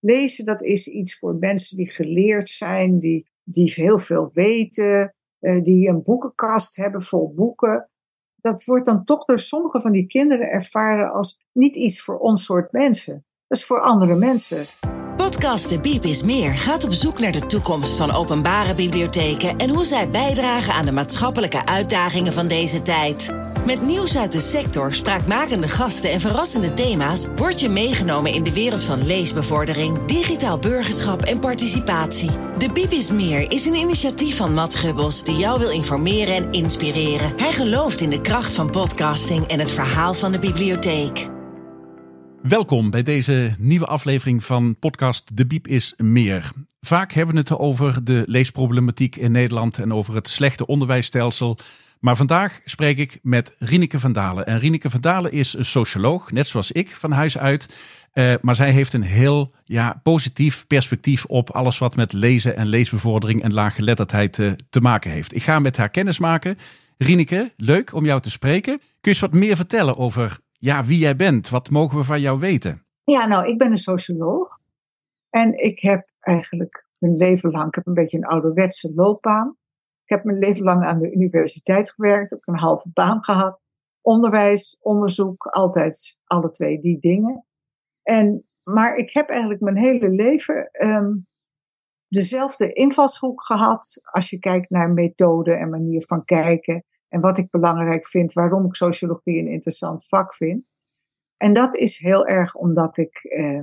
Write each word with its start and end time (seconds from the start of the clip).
lezen 0.00 0.44
dat 0.44 0.62
is 0.62 0.86
iets 0.86 1.18
voor 1.18 1.34
mensen 1.34 1.76
die 1.76 1.90
geleerd 1.90 2.48
zijn, 2.48 2.98
die, 2.98 3.30
die 3.42 3.72
heel 3.74 3.98
veel 3.98 4.30
weten, 4.32 5.14
uh, 5.40 5.62
die 5.62 5.88
een 5.88 6.02
boekenkast 6.02 6.76
hebben 6.76 7.02
vol 7.02 7.32
boeken. 7.34 7.90
Dat 8.36 8.64
wordt 8.64 8.86
dan 8.86 9.04
toch 9.04 9.24
door 9.24 9.38
sommige 9.38 9.80
van 9.80 9.92
die 9.92 10.06
kinderen 10.06 10.48
ervaren 10.48 11.12
als 11.12 11.44
niet 11.52 11.76
iets 11.76 12.00
voor 12.00 12.18
ons 12.18 12.44
soort 12.44 12.72
mensen. 12.72 13.24
Dat 13.46 13.58
is 13.58 13.64
voor 13.64 13.80
andere 13.80 14.14
mensen. 14.14 14.64
Podcast 15.16 15.68
De 15.68 15.80
Biep 15.80 16.04
is 16.04 16.22
Meer 16.22 16.54
gaat 16.54 16.84
op 16.84 16.92
zoek 16.92 17.18
naar 17.18 17.32
de 17.32 17.46
toekomst 17.46 17.96
van 17.96 18.10
openbare 18.10 18.74
bibliotheken 18.74 19.56
en 19.56 19.70
hoe 19.70 19.84
zij 19.84 20.10
bijdragen 20.10 20.72
aan 20.72 20.84
de 20.84 20.92
maatschappelijke 20.92 21.66
uitdagingen 21.66 22.32
van 22.32 22.48
deze 22.48 22.82
tijd. 22.82 23.49
Met 23.66 23.82
nieuws 23.82 24.18
uit 24.18 24.32
de 24.32 24.40
sector, 24.40 24.94
spraakmakende 24.94 25.68
gasten 25.68 26.10
en 26.10 26.20
verrassende 26.20 26.74
thema's 26.74 27.26
word 27.36 27.60
je 27.60 27.68
meegenomen 27.68 28.32
in 28.32 28.44
de 28.44 28.52
wereld 28.52 28.84
van 28.84 29.06
leesbevordering, 29.06 30.04
digitaal 30.04 30.58
burgerschap 30.58 31.22
en 31.22 31.40
participatie. 31.40 32.30
De 32.58 32.72
Biep 32.72 32.90
is 32.90 33.10
Meer 33.10 33.50
is 33.50 33.64
een 33.64 33.74
initiatief 33.74 34.36
van 34.36 34.54
Matt 34.54 34.74
Gubbels 34.74 35.24
die 35.24 35.36
jou 35.36 35.58
wil 35.58 35.70
informeren 35.70 36.34
en 36.34 36.52
inspireren. 36.52 37.32
Hij 37.36 37.52
gelooft 37.52 38.00
in 38.00 38.10
de 38.10 38.20
kracht 38.20 38.54
van 38.54 38.70
podcasting 38.70 39.46
en 39.46 39.58
het 39.58 39.70
verhaal 39.70 40.14
van 40.14 40.32
de 40.32 40.38
bibliotheek. 40.38 41.28
Welkom 42.42 42.90
bij 42.90 43.02
deze 43.02 43.54
nieuwe 43.58 43.86
aflevering 43.86 44.44
van 44.44 44.76
podcast 44.78 45.36
De 45.36 45.46
Biep 45.46 45.66
is 45.66 45.94
Meer. 45.96 46.52
Vaak 46.80 47.12
hebben 47.12 47.34
we 47.34 47.40
het 47.40 47.58
over 47.58 48.04
de 48.04 48.22
leesproblematiek 48.26 49.16
in 49.16 49.32
Nederland 49.32 49.78
en 49.78 49.92
over 49.92 50.14
het 50.14 50.28
slechte 50.28 50.66
onderwijsstelsel. 50.66 51.58
Maar 52.00 52.16
vandaag 52.16 52.60
spreek 52.64 52.98
ik 52.98 53.18
met 53.22 53.56
Rineke 53.58 53.98
van 53.98 54.12
Dalen. 54.12 54.46
En 54.46 54.58
Rineke 54.58 54.90
van 54.90 55.00
Dalen 55.00 55.32
is 55.32 55.54
een 55.54 55.64
socioloog, 55.64 56.32
net 56.32 56.46
zoals 56.46 56.72
ik, 56.72 56.88
van 56.96 57.12
huis 57.12 57.38
uit. 57.38 57.78
Uh, 58.14 58.34
maar 58.40 58.54
zij 58.54 58.70
heeft 58.70 58.92
een 58.92 59.02
heel 59.02 59.54
ja, 59.64 60.00
positief 60.02 60.66
perspectief 60.66 61.24
op 61.24 61.50
alles 61.50 61.78
wat 61.78 61.96
met 61.96 62.12
lezen 62.12 62.56
en 62.56 62.66
leesbevordering 62.66 63.42
en 63.42 63.52
laaggeletterdheid 63.52 64.38
uh, 64.38 64.52
te 64.70 64.80
maken 64.80 65.10
heeft. 65.10 65.34
Ik 65.34 65.42
ga 65.42 65.58
met 65.58 65.76
haar 65.76 65.88
kennis 65.88 66.18
maken. 66.18 66.58
Rineke, 66.98 67.52
leuk 67.56 67.94
om 67.94 68.04
jou 68.04 68.20
te 68.20 68.30
spreken. 68.30 68.78
Kun 68.78 68.82
je 69.00 69.08
eens 69.08 69.20
wat 69.20 69.32
meer 69.32 69.56
vertellen 69.56 69.96
over 69.96 70.38
ja, 70.52 70.84
wie 70.84 70.98
jij 70.98 71.16
bent. 71.16 71.48
Wat 71.48 71.70
mogen 71.70 71.98
we 71.98 72.04
van 72.04 72.20
jou 72.20 72.38
weten? 72.38 72.84
Ja, 73.04 73.26
nou, 73.26 73.48
ik 73.48 73.58
ben 73.58 73.70
een 73.70 73.78
socioloog. 73.78 74.58
En 75.30 75.64
ik 75.64 75.80
heb 75.80 76.10
eigenlijk 76.20 76.86
mijn 76.98 77.16
leven 77.16 77.50
lang, 77.50 77.74
heb 77.74 77.86
een 77.86 77.94
beetje 77.94 78.16
een 78.16 78.26
ouderwetse 78.26 78.92
loopbaan. 78.94 79.56
Ik 80.10 80.16
heb 80.16 80.24
mijn 80.24 80.38
leven 80.38 80.64
lang 80.64 80.84
aan 80.84 80.98
de 80.98 81.12
universiteit 81.12 81.92
gewerkt, 81.92 82.30
heb 82.30 82.40
een 82.44 82.58
halve 82.58 82.90
baan 82.92 83.24
gehad. 83.24 83.60
Onderwijs, 84.00 84.78
onderzoek, 84.80 85.46
altijd 85.46 86.18
alle 86.24 86.50
twee 86.50 86.80
die 86.80 86.98
dingen. 87.00 87.46
En, 88.02 88.48
maar 88.62 88.96
ik 88.96 89.12
heb 89.12 89.28
eigenlijk 89.28 89.60
mijn 89.60 89.76
hele 89.76 90.10
leven 90.10 90.70
um, 90.72 91.26
dezelfde 92.08 92.72
invalshoek 92.72 93.42
gehad 93.42 94.00
als 94.02 94.30
je 94.30 94.38
kijkt 94.38 94.70
naar 94.70 94.90
methode 94.90 95.52
en 95.52 95.70
manier 95.70 96.06
van 96.06 96.24
kijken. 96.24 96.84
En 97.08 97.20
wat 97.20 97.38
ik 97.38 97.50
belangrijk 97.50 98.06
vind, 98.06 98.32
waarom 98.32 98.64
ik 98.64 98.74
sociologie 98.74 99.38
een 99.38 99.52
interessant 99.52 100.08
vak 100.08 100.34
vind. 100.34 100.64
En 101.36 101.52
dat 101.52 101.76
is 101.76 101.98
heel 101.98 102.26
erg 102.26 102.54
omdat 102.54 102.98
ik 102.98 103.24
eh, 103.24 103.62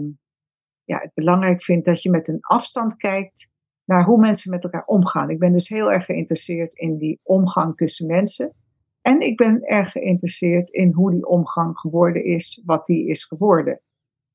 ja, 0.84 1.00
het 1.00 1.14
belangrijk 1.14 1.64
vind 1.64 1.86
dat 1.86 2.02
je 2.02 2.10
met 2.10 2.28
een 2.28 2.42
afstand 2.42 2.96
kijkt 2.96 3.56
naar 3.88 4.06
hoe 4.06 4.20
mensen 4.20 4.52
met 4.52 4.64
elkaar 4.64 4.86
omgaan. 4.86 5.30
Ik 5.30 5.40
ben 5.40 5.52
dus 5.52 5.70
heel 5.70 5.92
erg 5.92 6.06
geïnteresseerd 6.06 6.76
in 6.76 6.98
die 6.98 7.20
omgang 7.24 7.76
tussen 7.76 8.08
mensen. 8.08 8.54
En 9.02 9.20
ik 9.20 9.38
ben 9.38 9.62
erg 9.62 9.92
geïnteresseerd 9.92 10.70
in 10.70 10.92
hoe 10.92 11.12
die 11.12 11.28
omgang 11.28 11.78
geworden 11.78 12.24
is, 12.24 12.62
wat 12.66 12.86
die 12.86 13.08
is 13.08 13.24
geworden. 13.24 13.82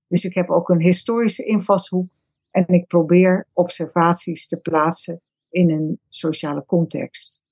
Dus 0.06 0.25
ik 0.25 0.34
heb 0.34 0.50
ook 0.50 0.69
een 0.69 0.81
historische 0.81 1.44
invalshoek 1.44 2.09
en 2.50 2.67
ik 2.69 2.86
probeer 2.86 3.47
observaties 3.53 4.48
te 4.48 4.61
plaatsen 4.61 5.20
in 5.50 5.70
een 5.70 6.00
sociale 6.09 6.64
context. 6.66 7.42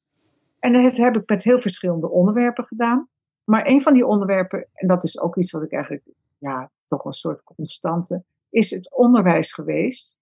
En 0.59 0.73
dat 0.73 0.97
heb 0.97 1.17
ik 1.17 1.29
met 1.29 1.45
heel 1.45 1.61
verschillende 1.61 2.11
onderwerpen 2.11 2.65
gedaan. 2.65 3.09
Maar 3.45 3.67
een 3.67 3.83
van 3.83 3.95
die 3.95 4.07
onderwerpen, 4.07 4.69
en 4.73 4.89
dat 4.89 5.05
is 5.05 5.21
ook 5.21 5.37
iets 5.37 5.51
wat 5.51 5.63
ik 5.63 5.73
eigenlijk, 5.73 6.05
ja, 6.39 6.71
toch 6.87 7.05
een 7.05 7.13
soort 7.13 7.43
constante, 7.43 8.25
is 8.51 8.71
het 8.71 8.95
onderwijs 8.95 9.53
geweest. 9.53 10.19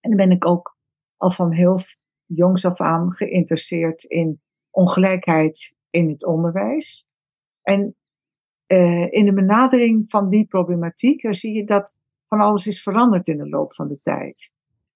En 0.00 0.10
dan 0.10 0.28
ben 0.28 0.36
ik 0.36 0.46
ook 0.46 0.75
al 1.16 1.30
van 1.30 1.52
heel 1.52 1.78
jongs 2.24 2.64
af 2.64 2.80
aan 2.80 3.12
geïnteresseerd 3.12 4.02
in 4.02 4.40
ongelijkheid 4.70 5.74
in 5.90 6.08
het 6.08 6.24
onderwijs. 6.24 7.08
En 7.62 7.96
uh, 8.66 9.12
in 9.12 9.24
de 9.24 9.32
benadering 9.32 10.10
van 10.10 10.28
die 10.28 10.46
problematiek 10.46 11.34
zie 11.34 11.52
je 11.52 11.64
dat 11.64 11.98
van 12.26 12.40
alles 12.40 12.66
is 12.66 12.82
veranderd 12.82 13.28
in 13.28 13.36
de 13.36 13.48
loop 13.48 13.74
van 13.74 13.88
de 13.88 14.00
tijd. 14.02 14.52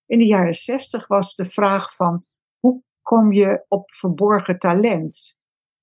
In 0.06 0.18
de 0.18 0.26
jaren 0.26 0.54
zestig 0.54 1.06
was 1.06 1.34
de 1.34 1.44
vraag 1.44 1.96
van 1.96 2.24
hoe 2.58 2.82
kom 3.02 3.32
je 3.32 3.64
op 3.68 3.90
verborgen 3.90 4.58
talent? 4.58 5.38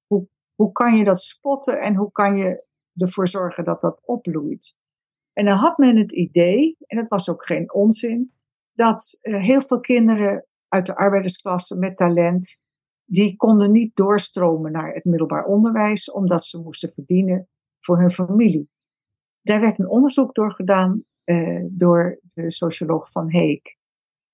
Hoe, 0.05 0.27
hoe 0.55 0.71
kan 0.71 0.95
je 0.95 1.03
dat 1.03 1.21
spotten 1.21 1.79
en 1.81 1.95
hoe 1.95 2.11
kan 2.11 2.37
je 2.37 2.63
ervoor 2.95 3.27
zorgen 3.27 3.63
dat 3.63 3.81
dat 3.81 4.01
opbloeit? 4.05 4.75
En 5.33 5.45
dan 5.45 5.57
had 5.57 5.77
men 5.77 5.97
het 5.97 6.11
idee, 6.11 6.75
en 6.79 6.97
het 6.97 7.07
was 7.07 7.29
ook 7.29 7.45
geen 7.45 7.73
onzin, 7.73 8.36
dat 8.77 9.19
uh, 9.21 9.43
heel 9.43 9.61
veel 9.61 9.79
kinderen 9.79 10.45
uit 10.67 10.85
de 10.85 10.95
arbeidersklasse 10.95 11.77
met 11.77 11.97
talent, 11.97 12.61
die 13.05 13.35
konden 13.35 13.71
niet 13.71 13.95
doorstromen 13.95 14.71
naar 14.71 14.93
het 14.93 15.05
middelbaar 15.05 15.45
onderwijs, 15.45 16.11
omdat 16.11 16.45
ze 16.45 16.61
moesten 16.61 16.93
verdienen 16.93 17.47
voor 17.79 17.99
hun 17.99 18.11
familie. 18.11 18.69
Daar 19.41 19.61
werd 19.61 19.79
een 19.79 19.89
onderzoek 19.89 20.35
door 20.35 20.51
gedaan 20.51 21.03
uh, 21.25 21.65
door 21.69 22.19
de 22.33 22.51
socioloog 22.51 23.11
Van 23.11 23.31
Heek. 23.31 23.77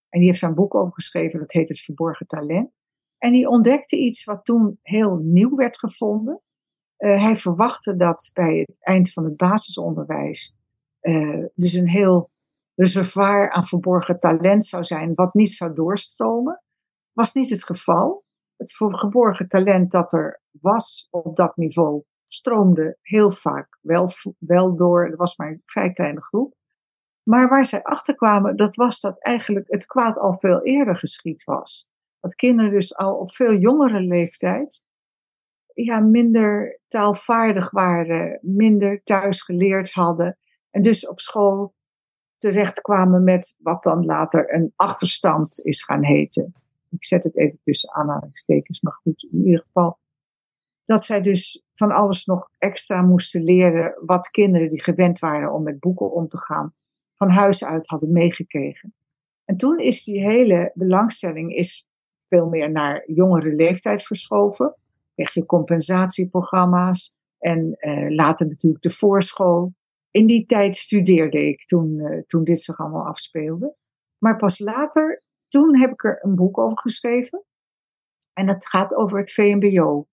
En 0.09 0.19
die 0.19 0.29
heeft 0.29 0.41
een 0.41 0.53
boek 0.53 0.75
over 0.75 0.93
geschreven, 0.93 1.39
dat 1.39 1.51
heet 1.51 1.69
Het 1.69 1.79
Verborgen 1.79 2.27
Talent. 2.27 2.71
En 3.17 3.31
die 3.31 3.47
ontdekte 3.47 3.97
iets 3.97 4.23
wat 4.23 4.45
toen 4.45 4.79
heel 4.81 5.17
nieuw 5.17 5.55
werd 5.55 5.79
gevonden. 5.79 6.41
Uh, 6.97 7.23
hij 7.23 7.35
verwachtte 7.35 7.95
dat 7.95 8.29
bij 8.33 8.57
het 8.57 8.77
eind 8.79 9.13
van 9.13 9.23
het 9.23 9.37
basisonderwijs 9.37 10.55
dus 11.55 11.73
een 11.73 11.87
heel 11.87 12.31
reservoir 12.75 13.51
aan 13.51 13.65
verborgen 13.65 14.19
talent 14.19 14.65
zou 14.65 14.83
zijn, 14.83 15.13
wat 15.13 15.33
niet 15.33 15.51
zou 15.51 15.73
doorstromen. 15.73 16.63
Was 17.11 17.33
niet 17.33 17.49
het 17.49 17.63
geval. 17.63 18.23
Het 18.55 18.73
verborgen 18.73 19.47
talent 19.47 19.91
dat 19.91 20.13
er 20.13 20.41
was 20.51 21.07
op 21.09 21.35
dat 21.35 21.57
niveau, 21.57 22.03
stroomde 22.27 22.97
heel 23.01 23.31
vaak 23.31 23.77
wel, 23.81 24.09
wel 24.37 24.75
door. 24.75 25.05
Er 25.09 25.17
was 25.17 25.37
maar 25.37 25.47
een 25.47 25.63
vrij 25.65 25.93
kleine 25.93 26.21
groep. 26.21 26.53
Maar 27.23 27.49
waar 27.49 27.65
zij 27.65 27.83
achter 27.83 28.15
kwamen, 28.15 28.55
dat 28.55 28.75
was 28.75 28.99
dat 28.99 29.19
eigenlijk 29.19 29.65
het 29.69 29.85
kwaad 29.85 30.17
al 30.17 30.39
veel 30.39 30.61
eerder 30.61 30.97
geschied 30.97 31.43
was. 31.43 31.91
Dat 32.19 32.35
kinderen 32.35 32.71
dus 32.71 32.95
al 32.95 33.15
op 33.15 33.31
veel 33.31 33.53
jongere 33.53 34.01
leeftijd 34.01 34.83
ja, 35.73 35.99
minder 35.99 36.79
taalvaardig 36.87 37.71
waren, 37.71 38.39
minder 38.41 39.03
thuis 39.03 39.41
geleerd 39.41 39.91
hadden. 39.91 40.37
En 40.69 40.81
dus 40.81 41.07
op 41.07 41.19
school 41.19 41.75
terechtkwamen 42.43 43.23
met 43.23 43.57
wat 43.59 43.83
dan 43.83 44.05
later 44.05 44.53
een 44.53 44.73
achterstand 44.75 45.59
is 45.59 45.83
gaan 45.83 46.03
heten. 46.03 46.53
Ik 46.89 47.05
zet 47.05 47.23
het 47.23 47.37
even 47.37 47.59
tussen 47.63 47.93
aanhalingstekens, 47.93 48.81
maar 48.81 48.93
goed, 48.93 49.27
in 49.31 49.45
ieder 49.45 49.63
geval. 49.65 49.97
Dat 50.85 51.03
zij 51.03 51.21
dus 51.21 51.63
van 51.73 51.91
alles 51.91 52.25
nog 52.25 52.49
extra 52.57 53.01
moesten 53.01 53.43
leren 53.43 53.93
wat 54.05 54.29
kinderen 54.29 54.69
die 54.69 54.83
gewend 54.83 55.19
waren 55.19 55.53
om 55.53 55.63
met 55.63 55.79
boeken 55.79 56.11
om 56.11 56.27
te 56.27 56.37
gaan, 56.37 56.73
van 57.15 57.29
huis 57.29 57.65
uit 57.65 57.87
hadden 57.87 58.11
meegekregen. 58.11 58.93
En 59.45 59.57
toen 59.57 59.79
is 59.79 60.03
die 60.03 60.21
hele 60.21 60.71
belangstelling 60.73 61.55
is 61.55 61.87
veel 62.27 62.49
meer 62.49 62.71
naar 62.71 63.03
jongere 63.05 63.55
leeftijd 63.55 64.03
verschoven. 64.03 64.75
Krijg 65.13 65.33
je 65.33 65.45
compensatieprogramma's 65.45 67.15
en 67.39 67.77
uh, 67.79 68.15
later 68.15 68.47
natuurlijk 68.47 68.83
de 68.83 68.89
voorschool. 68.89 69.73
In 70.13 70.25
die 70.25 70.45
tijd 70.45 70.75
studeerde 70.75 71.47
ik 71.47 71.65
toen, 71.65 71.97
uh, 71.97 72.21
toen 72.21 72.43
dit 72.43 72.61
zich 72.61 72.79
allemaal 72.79 73.05
afspeelde. 73.05 73.75
Maar 74.17 74.37
pas 74.37 74.59
later, 74.59 75.23
toen 75.47 75.79
heb 75.79 75.91
ik 75.91 76.03
er 76.03 76.19
een 76.21 76.35
boek 76.35 76.57
over 76.57 76.79
geschreven. 76.79 77.43
En 78.33 78.45
dat 78.45 78.67
gaat 78.67 78.95
over 78.95 79.19
het 79.19 79.33
VMBO. 79.33 80.07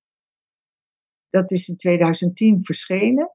Dat 1.31 1.51
is 1.51 1.69
in 1.69 1.77
2010 1.77 2.65
verschenen. 2.65 3.35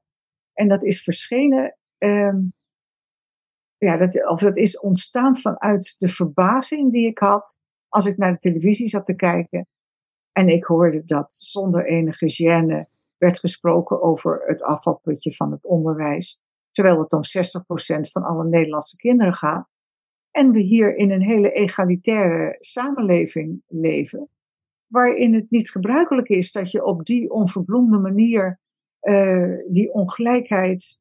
En 0.52 0.68
dat 0.68 0.84
is 0.84 1.02
verschenen 1.02 1.76
um, 1.98 2.54
ja, 3.78 3.96
dat, 3.96 4.28
of 4.28 4.40
dat 4.40 4.56
is 4.56 4.80
ontstaan 4.80 5.36
vanuit 5.36 5.94
de 5.98 6.08
verbazing 6.08 6.92
die 6.92 7.06
ik 7.06 7.18
had 7.18 7.58
als 7.88 8.06
ik 8.06 8.16
naar 8.16 8.32
de 8.32 8.38
televisie 8.38 8.88
zat 8.88 9.06
te 9.06 9.16
kijken. 9.16 9.68
En 10.32 10.48
ik 10.48 10.64
hoorde 10.64 11.04
dat 11.04 11.32
zonder 11.32 11.86
enige 11.86 12.30
gêne 12.32 12.94
werd 13.18 13.38
gesproken 13.38 14.02
over 14.02 14.42
het 14.46 14.62
afvalputje 14.62 15.32
van 15.32 15.50
het 15.52 15.64
onderwijs. 15.64 16.44
Terwijl 16.76 16.98
het 16.98 17.12
om 17.12 17.22
60% 17.24 18.10
van 18.12 18.22
alle 18.22 18.44
Nederlandse 18.44 18.96
kinderen 18.96 19.34
gaat. 19.34 19.68
En 20.30 20.50
we 20.50 20.60
hier 20.60 20.96
in 20.96 21.10
een 21.10 21.22
hele 21.22 21.52
egalitaire 21.52 22.56
samenleving 22.58 23.62
leven. 23.66 24.28
Waarin 24.86 25.34
het 25.34 25.50
niet 25.50 25.70
gebruikelijk 25.70 26.28
is 26.28 26.52
dat 26.52 26.70
je 26.70 26.84
op 26.84 27.04
die 27.04 27.30
onverbloemde 27.30 27.98
manier 27.98 28.60
uh, 29.02 29.58
die 29.70 29.92
ongelijkheid 29.92 31.00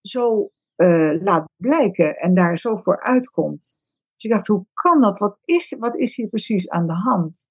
zo 0.00 0.50
uh, 0.76 1.22
laat 1.22 1.48
blijken 1.56 2.16
en 2.16 2.34
daar 2.34 2.58
zo 2.58 2.76
voor 2.76 3.02
uitkomt. 3.02 3.78
Dus 4.14 4.24
ik 4.24 4.30
dacht, 4.30 4.46
hoe 4.46 4.66
kan 4.72 5.00
dat? 5.00 5.18
Wat 5.18 5.38
is, 5.44 5.76
wat 5.78 5.96
is 5.96 6.16
hier 6.16 6.28
precies 6.28 6.68
aan 6.68 6.86
de 6.86 6.94
hand? 6.94 7.50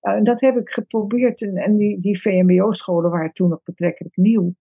En 0.00 0.24
dat 0.24 0.40
heb 0.40 0.56
ik 0.56 0.70
geprobeerd. 0.70 1.42
En, 1.42 1.56
en 1.56 1.76
die, 1.76 2.00
die 2.00 2.20
VMBO-scholen 2.20 3.10
waren 3.10 3.32
toen 3.32 3.48
nog 3.48 3.62
betrekkelijk 3.62 4.16
nieuw. 4.16 4.54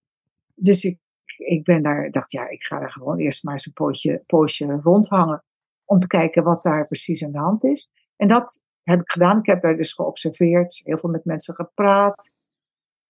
Dus 0.56 0.84
ik, 0.84 1.00
ik 1.40 1.64
ben 1.64 1.84
daar, 1.84 2.12
dacht, 2.12 2.32
ja, 2.32 2.50
ik 2.50 2.64
ga 2.64 2.80
daar 2.80 2.92
gewoon 2.92 3.18
eerst 3.18 3.44
maar 3.44 3.54
eens 3.54 3.66
een 3.66 4.24
poosje, 4.26 4.80
rondhangen. 4.82 5.44
Om 5.86 6.00
te 6.00 6.08
kijken 6.08 6.44
wat 6.44 6.64
daar 6.64 6.88
precies 6.88 7.24
aan 7.24 7.32
de 7.32 7.38
hand 7.38 7.64
is. 7.64 7.92
En 8.16 8.28
dat 8.28 8.64
heb 8.84 9.00
ik 9.00 9.12
gedaan. 9.12 9.40
Ik 9.40 9.46
heb 9.46 9.62
daar 9.62 9.78
dus 9.78 9.94
geobserveerd, 9.94 10.82
heel 10.84 10.98
veel 10.98 11.10
met 11.10 11.26
mensen 11.26 11.56
gepraat. 11.56 12.34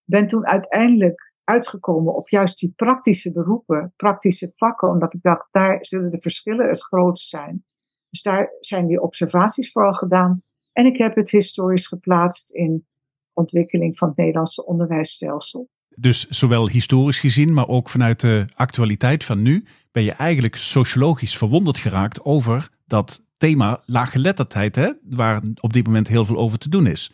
Ben 0.04 0.28
toen 0.28 0.48
uiteindelijk 0.48 1.34
uitgekomen 1.44 2.16
op 2.16 2.30
juist 2.30 2.60
die 2.60 2.74
praktische 2.76 3.31
beroepen, 3.31 3.94
praktische 3.96 4.52
vakken, 4.56 4.90
omdat 4.90 5.14
ik 5.14 5.22
dacht, 5.22 5.48
daar 5.52 5.86
zullen 5.86 6.10
de 6.10 6.22
verschillen 6.22 6.70
het 6.70 6.84
grootst 6.84 7.30
zijn. 7.30 7.66
Dus 8.10 8.22
daar 8.22 8.54
zijn 8.60 8.88
die 8.88 9.02
observaties 9.02 9.72
vooral 9.72 9.94
gedaan. 9.94 10.44
En 10.72 10.86
ik 10.86 10.98
heb 10.98 11.16
het 11.16 11.31
historisch 11.31 11.88
geplaatst 11.88 12.52
in 12.52 12.88
ontwikkeling 13.34 13.98
van 13.98 14.08
het 14.08 14.18
Nederlandse 14.18 14.66
onderwijsstelsel. 14.66 15.70
Dus 16.00 16.28
zowel 16.28 16.69
historisch 16.69 17.19
gezien, 17.19 17.54
maar 17.54 17.68
ook 17.68 17.90
vanuit 17.90 18.19
de 18.19 18.46
actualiteit 18.54 19.24
van 19.24 19.42
nu, 19.42 19.66
ben 19.92 20.04
je 20.04 20.12
eigenlijk 20.12 20.56
sociologisch 20.56 21.38
verwonderd 21.38 21.78
geraakt 21.78 22.24
over 22.25 22.69
dat 22.88 23.24
thema 23.38 23.81
laaggeletterdheid, 23.86 24.75
hè, 24.75 24.92
waar 25.10 25.42
op 25.60 25.74
dit 25.74 25.86
moment 25.86 26.07
heel 26.07 26.25
veel 26.25 26.38
over 26.38 26.57
te 26.57 26.69
doen 26.69 26.88
is. 26.88 27.12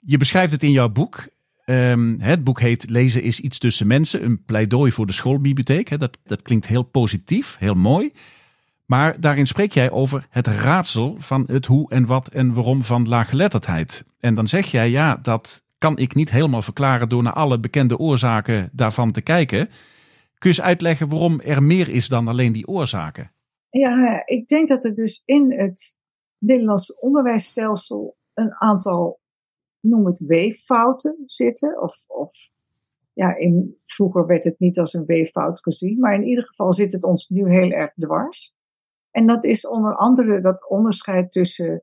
Je 0.00 0.16
beschrijft 0.16 0.52
het 0.52 0.62
in 0.62 0.70
jouw 0.70 0.88
boek. 0.88 1.28
Um, 1.64 2.16
het 2.20 2.44
boek 2.44 2.60
heet 2.60 2.90
Lezen 2.90 3.22
is 3.22 3.40
iets 3.40 3.58
tussen 3.58 3.86
mensen, 3.86 4.24
een 4.24 4.44
pleidooi 4.44 4.92
voor 4.92 5.06
de 5.06 5.12
schoolbibliotheek. 5.12 5.98
Dat, 5.98 6.18
dat 6.24 6.42
klinkt 6.42 6.66
heel 6.66 6.82
positief, 6.82 7.56
heel 7.58 7.74
mooi. 7.74 8.12
Maar 8.84 9.20
daarin 9.20 9.46
spreek 9.46 9.72
jij 9.72 9.90
over 9.90 10.26
het 10.30 10.46
raadsel 10.46 11.16
van 11.18 11.44
het 11.46 11.66
hoe 11.66 11.90
en 11.90 12.06
wat 12.06 12.28
en 12.28 12.52
waarom 12.52 12.84
van 12.84 13.08
laaggeletterdheid. 13.08 14.04
En 14.20 14.34
dan 14.34 14.48
zeg 14.48 14.66
jij, 14.66 14.90
ja, 14.90 15.18
dat 15.22 15.64
kan 15.78 15.98
ik 15.98 16.14
niet 16.14 16.30
helemaal 16.30 16.62
verklaren 16.62 17.08
door 17.08 17.22
naar 17.22 17.32
alle 17.32 17.60
bekende 17.60 17.98
oorzaken 17.98 18.70
daarvan 18.72 19.12
te 19.12 19.22
kijken. 19.22 19.66
Kun 20.38 20.50
je 20.50 20.56
eens 20.56 20.60
uitleggen 20.60 21.08
waarom 21.08 21.40
er 21.40 21.62
meer 21.62 21.88
is 21.88 22.08
dan 22.08 22.28
alleen 22.28 22.52
die 22.52 22.66
oorzaken? 22.66 23.32
Ja, 23.70 24.22
ik 24.24 24.48
denk 24.48 24.68
dat 24.68 24.84
er 24.84 24.94
dus 24.94 25.22
in 25.24 25.52
het 25.52 25.98
Nederlandse 26.38 27.00
onderwijsstelsel 27.00 28.16
een 28.34 28.54
aantal, 28.54 29.20
noem 29.80 30.06
het 30.06 30.18
weeffouten 30.18 31.22
zitten. 31.24 31.82
Of, 31.82 32.04
of 32.06 32.50
ja, 33.12 33.36
in, 33.36 33.80
vroeger 33.84 34.26
werd 34.26 34.44
het 34.44 34.58
niet 34.58 34.78
als 34.78 34.94
een 34.94 35.04
weeffout 35.04 35.60
gezien, 35.60 35.98
maar 35.98 36.14
in 36.14 36.24
ieder 36.26 36.44
geval 36.44 36.72
zit 36.72 36.92
het 36.92 37.04
ons 37.04 37.28
nu 37.28 37.52
heel 37.52 37.70
erg 37.70 37.92
dwars. 37.94 38.54
En 39.10 39.26
dat 39.26 39.44
is 39.44 39.66
onder 39.66 39.96
andere 39.96 40.40
dat 40.40 40.68
onderscheid 40.68 41.32
tussen 41.32 41.82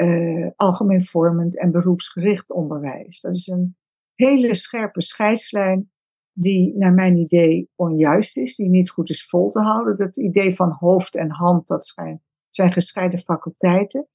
uh, 0.00 0.50
algemeen 0.56 1.04
vormend 1.04 1.58
en 1.58 1.70
beroepsgericht 1.70 2.50
onderwijs. 2.50 3.20
Dat 3.20 3.34
is 3.34 3.46
een 3.46 3.76
hele 4.14 4.54
scherpe 4.54 5.02
scheidslijn 5.02 5.90
die 6.32 6.76
naar 6.76 6.92
mijn 6.92 7.16
idee 7.16 7.70
onjuist 7.74 8.36
is, 8.36 8.56
die 8.56 8.68
niet 8.68 8.90
goed 8.90 9.10
is 9.10 9.26
vol 9.26 9.50
te 9.50 9.60
houden. 9.60 9.96
Dat 9.96 10.18
idee 10.18 10.54
van 10.54 10.70
hoofd 10.70 11.16
en 11.16 11.30
hand, 11.30 11.68
dat 11.68 11.86
zijn, 11.86 12.22
zijn 12.48 12.72
gescheiden 12.72 13.18
faculteiten. 13.18 14.08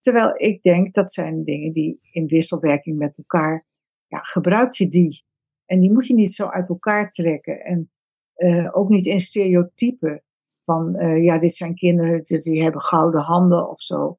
Terwijl 0.00 0.32
ik 0.34 0.62
denk 0.62 0.94
dat 0.94 1.12
zijn 1.12 1.44
dingen 1.44 1.72
die 1.72 1.98
in 2.10 2.26
wisselwerking 2.26 2.98
met 2.98 3.18
elkaar, 3.18 3.66
ja, 4.06 4.18
gebruik 4.18 4.74
je 4.74 4.88
die. 4.88 5.24
En 5.64 5.80
die 5.80 5.92
moet 5.92 6.06
je 6.06 6.14
niet 6.14 6.32
zo 6.32 6.46
uit 6.46 6.68
elkaar 6.68 7.10
trekken. 7.10 7.60
En 7.60 7.90
uh, 8.36 8.76
ook 8.76 8.88
niet 8.88 9.06
in 9.06 9.20
stereotypen 9.20 10.22
van, 10.62 10.96
uh, 10.96 11.24
ja, 11.24 11.38
dit 11.38 11.54
zijn 11.54 11.74
kinderen 11.74 12.22
die 12.22 12.62
hebben 12.62 12.80
gouden 12.80 13.20
handen 13.20 13.70
of 13.70 13.80
zo. 13.80 14.18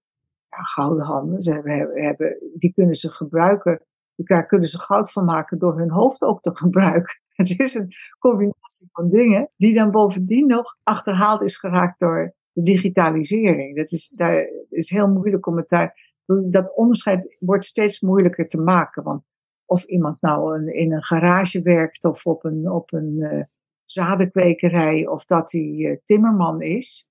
Gouden 0.66 1.06
handen, 1.06 1.42
ze 1.42 1.52
hebben, 1.94 2.38
die 2.56 2.74
kunnen 2.74 2.96
ze 2.96 3.10
gebruiken. 3.10 3.82
Daar 4.16 4.46
kunnen 4.46 4.70
ze 4.70 4.80
goud 4.80 5.12
van 5.12 5.26
maken 5.26 5.60
door 5.60 5.78
hun 5.78 5.92
hoofd 5.92 6.22
ook 6.22 6.42
te 6.42 6.56
gebruiken. 6.64 7.22
Het 7.28 7.60
is 7.60 7.74
een 7.74 7.94
combinatie 8.20 8.90
van 8.92 9.10
dingen 9.10 9.50
die 9.58 9.74
dan 9.74 9.92
bovendien 9.92 10.48
nog 10.48 10.78
achterhaald 10.84 11.42
is 11.42 11.58
geraakt 11.58 12.00
door 12.00 12.36
de 12.52 12.62
digitalisering. 12.62 13.76
Dat 13.76 13.92
is, 13.92 14.10
daar 14.16 14.48
is 14.70 14.90
heel 14.90 15.08
moeilijk 15.08 15.48
om 15.48 15.58
het 15.58 15.70
daar. 15.70 16.16
Dat 16.50 16.76
onderscheid 16.76 17.36
wordt 17.40 17.66
steeds 17.66 18.02
moeilijker 18.02 18.48
te 18.48 18.62
maken. 18.62 19.04
Want 19.04 19.24
of 19.66 19.84
iemand 19.84 20.22
nou 20.22 20.72
in 20.72 20.94
een 20.94 21.04
garage 21.04 21.62
werkt 21.62 22.06
of 22.06 22.26
op 22.26 22.44
een, 22.44 22.72
op 22.72 22.94
een 22.94 23.16
uh, 23.18 23.44
zadenkwekerij 23.84 25.08
of 25.08 25.26
dat 25.26 25.52
hij 25.52 25.62
uh, 25.62 25.98
timmerman 26.04 26.62
is. 26.62 27.07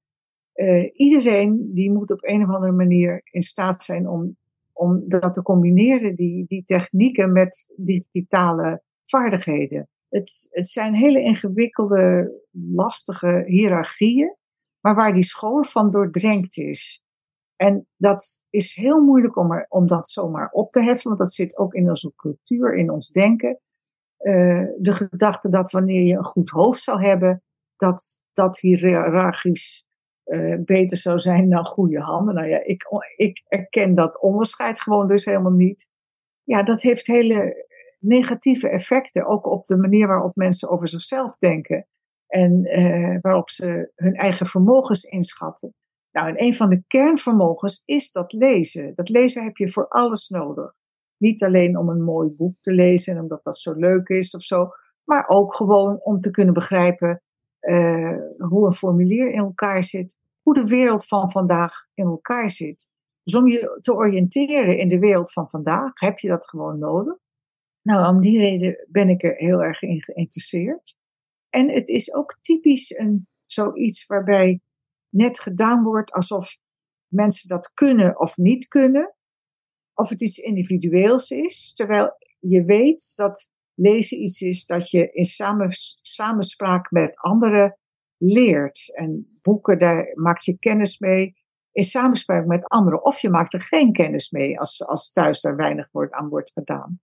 Uh, 0.57 0.91
iedereen 0.93 1.71
die 1.73 1.93
moet 1.93 2.11
op 2.11 2.25
een 2.25 2.43
of 2.43 2.55
andere 2.55 2.73
manier 2.73 3.21
in 3.25 3.43
staat 3.43 3.83
zijn 3.83 4.09
om, 4.09 4.37
om 4.73 5.05
dat 5.09 5.35
te 5.35 5.43
combineren, 5.43 6.15
die, 6.15 6.45
die 6.47 6.65
technieken 6.65 7.33
met 7.33 7.73
digitale 7.77 8.83
vaardigheden. 9.05 9.89
Het, 10.09 10.49
het 10.51 10.69
zijn 10.69 10.95
hele 10.95 11.21
ingewikkelde, 11.21 12.33
lastige 12.51 13.43
hiërarchieën, 13.47 14.37
maar 14.81 14.95
waar 14.95 15.13
die 15.13 15.23
school 15.23 15.65
van 15.65 15.91
doordrenkt 15.91 16.57
is. 16.57 17.05
En 17.57 17.87
dat 17.97 18.45
is 18.51 18.75
heel 18.75 19.01
moeilijk 19.01 19.37
om, 19.37 19.53
er, 19.53 19.67
om 19.69 19.87
dat 19.87 20.09
zomaar 20.09 20.51
op 20.51 20.73
te 20.73 20.83
heffen, 20.83 21.09
want 21.09 21.19
dat 21.19 21.33
zit 21.33 21.59
ook 21.59 21.75
in 21.75 21.89
onze 21.89 22.13
cultuur, 22.17 22.75
in 22.75 22.91
ons 22.91 23.09
denken. 23.09 23.61
Uh, 24.21 24.67
de 24.79 24.93
gedachte 24.93 25.49
dat 25.49 25.71
wanneer 25.71 26.03
je 26.03 26.17
een 26.17 26.25
goed 26.25 26.51
hoofd 26.51 26.83
zou 26.83 27.07
hebben, 27.07 27.43
dat 27.77 28.23
dat 28.33 28.59
hiërarchisch 28.59 29.86
uh, 30.27 30.57
beter 30.65 30.97
zou 30.99 31.19
zijn 31.19 31.51
dan 31.51 31.67
goede 31.67 32.01
handen. 32.01 32.35
Nou 32.35 32.49
ja, 32.49 32.65
ik, 32.65 32.87
ik 33.17 33.43
erken 33.49 33.95
dat 33.95 34.21
onderscheid 34.21 34.81
gewoon 34.81 35.09
dus 35.09 35.25
helemaal 35.25 35.53
niet. 35.53 35.89
Ja, 36.43 36.63
dat 36.63 36.83
heeft 36.83 37.07
hele 37.07 37.67
negatieve 37.99 38.69
effecten, 38.69 39.27
ook 39.27 39.47
op 39.47 39.67
de 39.67 39.77
manier 39.77 40.07
waarop 40.07 40.35
mensen 40.37 40.69
over 40.69 40.89
zichzelf 40.89 41.37
denken 41.39 41.87
en 42.27 42.81
uh, 42.81 43.19
waarop 43.21 43.51
ze 43.51 43.93
hun 43.95 44.15
eigen 44.15 44.47
vermogens 44.47 45.05
inschatten. 45.05 45.75
Nou, 46.13 46.29
en 46.29 46.43
een 46.43 46.55
van 46.55 46.71
de 46.71 46.85
kernvermogens 46.87 47.83
is 47.85 48.13
dat 48.13 48.33
lezen. 48.33 48.93
Dat 48.95 49.09
lezen 49.09 49.45
heb 49.45 49.57
je 49.57 49.69
voor 49.69 49.89
alles 49.89 50.29
nodig. 50.29 50.75
Niet 51.17 51.45
alleen 51.45 51.79
om 51.79 51.89
een 51.89 52.03
mooi 52.03 52.31
boek 52.31 52.57
te 52.61 52.73
lezen 52.73 53.15
en 53.15 53.23
omdat 53.23 53.45
dat 53.45 53.59
zo 53.59 53.73
leuk 53.73 54.09
is 54.09 54.35
of 54.35 54.43
zo, 54.43 54.69
maar 55.05 55.29
ook 55.29 55.55
gewoon 55.55 56.01
om 56.03 56.21
te 56.21 56.31
kunnen 56.31 56.55
begrijpen 56.55 57.23
uh, 57.67 58.17
hoe 58.39 58.67
een 58.67 58.73
formulier 58.73 59.33
in 59.33 59.39
elkaar 59.39 59.85
zit, 59.85 60.19
hoe 60.43 60.55
de 60.55 60.67
wereld 60.67 61.07
van 61.07 61.31
vandaag 61.31 61.87
in 61.95 62.05
elkaar 62.05 62.51
zit. 62.51 62.91
Dus 63.23 63.35
om 63.35 63.47
je 63.47 63.79
te 63.81 63.95
oriënteren 63.95 64.79
in 64.79 64.89
de 64.89 64.99
wereld 64.99 65.33
van 65.33 65.51
vandaag 65.51 65.91
heb 65.95 66.19
je 66.19 66.29
dat 66.29 66.49
gewoon 66.49 66.79
nodig. 66.79 67.17
Nou, 67.83 68.15
om 68.15 68.21
die 68.21 68.39
reden 68.39 68.87
ben 68.89 69.09
ik 69.09 69.23
er 69.23 69.35
heel 69.37 69.63
erg 69.63 69.83
in 69.83 70.03
geïnteresseerd. 70.03 70.97
En 71.49 71.71
het 71.71 71.89
is 71.89 72.15
ook 72.15 72.39
typisch 72.43 72.99
een, 72.99 73.29
zoiets 73.45 74.07
waarbij 74.07 74.61
net 75.09 75.41
gedaan 75.41 75.83
wordt 75.83 76.13
alsof 76.13 76.57
mensen 77.07 77.49
dat 77.49 77.73
kunnen 77.75 78.21
of 78.21 78.37
niet 78.37 78.69
kunnen. 78.69 79.15
Of 79.95 80.09
het 80.09 80.23
iets 80.23 80.39
individueels 80.39 81.31
is. 81.31 81.73
Terwijl 81.75 82.17
je 82.39 82.65
weet 82.65 83.13
dat 83.17 83.51
lezen 83.77 84.23
iets 84.23 84.41
is 84.41 84.67
dat 84.67 84.91
je 84.91 85.13
in 85.13 85.25
samen, 85.25 85.69
samenspraak 86.03 86.91
met 86.91 87.17
anderen 87.17 87.79
leert. 88.17 88.95
En 88.95 89.39
boeken, 89.43 89.79
daar 89.79 90.13
maak 90.15 90.39
je 90.39 90.59
kennis 90.59 90.99
mee 90.99 91.37
in 91.73 91.85
samenspraak 91.85 92.47
met 92.47 92.69
anderen. 92.69 93.05
Of 93.05 93.19
je 93.19 93.31
maakt 93.31 93.55
er 93.55 93.63
geen 93.63 93.93
kennis 93.93 94.31
mee 94.31 94.59
als, 94.59 94.87
als 94.87 95.11
thuis 95.11 95.41
daar 95.41 95.57
weinig 95.57 95.89
wordt, 95.93 96.13
aan 96.13 96.29
wordt 96.29 96.53
gedaan. 96.53 97.01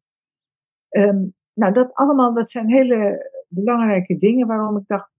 Um, 0.89 1.36
nou, 1.53 1.74
dat 1.74 1.94
allemaal, 1.94 2.34
dat 2.34 2.50
zijn 2.50 2.72
hele 2.72 3.32
belangrijke 3.48 4.18
dingen 4.18 4.48
waarom 4.48 4.77
ik 4.77 4.88
dacht, 4.88 5.12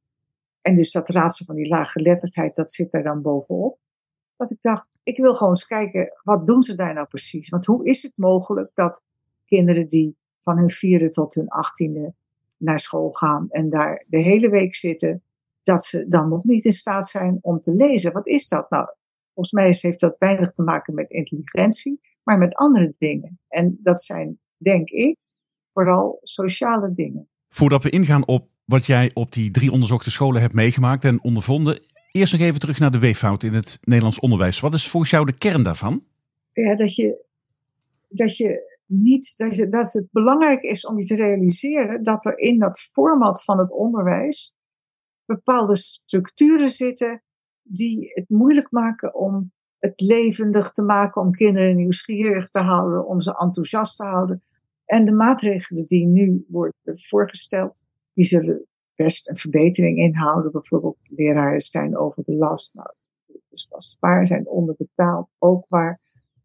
en 0.60 0.76
dus 0.76 0.92
dat 0.92 1.08
raadsel 1.08 1.46
van 1.46 1.54
die 1.54 1.68
lage 1.68 2.00
letterdheid, 2.00 2.56
dat 2.56 2.72
zit 2.72 2.90
daar 2.90 3.02
dan 3.02 3.22
bovenop. 3.22 3.78
Dat 4.36 4.50
ik 4.50 4.58
dacht, 4.60 4.86
ik 5.02 5.16
wil 5.16 5.34
gewoon 5.34 5.52
eens 5.52 5.66
kijken, 5.66 6.12
wat 6.22 6.46
doen 6.46 6.62
ze 6.62 6.74
daar 6.74 6.94
nou 6.94 7.06
precies? 7.06 7.48
Want 7.48 7.66
hoe 7.66 7.86
is 7.86 8.02
het 8.02 8.12
mogelijk 8.16 8.70
dat 8.74 9.04
kinderen 9.44 9.88
die 9.88 10.16
van 10.44 10.58
hun 10.58 10.70
vierde 10.70 11.10
tot 11.10 11.34
hun 11.34 11.48
achttiende 11.48 12.14
naar 12.56 12.78
school 12.78 13.12
gaan 13.12 13.46
en 13.50 13.70
daar 13.70 14.04
de 14.08 14.22
hele 14.22 14.50
week 14.50 14.74
zitten, 14.74 15.22
dat 15.62 15.84
ze 15.84 16.08
dan 16.08 16.28
nog 16.28 16.44
niet 16.44 16.64
in 16.64 16.72
staat 16.72 17.08
zijn 17.08 17.38
om 17.40 17.60
te 17.60 17.74
lezen? 17.74 18.12
Wat 18.12 18.26
is 18.26 18.48
dat 18.48 18.70
nou? 18.70 18.86
Volgens 19.34 19.54
mij 19.54 19.76
heeft 19.80 20.00
dat 20.00 20.16
weinig 20.18 20.52
te 20.52 20.62
maken 20.62 20.94
met 20.94 21.10
intelligentie, 21.10 22.00
maar 22.22 22.38
met 22.38 22.54
andere 22.54 22.94
dingen. 22.98 23.38
En 23.48 23.78
dat 23.82 24.02
zijn, 24.02 24.38
denk 24.56 24.88
ik, 24.88 25.16
vooral 25.72 26.18
sociale 26.22 26.94
dingen. 26.94 27.28
Voordat 27.48 27.82
we 27.82 27.90
ingaan 27.90 28.26
op 28.26 28.48
wat 28.64 28.86
jij 28.86 29.10
op 29.14 29.32
die 29.32 29.50
drie 29.50 29.70
onderzochte 29.70 30.10
scholen 30.10 30.40
hebt 30.40 30.54
meegemaakt 30.54 31.04
en 31.04 31.22
ondervonden, 31.22 31.80
eerst 32.10 32.32
nog 32.32 32.42
even 32.42 32.60
terug 32.60 32.78
naar 32.78 32.90
de 32.90 32.98
weeffout 32.98 33.42
in 33.42 33.54
het 33.54 33.78
Nederlands 33.82 34.20
onderwijs. 34.20 34.60
Wat 34.60 34.74
is 34.74 34.88
volgens 34.88 35.12
jou 35.12 35.26
de 35.26 35.38
kern 35.38 35.62
daarvan? 35.62 36.04
Ja, 36.52 36.76
dat 36.76 36.94
je, 36.94 37.24
dat 38.08 38.36
je 38.36 38.73
niet, 38.86 39.34
dat, 39.36 39.66
dat 39.70 39.92
het 39.92 40.08
belangrijk 40.10 40.62
is 40.62 40.86
om 40.86 40.98
je 40.98 41.04
te 41.04 41.14
realiseren 41.14 42.02
dat 42.02 42.24
er 42.24 42.38
in 42.38 42.58
dat 42.58 42.80
format 42.80 43.44
van 43.44 43.58
het 43.58 43.70
onderwijs 43.70 44.56
bepaalde 45.24 45.76
structuren 45.76 46.68
zitten 46.68 47.22
die 47.62 48.10
het 48.14 48.28
moeilijk 48.28 48.70
maken 48.70 49.14
om 49.14 49.52
het 49.78 50.00
levendig 50.00 50.72
te 50.72 50.82
maken, 50.82 51.22
om 51.22 51.30
kinderen 51.30 51.76
nieuwsgierig 51.76 52.50
te 52.50 52.60
houden, 52.60 53.06
om 53.06 53.20
ze 53.20 53.38
enthousiast 53.38 53.96
te 53.96 54.04
houden. 54.04 54.42
En 54.84 55.04
de 55.04 55.12
maatregelen 55.12 55.86
die 55.86 56.06
nu 56.06 56.44
worden 56.48 56.74
voorgesteld, 56.84 57.82
die 58.12 58.24
zullen 58.24 58.66
best 58.94 59.28
een 59.28 59.36
verbetering 59.36 59.98
inhouden. 59.98 60.52
Bijvoorbeeld 60.52 60.98
leraren 61.02 61.60
zijn 61.60 61.96
over 61.96 62.22
de 62.24 62.34
last. 62.34 62.74
Nou, 62.74 62.88
dat 63.26 63.40
is 63.50 63.96
waar, 64.00 64.26
zijn 64.26 64.48
onderbetaald, 64.48 65.28
ook 65.38 65.64
waar. 65.68 66.00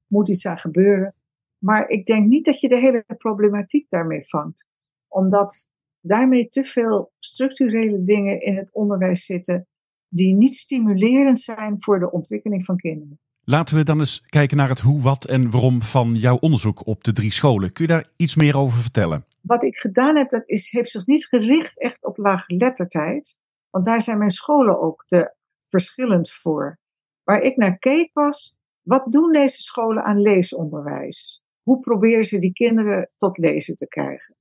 Moet 0.08 0.30
iets 0.30 0.48
aan 0.48 0.58
gebeuren. 0.58 1.14
Maar 1.60 1.90
ik 1.90 2.06
denk 2.06 2.28
niet 2.28 2.46
dat 2.46 2.60
je 2.60 2.70
de 2.70 2.78
hele 2.78 3.06
problematiek 3.18 3.90
daarmee 3.90 4.24
vangt. 4.28 4.68
Omdat 5.08 5.72
daarmee 6.02 6.48
te 6.48 6.64
veel 6.64 7.12
structurele 7.20 8.04
dingen 8.04 8.42
in 8.42 8.58
het 8.58 8.74
onderwijs 8.74 9.26
zitten 9.26 9.68
die 10.08 10.36
niet 10.36 10.56
stimulerend 10.56 11.40
zijn 11.40 11.76
voor 11.84 12.00
de 12.00 12.12
ontwikkeling 12.12 12.66
van 12.66 12.78
kinderen. 12.78 13.20
Laten 13.44 13.76
we 13.76 13.84
dan 13.84 14.00
eens 14.00 14.22
kijken 14.26 14.58
naar 14.58 14.70
het 14.70 14.80
hoe, 14.80 15.02
wat 15.02 15.26
en 15.26 15.50
waarom 15.50 15.82
van 15.82 16.16
jouw 16.16 16.38
onderzoek 16.38 16.88
op 16.88 17.04
de 17.04 17.14
drie 17.14 17.32
scholen. 17.32 17.74
Kun 17.74 17.86
je 17.86 17.92
daar 17.92 18.08
iets 18.16 18.36
meer 18.36 18.58
over 18.58 18.80
vertellen? 18.82 19.26
Wat 19.42 19.64
ik 19.64 19.76
gedaan 19.76 20.18
heb, 20.18 20.30
dat 20.30 20.44
is, 20.46 20.72
heeft 20.72 20.90
zich 20.90 21.06
niet 21.06 21.26
gericht 21.26 21.80
echt 21.80 22.06
op 22.06 22.18
laaggeletterdheid. 22.18 23.38
Want 23.70 23.86
daar 23.86 24.02
zijn 24.02 24.18
mijn 24.18 24.30
scholen 24.30 24.82
ook 24.82 25.04
te 25.08 25.34
verschillend 25.68 26.32
voor. 26.32 26.80
Waar 27.24 27.42
ik 27.42 27.56
naar 27.56 27.78
keek 27.78 28.10
was, 28.14 28.58
wat 28.82 29.12
doen 29.12 29.32
deze 29.32 29.62
scholen 29.62 30.04
aan 30.04 30.22
leesonderwijs? 30.22 31.44
Hoe 31.70 31.80
proberen 31.80 32.26
ze 32.26 32.38
die 32.38 32.54
kinderen 32.54 33.10
tot 33.18 33.38
lezen 33.38 33.76
te 33.76 33.88
krijgen? 33.88 34.36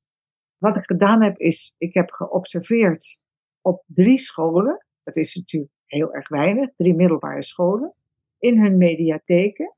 Wat 0.58 0.76
ik 0.76 0.84
gedaan 0.84 1.22
heb, 1.22 1.38
is, 1.38 1.74
ik 1.78 1.94
heb 1.94 2.10
geobserveerd 2.10 3.20
op 3.60 3.82
drie 3.86 4.18
scholen. 4.18 4.86
Dat 5.02 5.16
is 5.16 5.34
natuurlijk 5.34 5.72
heel 5.84 6.14
erg 6.14 6.28
weinig, 6.28 6.70
drie 6.76 6.94
middelbare 6.94 7.42
scholen 7.42 7.94
in 8.38 8.62
hun 8.62 8.76
mediatheken, 8.76 9.74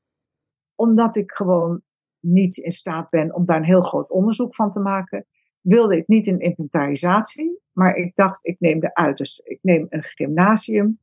omdat 0.75 1.16
ik 1.16 1.33
gewoon 1.33 1.83
niet 2.21 2.57
in 2.57 2.71
staat 2.71 3.11
ben 3.11 3.35
om 3.35 3.45
daar 3.45 3.57
een 3.57 3.64
heel 3.64 3.83
groot 3.83 4.11
onderzoek 4.11 4.54
van 4.54 4.71
te 4.71 4.80
maken, 4.80 5.26
wilde 5.61 5.97
ik 5.97 6.09
niet 6.09 6.26
een 6.26 6.40
inventarisatie, 6.40 7.61
maar 7.73 7.97
ik 7.97 8.16
dacht, 8.16 8.47
ik 8.47 8.61
neem 8.61 8.80
de 8.80 8.95
uiterste. 8.95 9.42
Ik 9.45 9.59
neem 9.62 9.87
een 9.88 10.02
gymnasium 10.02 10.99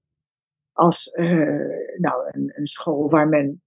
als 0.72 1.14
uh, 1.16 1.98
nou, 1.98 2.30
een, 2.32 2.52
een, 2.56 2.68
school 2.68 3.10
waar 3.10 3.30
men 3.30 3.62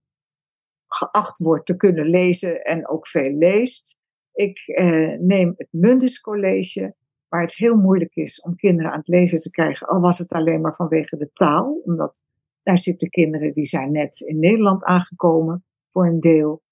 geacht 0.94 1.38
wordt 1.38 1.66
te 1.66 1.76
kunnen 1.76 2.06
lezen 2.06 2.62
en 2.62 2.88
ook 2.88 3.06
veel 3.06 3.32
leest. 3.32 3.98
Ik 4.32 4.66
uh, 4.66 5.18
neem 5.18 5.54
het 5.56 5.68
Mundus 5.70 6.20
College, 6.20 6.94
waar 7.28 7.40
het 7.40 7.56
heel 7.56 7.76
moeilijk 7.76 8.14
is 8.14 8.40
om 8.40 8.56
kinderen 8.56 8.90
aan 8.90 8.98
het 8.98 9.08
lezen 9.08 9.40
te 9.40 9.50
krijgen, 9.50 9.86
al 9.86 10.00
was 10.00 10.18
het 10.18 10.32
alleen 10.32 10.60
maar 10.60 10.76
vanwege 10.76 11.16
de 11.16 11.30
taal, 11.32 11.80
omdat 11.84 12.22
daar 12.62 12.78
zitten 12.78 13.10
kinderen 13.10 13.52
die 13.52 13.64
zijn 13.64 13.92
net 13.92 14.20
in 14.20 14.38
Nederland 14.38 14.84
aangekomen 14.84 15.64
voor 15.92 16.06
een 16.06 16.20
deel. 16.20 16.62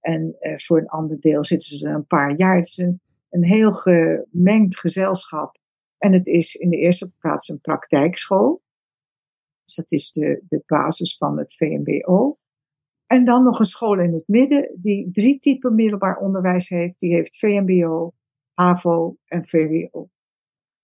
En 0.00 0.36
uh, 0.40 0.58
voor 0.58 0.78
een 0.78 0.88
ander 0.88 1.20
deel 1.20 1.44
zitten 1.44 1.76
ze 1.76 1.88
een 1.88 2.06
paar 2.06 2.36
jaar. 2.36 2.56
Het 2.56 2.66
is 2.66 2.78
een, 2.78 3.00
een 3.30 3.44
heel 3.44 3.72
gemengd 3.72 4.78
gezelschap. 4.78 5.58
En 5.98 6.12
het 6.12 6.26
is 6.26 6.54
in 6.54 6.70
de 6.70 6.76
eerste 6.76 7.12
plaats 7.18 7.48
een 7.48 7.60
praktijkschool. 7.60 8.62
Dus 9.64 9.74
dat 9.74 9.92
is 9.92 10.12
de, 10.12 10.42
de 10.48 10.62
basis 10.66 11.16
van 11.16 11.38
het 11.38 11.54
VMBO. 11.54 12.38
En 13.06 13.24
dan 13.24 13.42
nog 13.42 13.58
een 13.58 13.64
school 13.64 13.98
in 13.98 14.12
het 14.12 14.24
midden 14.26 14.76
die 14.80 15.10
drie 15.12 15.38
typen 15.38 15.74
middelbaar 15.74 16.16
onderwijs 16.16 16.68
heeft. 16.68 17.00
Die 17.00 17.14
heeft 17.14 17.38
VMBO, 17.38 18.12
HAVO 18.52 19.16
en 19.24 19.46
VWO. 19.46 20.08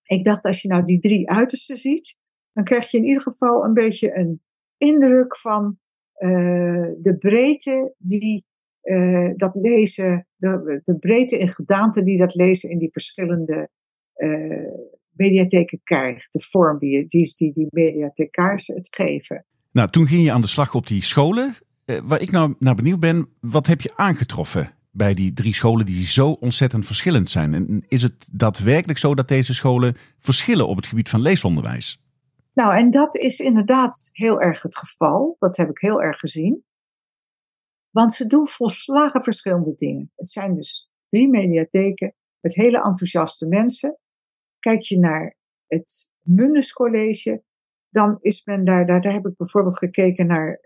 Ik 0.03 0.25
dacht, 0.25 0.45
als 0.45 0.61
je 0.61 0.67
nou 0.67 0.83
die 0.83 0.99
drie 0.99 1.29
uitersten 1.29 1.77
ziet, 1.77 2.15
dan 2.53 2.63
krijg 2.63 2.91
je 2.91 2.97
in 2.97 3.05
ieder 3.05 3.21
geval 3.21 3.63
een 3.63 3.73
beetje 3.73 4.17
een 4.17 4.41
indruk 4.77 5.37
van 5.37 5.79
uh, 6.17 6.87
de 7.01 7.15
breedte 7.19 7.93
die 7.97 8.45
uh, 8.83 9.31
dat 9.35 9.55
lezen, 9.55 10.27
de, 10.35 10.81
de 10.83 10.97
breedte 10.97 11.37
in 11.37 11.49
gedaante 11.49 12.03
die 12.03 12.17
dat 12.17 12.35
lezen 12.35 12.69
in 12.69 12.77
die 12.77 12.91
verschillende 12.91 13.69
uh, 14.15 14.67
mediatheken 15.09 15.79
krijgt. 15.83 16.33
De 16.33 16.41
vorm 16.41 16.77
die 16.77 17.05
die, 17.05 17.33
die, 17.35 17.53
die 17.53 17.67
mediathekaars 17.69 18.67
het 18.67 18.95
geven. 18.95 19.45
Nou, 19.71 19.89
toen 19.89 20.07
ging 20.07 20.25
je 20.25 20.31
aan 20.31 20.41
de 20.41 20.47
slag 20.47 20.75
op 20.75 20.87
die 20.87 21.03
scholen. 21.03 21.55
Waar 22.03 22.21
ik 22.21 22.31
nou 22.31 22.55
naar 22.59 22.75
benieuwd 22.75 22.99
ben, 22.99 23.29
wat 23.39 23.67
heb 23.67 23.81
je 23.81 23.91
aangetroffen 23.95 24.73
bij 24.91 25.13
die 25.13 25.33
drie 25.33 25.53
scholen 25.53 25.85
die 25.85 26.05
zo 26.05 26.31
ontzettend 26.31 26.85
verschillend 26.85 27.29
zijn? 27.29 27.53
En 27.53 27.85
is 27.87 28.01
het 28.01 28.27
daadwerkelijk 28.31 28.99
zo 28.99 29.15
dat 29.15 29.27
deze 29.27 29.53
scholen 29.53 29.95
verschillen 30.19 30.67
op 30.67 30.75
het 30.75 30.85
gebied 30.85 31.09
van 31.09 31.21
leesonderwijs? 31.21 32.01
Nou, 32.53 32.75
en 32.75 32.91
dat 32.91 33.15
is 33.15 33.39
inderdaad 33.39 34.09
heel 34.11 34.41
erg 34.41 34.61
het 34.61 34.77
geval. 34.77 35.35
Dat 35.39 35.57
heb 35.57 35.69
ik 35.69 35.79
heel 35.79 36.01
erg 36.01 36.19
gezien. 36.19 36.63
Want 37.89 38.13
ze 38.13 38.27
doen 38.27 38.47
volslagen 38.47 39.23
verschillende 39.23 39.73
dingen. 39.75 40.11
Het 40.15 40.29
zijn 40.29 40.55
dus 40.55 40.91
drie 41.07 41.29
mediatheken 41.29 42.15
met 42.39 42.55
hele 42.55 42.77
enthousiaste 42.77 43.47
mensen. 43.47 43.97
Kijk 44.59 44.81
je 44.81 44.99
naar 44.99 45.37
het 45.67 46.11
Mundus 46.21 46.73
College, 46.73 47.43
dan 47.89 48.17
is 48.21 48.45
men 48.45 48.65
daar, 48.65 48.85
daar, 48.85 49.13
heb 49.13 49.27
ik 49.27 49.37
bijvoorbeeld 49.37 49.77
gekeken 49.77 50.27
naar 50.27 50.59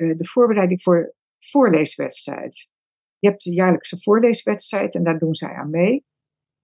de 0.00 0.26
voorbereiding 0.26 0.82
voor 0.82 1.14
voorleeswedstrijd. 1.38 2.70
Je 3.18 3.28
hebt 3.28 3.44
de 3.44 3.52
jaarlijkse 3.52 4.00
voorleeswedstrijd 4.00 4.94
en 4.94 5.04
daar 5.04 5.18
doen 5.18 5.34
zij 5.34 5.52
aan 5.52 5.70
mee. 5.70 6.04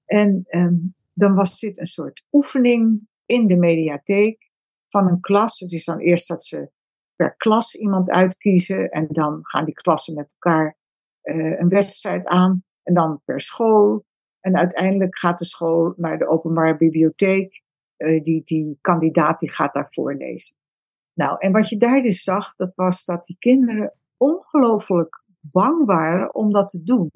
En 0.05 0.45
um, 0.51 0.95
dan 1.13 1.35
was 1.35 1.59
dit 1.59 1.79
een 1.79 1.87
soort 1.87 2.25
oefening 2.33 3.09
in 3.27 3.47
de 3.47 3.57
mediatheek 3.57 4.51
van 4.89 5.07
een 5.07 5.21
klas. 5.21 5.61
Het 5.61 5.73
is 5.73 5.85
dan 5.85 5.99
eerst 5.99 6.29
dat 6.29 6.45
ze 6.45 6.71
per 7.17 7.37
klas 7.37 7.75
iemand 7.75 8.11
uitkiezen 8.11 8.91
en 8.91 9.07
dan 9.09 9.39
gaan 9.43 9.65
die 9.65 9.75
klassen 9.75 10.15
met 10.15 10.37
elkaar 10.39 10.77
uh, 11.23 11.59
een 11.61 11.69
wedstrijd 11.69 12.27
aan 12.27 12.65
en 12.83 12.95
dan 12.95 13.21
per 13.25 13.41
school. 13.41 14.05
En 14.41 14.57
uiteindelijk 14.57 15.19
gaat 15.19 15.39
de 15.39 15.45
school 15.45 15.95
naar 15.97 16.19
de 16.19 16.29
openbare 16.29 16.77
bibliotheek. 16.77 17.63
Uh, 17.97 18.23
die, 18.23 18.43
die 18.45 18.79
kandidaat 18.81 19.41
die 19.41 19.53
gaat 19.53 19.75
daar 19.75 19.89
voorlezen. 19.91 20.57
Nou, 21.17 21.37
en 21.39 21.53
wat 21.53 21.69
je 21.69 21.77
daar 21.77 22.03
dus 22.03 22.23
zag, 22.23 22.55
dat 22.55 22.73
was 22.75 23.05
dat 23.05 23.25
die 23.25 23.37
kinderen 23.39 23.95
ongelooflijk 24.17 25.25
bang 25.41 25.85
waren 25.85 26.35
om 26.35 26.53
dat 26.53 26.69
te 26.69 26.83
doen. 26.83 27.11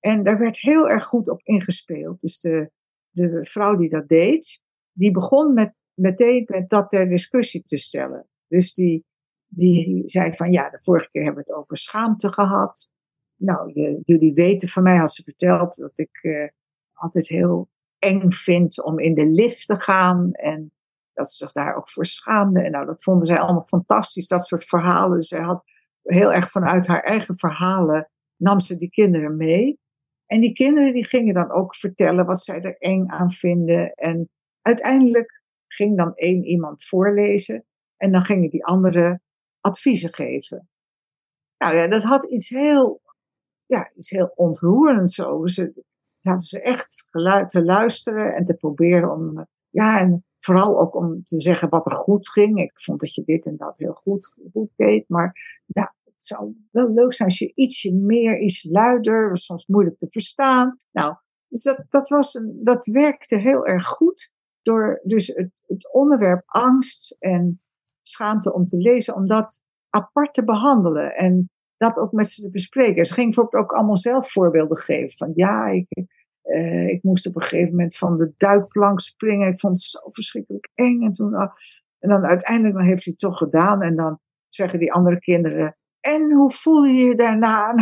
En 0.00 0.24
daar 0.24 0.38
werd 0.38 0.60
heel 0.60 0.88
erg 0.88 1.04
goed 1.04 1.28
op 1.28 1.40
ingespeeld. 1.42 2.20
Dus 2.20 2.38
de, 2.38 2.70
de 3.10 3.44
vrouw 3.46 3.76
die 3.76 3.88
dat 3.88 4.08
deed, 4.08 4.62
die 4.92 5.10
begon 5.10 5.54
met 5.54 5.74
meteen 5.94 6.44
met 6.46 6.68
dat 6.70 6.90
ter 6.90 7.08
discussie 7.08 7.62
te 7.64 7.76
stellen. 7.76 8.26
Dus 8.46 8.74
die, 8.74 9.04
die 9.46 10.02
zei 10.06 10.36
van 10.36 10.52
ja, 10.52 10.70
de 10.70 10.78
vorige 10.82 11.10
keer 11.10 11.24
hebben 11.24 11.44
we 11.44 11.50
het 11.50 11.58
over 11.58 11.76
schaamte 11.76 12.32
gehad. 12.32 12.90
Nou, 13.36 13.70
je, 13.74 14.00
jullie 14.04 14.34
weten 14.34 14.68
van 14.68 14.82
mij, 14.82 14.96
had 14.96 15.14
ze 15.14 15.22
verteld, 15.22 15.76
dat 15.76 15.98
ik 15.98 16.18
uh, 16.22 16.48
altijd 16.92 17.28
heel 17.28 17.68
eng 17.98 18.30
vind 18.30 18.82
om 18.82 18.98
in 18.98 19.14
de 19.14 19.26
lift 19.26 19.66
te 19.66 19.80
gaan. 19.80 20.32
En 20.32 20.72
dat 21.18 21.30
ze 21.30 21.36
zich 21.36 21.52
daar 21.52 21.76
ook 21.76 21.90
voor 21.90 22.06
schaamde. 22.06 22.62
En 22.62 22.70
nou, 22.70 22.86
dat 22.86 23.02
vonden 23.02 23.26
zij 23.26 23.38
allemaal 23.38 23.66
fantastisch, 23.66 24.28
dat 24.28 24.46
soort 24.46 24.64
verhalen. 24.64 25.22
Ze 25.22 25.40
had 25.40 25.64
heel 26.02 26.32
erg 26.32 26.50
vanuit 26.50 26.86
haar 26.86 27.02
eigen 27.02 27.38
verhalen, 27.38 28.10
nam 28.36 28.60
ze 28.60 28.76
die 28.76 28.90
kinderen 28.90 29.36
mee. 29.36 29.78
En 30.26 30.40
die 30.40 30.52
kinderen 30.52 30.92
die 30.92 31.06
gingen 31.06 31.34
dan 31.34 31.50
ook 31.50 31.76
vertellen 31.76 32.26
wat 32.26 32.40
zij 32.40 32.60
er 32.60 32.76
eng 32.78 33.08
aan 33.08 33.32
vinden. 33.32 33.92
En 33.92 34.30
uiteindelijk 34.62 35.42
ging 35.66 35.96
dan 35.96 36.14
één 36.14 36.44
iemand 36.44 36.84
voorlezen 36.84 37.64
en 37.96 38.12
dan 38.12 38.24
gingen 38.24 38.50
die 38.50 38.64
anderen 38.64 39.22
adviezen 39.60 40.14
geven. 40.14 40.68
Nou 41.58 41.76
ja, 41.76 41.86
dat 41.86 42.02
had 42.02 42.30
iets 42.30 42.48
heel, 42.48 43.00
ja, 43.66 43.90
iets 43.94 44.10
heel 44.10 44.32
ontroerends 44.34 45.20
over. 45.20 45.50
Ze 45.50 45.84
hadden 46.20 46.46
ze 46.46 46.60
echt 46.60 47.08
te 47.46 47.64
luisteren 47.64 48.34
en 48.34 48.44
te 48.44 48.54
proberen 48.54 49.12
om, 49.12 49.46
ja, 49.68 50.00
en 50.00 50.24
vooral 50.48 50.80
ook 50.80 50.94
om 50.94 51.22
te 51.24 51.40
zeggen 51.40 51.68
wat 51.68 51.86
er 51.86 51.96
goed 51.96 52.28
ging. 52.28 52.60
Ik 52.60 52.80
vond 52.80 53.00
dat 53.00 53.14
je 53.14 53.22
dit 53.24 53.46
en 53.46 53.56
dat 53.56 53.78
heel 53.78 53.92
goed, 53.92 54.32
goed 54.52 54.70
deed, 54.76 55.08
maar 55.08 55.60
ja, 55.66 55.94
het 56.04 56.24
zou 56.24 56.54
wel 56.70 56.92
leuk 56.92 57.12
zijn 57.12 57.28
als 57.28 57.38
je 57.38 57.52
ietsje 57.54 57.94
meer, 57.94 58.40
iets 58.40 58.64
luider, 58.70 59.28
was 59.28 59.44
soms 59.44 59.66
moeilijk 59.66 59.98
te 59.98 60.08
verstaan. 60.10 60.80
Nou, 60.92 61.14
dus 61.48 61.62
dat, 61.62 61.84
dat, 61.88 62.08
was, 62.08 62.42
dat 62.62 62.86
werkte 62.86 63.38
heel 63.38 63.66
erg 63.66 63.86
goed 63.86 64.32
door 64.62 65.00
dus 65.02 65.26
het, 65.26 65.50
het 65.66 65.92
onderwerp 65.92 66.42
angst 66.46 67.16
en 67.18 67.60
schaamte 68.02 68.52
om 68.52 68.66
te 68.66 68.76
lezen, 68.76 69.14
om 69.14 69.26
dat 69.26 69.62
apart 69.90 70.34
te 70.34 70.44
behandelen 70.44 71.14
en 71.14 71.50
dat 71.76 71.96
ook 71.96 72.12
met 72.12 72.30
ze 72.30 72.42
te 72.42 72.50
bespreken. 72.50 73.06
Ze 73.06 73.14
ging 73.14 73.26
bijvoorbeeld 73.26 73.62
ook 73.62 73.72
allemaal 73.72 73.96
zelf 73.96 74.32
voorbeelden 74.32 74.78
geven 74.78 75.18
van 75.18 75.30
ja, 75.34 75.66
ik, 75.66 75.86
uh, 76.48 76.88
ik 76.88 77.02
moest 77.02 77.26
op 77.26 77.36
een 77.36 77.42
gegeven 77.42 77.70
moment 77.70 77.96
van 77.96 78.18
de 78.18 78.32
duikplank 78.36 79.00
springen. 79.00 79.48
Ik 79.48 79.60
vond 79.60 79.76
het 79.76 79.86
zo 79.86 79.98
verschrikkelijk 80.10 80.68
eng. 80.74 81.02
En, 81.02 81.12
toen, 81.12 81.32
uh, 81.32 81.48
en 81.98 82.08
dan 82.08 82.24
uiteindelijk 82.24 82.74
dan 82.74 82.84
heeft 82.86 83.04
hij 83.04 83.12
het 83.16 83.30
toch 83.30 83.38
gedaan. 83.38 83.82
En 83.82 83.96
dan 83.96 84.18
zeggen 84.48 84.78
die 84.78 84.92
andere 84.92 85.18
kinderen, 85.18 85.76
en 86.00 86.32
hoe 86.32 86.52
voel 86.52 86.84
je 86.84 87.02
je 87.02 87.14
daarna? 87.14 87.74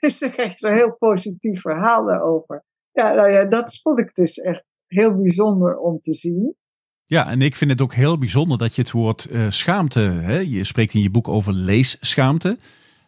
Dus 0.00 0.18
dan 0.20 0.30
krijg 0.30 0.50
je 0.50 0.58
zo'n 0.68 0.76
heel 0.76 0.96
positief 0.96 1.60
verhaal 1.60 2.04
daarover. 2.04 2.64
Ja, 2.92 3.12
nou 3.12 3.30
ja, 3.30 3.44
dat 3.44 3.80
vond 3.82 3.98
ik 3.98 4.14
dus 4.14 4.38
echt 4.38 4.64
heel 4.86 5.16
bijzonder 5.16 5.78
om 5.78 5.98
te 5.98 6.12
zien. 6.12 6.56
Ja, 7.04 7.28
en 7.28 7.42
ik 7.42 7.56
vind 7.56 7.70
het 7.70 7.80
ook 7.80 7.94
heel 7.94 8.18
bijzonder 8.18 8.58
dat 8.58 8.74
je 8.74 8.82
het 8.82 8.90
woord 8.90 9.28
uh, 9.30 9.50
schaamte, 9.50 10.00
hè, 10.00 10.38
je 10.38 10.64
spreekt 10.64 10.94
in 10.94 11.02
je 11.02 11.10
boek 11.10 11.28
over 11.28 11.52
leesschaamte, 11.52 12.58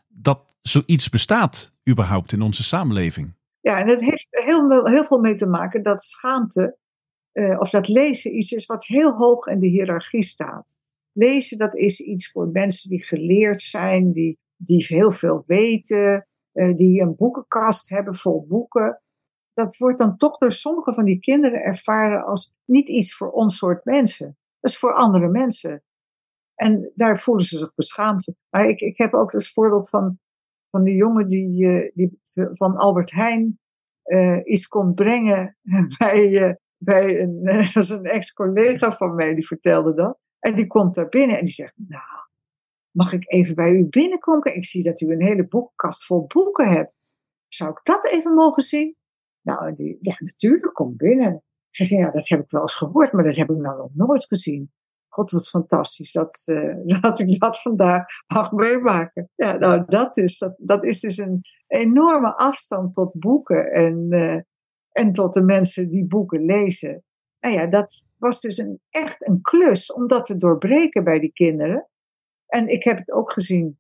dat 0.09 0.41
zoiets 0.63 1.09
bestaat 1.09 1.73
überhaupt 1.89 2.33
in 2.33 2.43
onze 2.43 2.63
samenleving. 2.63 3.36
Ja, 3.67 3.81
en 3.81 3.89
het 3.89 4.01
heeft 4.01 4.27
heel, 4.31 4.87
heel 4.87 5.05
veel 5.05 5.19
mee 5.19 5.35
te 5.35 5.47
maken 5.47 5.83
dat 5.83 6.03
schaamte, 6.03 6.79
uh, 7.33 7.61
of 7.61 7.71
dat 7.71 7.89
lezen 7.89 8.37
iets 8.37 8.53
is 8.53 8.67
wat 8.67 8.87
heel 8.87 9.13
hoog 9.13 9.47
in 9.47 9.61
de 9.61 9.69
hiërarchie 9.69 10.23
staat. 10.23 10.79
Lezen, 11.13 11.59
dat 11.59 11.75
is 11.75 12.01
iets 12.01 12.31
voor 12.31 12.49
mensen 12.49 12.91
die 12.91 13.05
geleerd 13.05 13.63
zijn, 13.63 14.13
die, 14.13 14.39
die 14.57 14.85
heel 14.89 15.13
veel 15.13 15.43
weten, 15.47 16.29
uh, 16.53 16.75
die 16.75 17.01
een 17.01 17.15
boekenkast 17.15 17.89
hebben 17.89 18.17
vol 18.17 18.47
boeken 18.49 19.01
dat 19.57 19.77
wordt 19.77 19.99
dan 19.99 20.17
toch 20.17 20.39
door 20.39 20.53
sommige 20.53 20.95
van 20.95 21.05
die 21.05 21.19
kinderen 21.19 21.63
ervaren 21.63 22.25
als 22.25 22.55
niet 22.65 22.89
iets 22.89 23.15
voor 23.17 23.31
ons 23.31 23.57
soort 23.57 23.85
mensen. 23.85 24.37
Dat 24.61 24.71
is 24.71 24.79
voor 24.79 24.95
andere 24.95 25.29
mensen. 25.29 25.83
En 26.55 26.93
daar 26.95 27.21
voelen 27.21 27.45
ze 27.45 27.59
zich 27.59 27.75
beschaamd. 27.75 28.33
Maar 28.51 28.69
ik, 28.69 28.81
ik 28.81 28.99
heb 28.99 29.15
ook 29.15 29.33
het 29.33 29.49
voorbeeld 29.49 29.89
van, 29.89 30.19
van 30.76 30.85
die 30.85 30.95
jongen 30.95 31.28
die, 31.28 31.64
uh, 31.64 31.90
die 31.95 32.21
van 32.33 32.76
Albert 32.76 33.12
Heijn 33.12 33.59
uh, 34.04 34.40
iets 34.45 34.66
kon 34.66 34.95
brengen 34.95 35.56
bij, 35.99 36.28
uh, 36.28 36.54
bij 36.76 37.21
een, 37.21 37.42
dat 37.75 37.83
is 37.83 37.90
een 37.90 38.04
ex-collega 38.04 38.92
van 38.92 39.14
mij, 39.14 39.35
die 39.35 39.47
vertelde 39.47 39.95
dat. 39.95 40.18
En 40.38 40.56
die 40.56 40.66
komt 40.66 40.95
daar 40.95 41.09
binnen 41.09 41.38
en 41.38 41.45
die 41.45 41.54
zegt, 41.54 41.75
nou, 41.76 42.28
mag 42.90 43.12
ik 43.12 43.33
even 43.33 43.54
bij 43.54 43.73
u 43.73 43.87
binnenkomen? 43.88 44.56
Ik 44.56 44.64
zie 44.64 44.83
dat 44.83 45.00
u 45.00 45.11
een 45.11 45.25
hele 45.25 45.47
boekenkast 45.47 46.06
vol 46.06 46.26
boeken 46.26 46.68
hebt. 46.68 46.92
Zou 47.49 47.71
ik 47.71 47.80
dat 47.83 48.11
even 48.11 48.35
mogen 48.35 48.62
zien? 48.62 48.97
Nou, 49.40 49.75
die, 49.75 49.99
ja, 50.00 50.16
natuurlijk, 50.18 50.75
kom 50.75 50.97
binnen. 50.97 51.42
Ze 51.71 51.85
zei, 51.85 52.00
ja, 52.00 52.11
dat 52.11 52.28
heb 52.28 52.40
ik 52.40 52.50
wel 52.50 52.61
eens 52.61 52.75
gehoord, 52.75 53.12
maar 53.12 53.25
dat 53.25 53.37
heb 53.37 53.50
ik 53.50 53.56
nou 53.56 53.76
nog 53.76 53.95
nooit 53.95 54.26
gezien. 54.26 54.73
God, 55.17 55.31
wat 55.31 55.49
fantastisch 55.49 56.13
dat, 56.13 56.43
uh, 56.51 57.13
ik 57.15 57.41
dat 57.41 57.63
vandaag 57.63 58.05
mag 58.27 58.53
meemaken. 58.53 59.31
Ja, 59.35 59.57
nou, 59.57 59.85
dat 59.87 60.17
is, 60.17 60.39
dat, 60.39 60.55
dat 60.59 60.85
is 60.85 61.01
dus 61.01 61.17
een 61.17 61.41
enorme 61.67 62.37
afstand 62.37 62.95
tot 62.95 63.13
boeken 63.13 63.71
en, 63.73 64.07
uh, 64.09 64.41
en 64.93 65.13
tot 65.13 65.35
de 65.35 65.43
mensen 65.43 65.91
die 65.91 66.07
boeken 66.07 66.45
lezen. 66.45 67.05
Nou 67.41 67.55
ja, 67.55 67.67
dat 67.67 68.11
was 68.17 68.41
dus 68.41 68.59
een, 68.59 68.81
echt 68.91 69.27
een 69.27 69.41
klus 69.41 69.93
om 69.93 70.07
dat 70.07 70.27
te 70.27 70.37
doorbreken 70.37 71.05
bij 71.05 71.21
die 71.21 71.33
kinderen. 71.33 71.89
En 72.47 72.69
ik 72.69 72.85
heb 72.85 72.99
het 72.99 73.11
ook 73.11 73.33
gezien. 73.33 73.79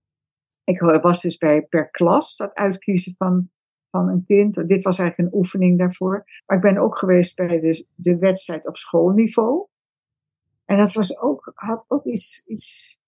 Ik 0.64 0.80
was 0.80 1.22
dus 1.22 1.36
bij 1.36 1.62
per 1.62 1.90
klas 1.90 2.36
dat 2.36 2.54
uitkiezen 2.54 3.14
van 3.16 3.50
van 3.90 4.08
een 4.08 4.24
kind. 4.24 4.68
Dit 4.68 4.84
was 4.84 4.98
eigenlijk 4.98 5.32
een 5.32 5.38
oefening 5.38 5.78
daarvoor. 5.78 6.24
Maar 6.46 6.56
ik 6.56 6.62
ben 6.62 6.78
ook 6.78 6.98
geweest 6.98 7.36
bij 7.36 7.60
de, 7.60 7.86
de 7.94 8.18
wedstrijd 8.18 8.66
op 8.66 8.76
schoolniveau. 8.76 9.66
En 10.66 10.76
dat 10.76 10.92
was 10.92 11.20
ook, 11.20 11.52
had 11.54 11.84
ook 11.88 12.04
iets, 12.04 12.42
iets 12.46 13.00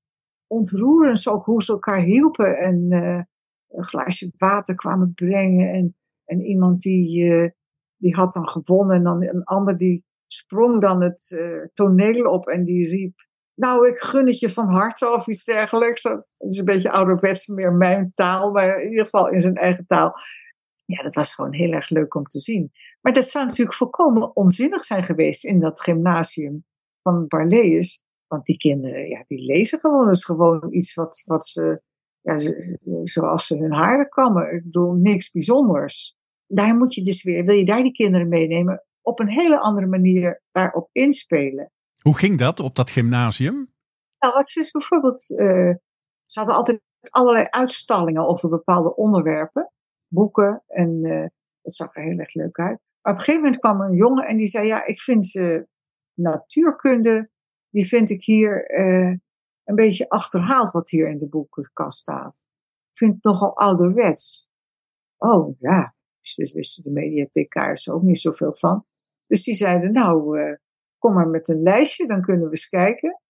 ontroerends, 0.46 1.28
ook 1.28 1.44
hoe 1.44 1.62
ze 1.62 1.72
elkaar 1.72 2.00
hielpen 2.00 2.56
en 2.56 2.86
uh, 2.88 3.22
een 3.68 3.84
glaasje 3.84 4.32
water 4.36 4.74
kwamen 4.74 5.12
brengen. 5.14 5.72
En, 5.72 5.96
en 6.24 6.40
iemand 6.40 6.80
die, 6.80 7.24
uh, 7.24 7.50
die 7.96 8.14
had 8.14 8.32
dan 8.32 8.48
gewonnen 8.48 8.96
en 8.96 9.02
dan 9.02 9.22
een 9.22 9.44
ander 9.44 9.76
die 9.76 10.04
sprong 10.26 10.80
dan 10.80 11.02
het 11.02 11.30
uh, 11.34 11.66
toneel 11.72 12.22
op 12.22 12.48
en 12.48 12.64
die 12.64 12.88
riep, 12.88 13.26
nou, 13.54 13.88
ik 13.88 13.98
gun 13.98 14.26
het 14.26 14.38
je 14.38 14.50
van 14.50 14.68
harte 14.70 15.12
of 15.12 15.26
iets 15.26 15.44
dergelijks. 15.44 16.02
Dat 16.02 16.26
is 16.38 16.58
een 16.58 16.64
beetje 16.64 16.92
ouderwets, 16.92 17.46
meer 17.46 17.72
mijn 17.72 18.12
taal, 18.14 18.52
maar 18.52 18.82
in 18.82 18.90
ieder 18.90 19.04
geval 19.04 19.30
in 19.30 19.40
zijn 19.40 19.56
eigen 19.56 19.86
taal. 19.86 20.12
Ja, 20.84 21.02
dat 21.02 21.14
was 21.14 21.34
gewoon 21.34 21.52
heel 21.52 21.72
erg 21.72 21.88
leuk 21.88 22.14
om 22.14 22.24
te 22.24 22.38
zien. 22.38 22.72
Maar 23.00 23.12
dat 23.12 23.28
zou 23.28 23.44
natuurlijk 23.44 23.76
volkomen 23.76 24.36
onzinnig 24.36 24.84
zijn 24.84 25.04
geweest 25.04 25.44
in 25.44 25.60
dat 25.60 25.80
gymnasium 25.80 26.66
van 27.08 27.26
Barlees. 27.26 28.02
Want 28.26 28.44
die 28.44 28.56
kinderen, 28.56 29.08
ja, 29.08 29.24
die 29.26 29.44
lezen 29.44 29.80
gewoon. 29.80 30.06
Dat 30.06 30.16
is 30.16 30.24
gewoon 30.24 30.66
iets 30.70 30.94
wat, 30.94 31.22
wat 31.26 31.46
ze, 31.46 31.82
ja, 32.20 32.38
zoals 33.04 33.46
ze 33.46 33.56
hun 33.56 33.72
haren 33.72 34.08
kammen. 34.08 34.54
Ik 34.54 34.62
bedoel, 34.62 34.92
niks 34.92 35.30
bijzonders. 35.30 36.16
Daar 36.46 36.76
moet 36.76 36.94
je 36.94 37.04
dus 37.04 37.22
weer, 37.22 37.44
wil 37.44 37.56
je 37.56 37.64
daar 37.64 37.82
die 37.82 37.92
kinderen 37.92 38.28
meenemen, 38.28 38.84
op 39.02 39.20
een 39.20 39.30
hele 39.30 39.60
andere 39.60 39.86
manier 39.86 40.42
daarop 40.50 40.88
inspelen. 40.92 41.70
Hoe 42.02 42.16
ging 42.16 42.38
dat 42.38 42.60
op 42.60 42.74
dat 42.74 42.90
gymnasium? 42.90 43.72
Nou, 44.18 44.34
wat 44.34 44.48
ze 44.48 44.60
is 44.60 44.70
bijvoorbeeld, 44.70 45.30
uh, 45.30 45.74
ze 46.26 46.38
hadden 46.38 46.56
altijd 46.56 46.80
allerlei 47.10 47.44
uitstallingen 47.48 48.26
over 48.26 48.48
bepaalde 48.48 48.94
onderwerpen 48.96 49.72
boeken. 50.08 50.62
En 50.66 51.04
uh, 51.04 51.26
dat 51.62 51.74
zag 51.74 51.96
er 51.96 52.02
heel 52.02 52.18
erg 52.18 52.34
leuk 52.34 52.58
uit. 52.58 52.80
Maar 53.02 53.12
op 53.12 53.18
een 53.18 53.24
gegeven 53.24 53.42
moment 53.42 53.60
kwam 53.60 53.80
een 53.80 53.96
jongen 53.96 54.26
en 54.26 54.36
die 54.36 54.46
zei: 54.46 54.66
Ja, 54.66 54.86
ik 54.86 55.00
vind 55.00 55.34
uh, 55.34 55.62
natuurkunde, 56.18 57.30
die 57.70 57.86
vind 57.86 58.10
ik 58.10 58.24
hier 58.24 58.80
uh, 58.80 59.16
een 59.64 59.74
beetje 59.74 60.08
achterhaald 60.08 60.72
wat 60.72 60.90
hier 60.90 61.08
in 61.08 61.18
de 61.18 61.28
boekenkast 61.28 61.98
staat. 61.98 62.46
Ik 62.90 62.96
vind 62.96 63.14
het 63.14 63.22
nogal 63.24 63.56
ouderwets. 63.56 64.50
Oh 65.16 65.56
ja, 65.58 65.94
dus 66.20 66.52
wisten 66.52 66.84
de 66.84 66.90
mediatheekaars 66.90 67.88
ook 67.88 68.02
niet 68.02 68.20
zoveel 68.20 68.56
van. 68.56 68.86
Dus 69.26 69.44
die 69.44 69.54
zeiden: 69.54 69.92
Nou, 69.92 70.38
kom 70.98 71.14
maar 71.14 71.28
met 71.28 71.48
een 71.48 71.62
lijstje, 71.62 72.06
dan 72.06 72.22
kunnen 72.22 72.44
we 72.44 72.50
eens 72.50 72.68
kijken. 72.68 73.20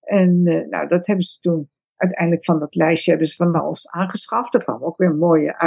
En 0.00 0.42
nou, 0.42 0.88
dat 0.88 1.06
hebben 1.06 1.24
ze 1.24 1.40
toen 1.40 1.70
uiteindelijk 1.96 2.44
van 2.44 2.58
dat 2.58 2.74
lijstje 2.74 3.10
hebben 3.10 3.28
ze 3.28 3.36
van 3.36 3.54
alles 3.54 3.90
aangeschaft. 3.90 4.54
Er 4.54 4.64
kwam 4.64 4.84
ook 4.84 4.96
weer 4.96 5.08
een 5.08 5.18
mooie 5.18 5.58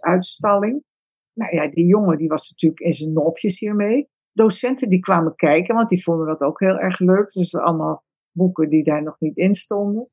uitstalling. 0.00 0.84
Nou 1.32 1.56
ja, 1.56 1.68
die 1.68 1.86
jongen 1.86 2.18
die 2.18 2.28
was 2.28 2.50
natuurlijk 2.50 2.80
in 2.80 2.92
zijn 2.92 3.12
nopjes 3.12 3.58
hiermee. 3.58 4.08
Docenten 4.32 4.88
die 4.88 5.00
kwamen 5.00 5.34
kijken, 5.34 5.74
want 5.74 5.88
die 5.88 6.02
vonden 6.02 6.26
dat 6.26 6.40
ook 6.40 6.60
heel 6.60 6.78
erg 6.78 6.98
leuk. 6.98 7.32
Dus 7.32 7.54
allemaal 7.54 8.04
boeken 8.32 8.68
die 8.68 8.84
daar 8.84 9.02
nog 9.02 9.16
niet 9.18 9.36
in 9.36 9.54
stonden. 9.54 10.08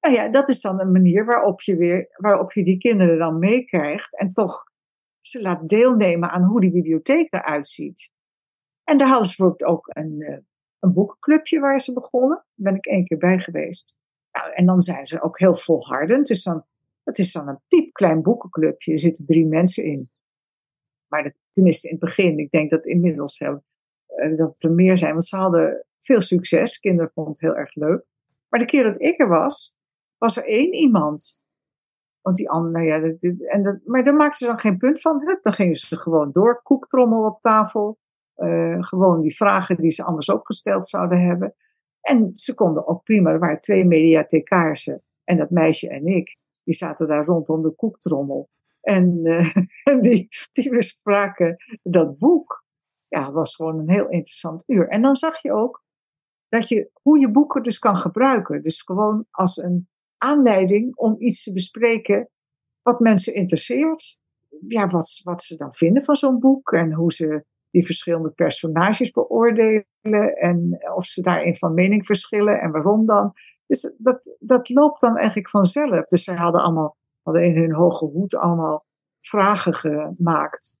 Nou 0.00 0.14
ja, 0.14 0.28
dat 0.28 0.48
is 0.48 0.60
dan 0.60 0.80
een 0.80 0.92
manier 0.92 1.24
waarop 1.24 1.60
je, 1.60 1.76
weer, 1.76 2.08
waarop 2.16 2.52
je 2.52 2.64
die 2.64 2.78
kinderen 2.78 3.18
dan 3.18 3.38
meekrijgt. 3.38 4.18
En 4.18 4.32
toch 4.32 4.64
ze 5.20 5.42
laat 5.42 5.68
deelnemen 5.68 6.30
aan 6.30 6.42
hoe 6.42 6.60
die 6.60 6.70
bibliotheek 6.70 7.32
eruit 7.32 7.68
ziet. 7.68 8.12
En 8.84 8.98
daar 8.98 9.08
hadden 9.08 9.28
ze 9.28 9.36
bijvoorbeeld 9.36 9.70
ook 9.70 9.86
een, 9.88 10.20
eh, 10.20 10.38
een 10.78 10.92
boekenclubje 10.92 11.60
waar 11.60 11.80
ze 11.80 11.92
begonnen. 11.92 12.36
Daar 12.36 12.72
ben 12.72 12.74
ik 12.74 12.86
één 12.86 13.04
keer 13.04 13.18
bij 13.18 13.38
geweest. 13.38 13.96
Nou, 14.32 14.52
en 14.52 14.66
dan 14.66 14.82
zijn 14.82 15.06
ze 15.06 15.22
ook 15.22 15.38
heel 15.38 15.54
volhardend. 15.54 16.26
Dus 16.26 16.42
dan, 16.42 16.64
het 17.04 17.18
is 17.18 17.32
dan 17.32 17.48
een 17.48 17.60
piepklein 17.68 18.22
boekenclubje. 18.22 18.92
Er 18.92 19.00
zitten 19.00 19.26
drie 19.26 19.46
mensen 19.46 19.84
in. 19.84 20.10
Maar 21.06 21.34
tenminste 21.56 21.88
in 21.88 21.94
het 21.94 22.04
begin. 22.04 22.38
Ik 22.38 22.50
denk 22.50 22.70
dat 22.70 22.86
inmiddels 22.86 23.40
uh, 23.40 23.56
dat 24.36 24.62
er 24.62 24.72
meer 24.72 24.98
zijn. 24.98 25.12
Want 25.12 25.26
ze 25.26 25.36
hadden 25.36 25.86
veel 25.98 26.20
succes. 26.20 26.78
Kinderen 26.78 27.10
vonden 27.14 27.32
het 27.32 27.42
heel 27.42 27.56
erg 27.56 27.74
leuk. 27.74 28.04
Maar 28.48 28.60
de 28.60 28.66
keer 28.66 28.84
dat 28.84 29.00
ik 29.00 29.20
er 29.20 29.28
was, 29.28 29.76
was 30.18 30.36
er 30.36 30.44
één 30.44 30.74
iemand. 30.74 31.44
Want 32.20 32.36
die 32.36 32.50
andere, 32.50 32.72
nou 32.72 32.86
ja, 32.86 33.28
en 33.46 33.62
dat, 33.62 33.80
maar 33.84 34.04
daar 34.04 34.14
maakten 34.14 34.38
ze 34.38 34.46
dan 34.46 34.60
geen 34.60 34.76
punt 34.76 35.00
van. 35.00 35.22
Hup, 35.26 35.42
dan 35.42 35.52
gingen 35.52 35.74
ze 35.74 35.98
gewoon 35.98 36.32
door. 36.32 36.62
Koektrommel 36.62 37.24
op 37.24 37.40
tafel. 37.40 37.98
Uh, 38.36 38.82
gewoon 38.82 39.20
die 39.20 39.36
vragen 39.36 39.76
die 39.76 39.90
ze 39.90 40.04
anders 40.04 40.30
ook 40.30 40.46
gesteld 40.46 40.88
zouden 40.88 41.26
hebben. 41.26 41.54
En 42.00 42.34
ze 42.34 42.54
konden 42.54 42.86
ook 42.86 43.02
prima, 43.02 43.30
er 43.30 43.38
waren 43.38 43.60
twee 43.60 43.84
mediathecaarsen 43.84 45.02
en 45.24 45.36
dat 45.36 45.50
meisje 45.50 45.88
en 45.88 46.06
ik, 46.06 46.36
die 46.62 46.74
zaten 46.74 47.06
daar 47.06 47.24
rondom 47.24 47.62
de 47.62 47.70
koektrommel. 47.70 48.48
En 48.86 49.20
uh, 49.24 50.00
die, 50.00 50.28
die 50.52 50.70
bespraken 50.70 51.56
dat 51.82 52.18
boek. 52.18 52.64
Ja, 53.08 53.32
was 53.32 53.54
gewoon 53.54 53.78
een 53.78 53.90
heel 53.90 54.08
interessant 54.08 54.64
uur. 54.66 54.88
En 54.88 55.02
dan 55.02 55.16
zag 55.16 55.42
je 55.42 55.52
ook 55.52 55.84
dat 56.48 56.68
je, 56.68 56.90
hoe 57.02 57.20
je 57.20 57.30
boeken 57.30 57.62
dus 57.62 57.78
kan 57.78 57.96
gebruiken. 57.96 58.62
Dus 58.62 58.82
gewoon 58.82 59.26
als 59.30 59.56
een 59.56 59.88
aanleiding 60.18 60.96
om 60.96 61.16
iets 61.18 61.42
te 61.42 61.52
bespreken 61.52 62.28
wat 62.82 63.00
mensen 63.00 63.34
interesseert. 63.34 64.20
Ja, 64.68 64.86
wat, 64.86 65.20
wat 65.22 65.42
ze 65.42 65.56
dan 65.56 65.72
vinden 65.72 66.04
van 66.04 66.16
zo'n 66.16 66.38
boek 66.38 66.72
en 66.72 66.92
hoe 66.92 67.12
ze 67.12 67.44
die 67.70 67.84
verschillende 67.84 68.30
personages 68.30 69.10
beoordelen 69.10 69.86
en 70.40 70.78
of 70.94 71.04
ze 71.04 71.20
daarin 71.20 71.56
van 71.56 71.74
mening 71.74 72.06
verschillen 72.06 72.60
en 72.60 72.70
waarom 72.70 73.06
dan. 73.06 73.32
Dus 73.66 73.94
dat, 73.98 74.36
dat 74.40 74.68
loopt 74.68 75.00
dan 75.00 75.16
eigenlijk 75.16 75.50
vanzelf. 75.50 76.06
Dus 76.06 76.24
zij 76.24 76.36
hadden 76.36 76.62
allemaal, 76.62 76.96
hadden 77.26 77.44
in 77.44 77.56
hun 77.56 77.74
hoge 77.74 78.04
hoed 78.04 78.36
allemaal 78.36 78.86
vragen 79.20 79.74
gemaakt 79.74 80.76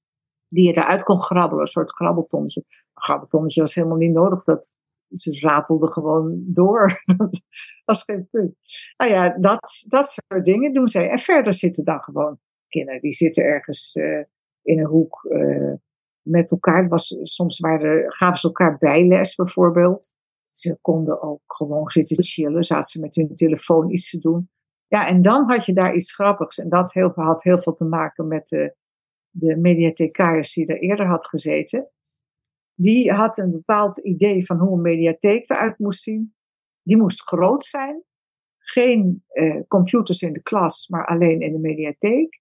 die 0.48 0.66
je 0.66 0.72
eruit 0.72 1.02
kon 1.02 1.20
grabbelen, 1.20 1.60
een 1.60 1.66
soort 1.66 1.94
grabbeltonnetje. 1.94 2.64
Een 2.68 3.02
grabbeltonnetje 3.02 3.60
was 3.60 3.74
helemaal 3.74 3.96
niet 3.96 4.12
nodig, 4.12 4.44
dat, 4.44 4.74
ze 5.08 5.40
ratelden 5.40 5.92
gewoon 5.92 6.44
door. 6.46 7.02
dat 7.16 7.42
was 7.84 8.02
geen 8.02 8.28
punt. 8.30 8.54
Nou 8.96 9.10
ja, 9.10 9.38
dat, 9.38 9.84
dat 9.88 10.08
soort 10.08 10.44
dingen 10.44 10.72
doen 10.72 10.88
zij. 10.88 11.08
En 11.08 11.18
verder 11.18 11.52
zitten 11.52 11.84
dan 11.84 12.00
gewoon 12.00 12.38
kinderen, 12.68 13.00
die 13.00 13.12
zitten 13.12 13.44
ergens 13.44 13.96
uh, 13.96 14.24
in 14.62 14.78
een 14.78 14.86
hoek 14.86 15.26
uh, 15.30 15.74
met 16.22 16.50
elkaar. 16.50 16.88
Was, 16.88 17.16
soms 17.22 17.58
waren, 17.58 18.12
gaven 18.12 18.38
ze 18.38 18.46
elkaar 18.46 18.78
bijles 18.78 19.34
bijvoorbeeld. 19.34 20.14
Ze 20.50 20.78
konden 20.80 21.22
ook 21.22 21.42
gewoon 21.46 21.90
zitten 21.90 22.24
chillen, 22.24 22.64
zaten 22.64 22.90
ze 22.90 23.00
met 23.00 23.14
hun 23.14 23.34
telefoon 23.34 23.90
iets 23.90 24.10
te 24.10 24.18
doen. 24.18 24.50
Ja, 24.88 25.08
en 25.08 25.22
dan 25.22 25.50
had 25.50 25.66
je 25.66 25.72
daar 25.72 25.94
iets 25.94 26.14
grappigs. 26.14 26.58
En 26.58 26.68
dat 26.68 26.92
heel, 26.92 27.12
had 27.14 27.42
heel 27.42 27.58
veel 27.58 27.74
te 27.74 27.84
maken 27.84 28.28
met 28.28 28.48
de, 28.48 28.74
de 29.30 29.60
die 29.60 30.66
er 30.66 30.80
eerder 30.80 31.06
had 31.06 31.26
gezeten. 31.26 31.90
Die 32.74 33.12
had 33.12 33.38
een 33.38 33.50
bepaald 33.50 33.98
idee 33.98 34.46
van 34.46 34.58
hoe 34.58 34.76
een 34.76 34.82
mediatheek 34.82 35.50
eruit 35.50 35.78
moest 35.78 36.02
zien. 36.02 36.34
Die 36.82 36.96
moest 36.96 37.22
groot 37.22 37.64
zijn. 37.64 38.02
Geen 38.58 39.24
eh, 39.28 39.60
computers 39.68 40.22
in 40.22 40.32
de 40.32 40.42
klas, 40.42 40.88
maar 40.88 41.06
alleen 41.06 41.40
in 41.40 41.52
de 41.52 41.58
mediatheek. 41.58 42.40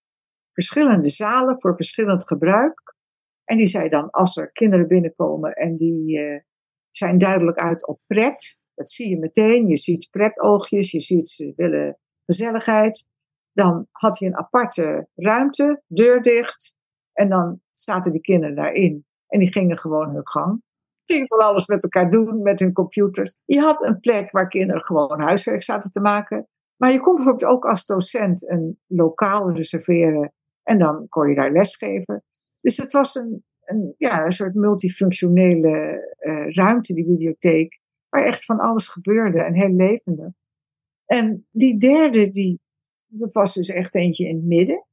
Verschillende 0.51 1.09
zalen 1.09 1.61
voor 1.61 1.75
verschillend 1.75 2.27
gebruik. 2.27 2.95
En 3.43 3.57
die 3.57 3.67
zei 3.67 3.89
dan, 3.89 4.09
als 4.09 4.37
er 4.37 4.51
kinderen 4.51 4.87
binnenkomen 4.87 5.53
en 5.53 5.75
die 5.75 6.19
uh, 6.19 6.39
zijn 6.91 7.17
duidelijk 7.17 7.57
uit 7.57 7.87
op 7.87 7.99
pret, 8.07 8.59
dat 8.73 8.89
zie 8.89 9.09
je 9.09 9.17
meteen. 9.17 9.67
Je 9.67 9.77
ziet 9.77 10.07
pretoogjes, 10.11 10.91
je 10.91 10.99
ziet 10.99 11.29
ze 11.29 11.53
willen 11.55 11.99
gezelligheid. 12.25 13.05
Dan 13.51 13.87
had 13.91 14.19
hij 14.19 14.27
een 14.27 14.37
aparte 14.37 15.07
ruimte, 15.15 15.81
deur 15.87 16.21
dicht. 16.21 16.75
En 17.13 17.29
dan 17.29 17.61
zaten 17.73 18.11
die 18.11 18.21
kinderen 18.21 18.55
daarin. 18.55 19.05
En 19.27 19.39
die 19.39 19.51
gingen 19.51 19.77
gewoon 19.77 20.09
hun 20.09 20.27
gang. 20.27 20.61
Gingen 21.05 21.27
van 21.27 21.39
alles 21.39 21.65
met 21.65 21.83
elkaar 21.83 22.09
doen, 22.09 22.41
met 22.41 22.59
hun 22.59 22.73
computers. 22.73 23.35
Je 23.45 23.59
had 23.59 23.83
een 23.83 23.99
plek 23.99 24.31
waar 24.31 24.47
kinderen 24.47 24.85
gewoon 24.85 25.21
huiswerk 25.21 25.63
zaten 25.63 25.91
te 25.91 25.99
maken. 25.99 26.47
Maar 26.75 26.91
je 26.91 26.99
kon 26.99 27.15
bijvoorbeeld 27.15 27.51
ook 27.51 27.65
als 27.65 27.85
docent 27.85 28.49
een 28.49 28.79
lokaal 28.87 29.51
reserveren. 29.51 30.33
En 30.63 30.79
dan 30.79 31.07
kon 31.09 31.29
je 31.29 31.35
daar 31.35 31.51
lesgeven. 31.51 32.23
Dus 32.61 32.77
het 32.77 32.93
was 32.93 33.15
een, 33.15 33.43
een, 33.61 33.93
ja, 33.97 34.25
een 34.25 34.31
soort 34.31 34.55
multifunctionele 34.55 36.15
uh, 36.19 36.53
ruimte, 36.53 36.93
die 36.93 37.05
bibliotheek. 37.05 37.79
Waar 38.09 38.23
echt 38.23 38.45
van 38.45 38.59
alles 38.59 38.87
gebeurde 38.87 39.43
en 39.43 39.53
heel 39.53 39.75
levendig. 39.75 40.29
En 41.05 41.47
die 41.51 41.79
derde, 41.79 42.31
die, 42.31 42.59
dat 43.05 43.33
was 43.33 43.53
dus 43.53 43.69
echt 43.69 43.95
eentje 43.95 44.27
in 44.27 44.35
het 44.35 44.45
midden. 44.45 44.85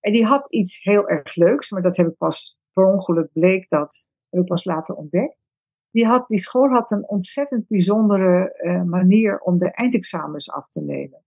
En 0.00 0.12
die 0.12 0.24
had 0.24 0.52
iets 0.52 0.82
heel 0.82 1.08
erg 1.08 1.36
leuks, 1.36 1.70
maar 1.70 1.82
dat 1.82 1.96
heb 1.96 2.06
ik 2.06 2.16
pas 2.16 2.58
per 2.72 2.86
ongeluk 2.86 3.32
bleek 3.32 3.68
dat, 3.68 4.08
heb 4.28 4.40
ik 4.40 4.46
pas 4.46 4.64
later 4.64 4.94
ontdekt. 4.94 5.48
Die, 5.90 6.06
had, 6.06 6.28
die 6.28 6.38
school 6.38 6.68
had 6.68 6.90
een 6.90 7.08
ontzettend 7.08 7.68
bijzondere 7.68 8.58
uh, 8.62 8.82
manier 8.82 9.40
om 9.40 9.58
de 9.58 9.70
eindexamens 9.70 10.50
af 10.50 10.68
te 10.68 10.82
nemen. 10.82 11.22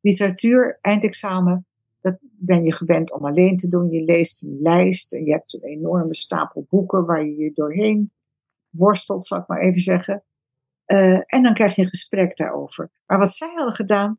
Literatuur, 0.00 0.78
eindexamen, 0.80 1.66
dat 2.00 2.18
ben 2.20 2.64
je 2.64 2.72
gewend 2.72 3.12
om 3.12 3.26
alleen 3.26 3.56
te 3.56 3.68
doen. 3.68 3.90
Je 3.90 4.02
leest 4.02 4.44
een 4.44 4.58
lijst 4.60 5.12
en 5.12 5.24
je 5.24 5.32
hebt 5.32 5.54
een 5.54 5.62
enorme 5.62 6.14
stapel 6.14 6.66
boeken 6.68 7.06
waar 7.06 7.24
je 7.24 7.36
je 7.36 7.52
doorheen 7.54 8.12
worstelt, 8.70 9.26
zal 9.26 9.38
ik 9.38 9.46
maar 9.46 9.60
even 9.60 9.80
zeggen. 9.80 10.24
Uh, 10.86 11.20
en 11.26 11.42
dan 11.42 11.54
krijg 11.54 11.76
je 11.76 11.82
een 11.82 11.88
gesprek 11.88 12.36
daarover. 12.36 12.90
Maar 13.06 13.18
wat 13.18 13.32
zij 13.32 13.52
hadden 13.54 13.74
gedaan, 13.74 14.18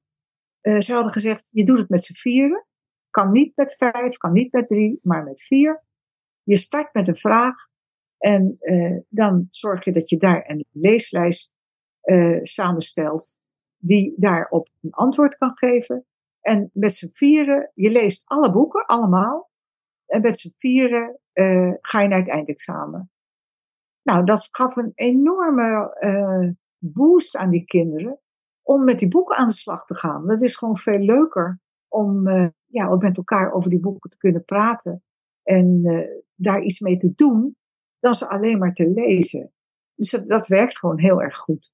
uh, 0.62 0.80
zij 0.80 0.96
hadden 0.96 1.14
gezegd, 1.14 1.50
je 1.52 1.66
doet 1.66 1.78
het 1.78 1.90
met 1.90 2.04
z'n 2.04 2.14
vieren. 2.14 2.66
Kan 3.10 3.32
niet 3.32 3.56
met 3.56 3.76
vijf, 3.76 4.18
kan 4.18 4.32
niet 4.32 4.52
met 4.52 4.68
drie, 4.68 5.00
maar 5.02 5.24
met 5.24 5.44
vier. 5.44 5.84
Je 6.44 6.58
start 6.58 6.94
met 6.94 7.08
een 7.08 7.18
vraag 7.18 7.56
en 8.18 8.58
uh, 8.60 9.00
dan 9.10 9.48
zorg 9.50 9.86
je 9.86 9.92
dat 9.92 10.10
je 10.10 10.18
daar 10.18 10.50
een 10.50 10.66
leeslijst 10.72 11.54
samenstelt 12.42 13.38
die 13.78 14.14
daarop 14.18 14.70
een 14.82 14.92
antwoord 14.92 15.38
kan 15.38 15.58
geven. 15.58 16.06
En 16.42 16.70
met 16.74 16.96
z'n 16.96 17.10
vieren, 17.14 17.72
je 17.74 17.92
leest 17.92 18.28
alle 18.28 18.52
boeken, 18.52 18.86
allemaal. 18.86 19.50
En 20.06 20.22
met 20.22 20.40
z'n 20.40 20.54
vieren 20.58 21.20
ga 21.82 22.02
je 22.02 22.08
naar 22.08 22.20
het 22.20 22.30
eindexamen. 22.30 23.13
Nou, 24.04 24.26
dat 24.26 24.48
gaf 24.52 24.76
een 24.76 24.92
enorme 24.96 25.98
uh, 26.00 26.50
boost 26.78 27.36
aan 27.36 27.50
die 27.50 27.66
kinderen 27.66 28.20
om 28.62 28.84
met 28.84 29.00
die 29.00 29.08
boeken 29.08 29.38
aan 29.38 29.48
de 29.48 29.54
slag 29.54 29.86
te 29.86 29.96
gaan. 29.96 30.28
Dat 30.28 30.42
is 30.42 30.56
gewoon 30.56 30.78
veel 30.78 31.00
leuker 31.00 31.62
om 31.88 32.28
uh, 32.28 32.48
ja, 32.66 32.96
met 32.96 33.18
elkaar 33.18 33.54
over 33.54 33.70
die 33.70 33.80
boeken 33.80 34.10
te 34.10 34.18
kunnen 34.18 34.46
praten 34.46 35.04
en 35.44 35.80
uh, 35.84 36.00
daar 36.36 36.62
iets 36.62 36.80
mee 36.80 36.98
te 36.98 37.14
doen, 37.16 37.56
dan 38.00 38.16
ze 38.16 38.30
alleen 38.30 38.58
maar 38.58 38.74
te 38.74 38.90
lezen. 38.90 39.54
Dus 39.96 40.10
dat, 40.10 40.28
dat 40.28 40.48
werkt 40.48 40.78
gewoon 40.80 41.00
heel 41.00 41.22
erg 41.22 41.38
goed. 41.38 41.74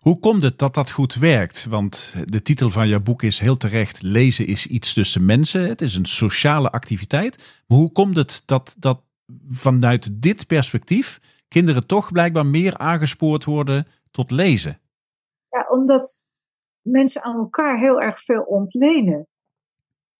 Hoe 0.00 0.18
komt 0.18 0.42
het 0.42 0.58
dat 0.58 0.74
dat 0.74 0.90
goed 0.90 1.14
werkt? 1.14 1.64
Want 1.64 2.14
de 2.24 2.42
titel 2.42 2.70
van 2.70 2.88
jouw 2.88 3.00
boek 3.00 3.22
is 3.22 3.38
heel 3.38 3.56
terecht: 3.56 4.02
Lezen 4.02 4.46
is 4.46 4.66
iets 4.66 4.94
tussen 4.94 5.24
mensen. 5.24 5.68
Het 5.68 5.80
is 5.80 5.94
een 5.94 6.06
sociale 6.06 6.70
activiteit. 6.70 7.62
Maar 7.66 7.78
hoe 7.78 7.92
komt 7.92 8.16
het 8.16 8.42
dat, 8.46 8.74
dat 8.78 9.02
vanuit 9.48 10.22
dit 10.22 10.46
perspectief 10.46 11.20
kinderen 11.48 11.86
toch 11.86 12.12
blijkbaar 12.12 12.46
meer 12.46 12.76
aangespoord 12.78 13.44
worden 13.44 13.86
tot 14.10 14.30
lezen? 14.30 14.80
Ja, 15.48 15.66
omdat 15.68 16.24
mensen 16.80 17.22
aan 17.22 17.36
elkaar 17.36 17.78
heel 17.78 18.00
erg 18.00 18.20
veel 18.20 18.42
ontlenen. 18.42 19.28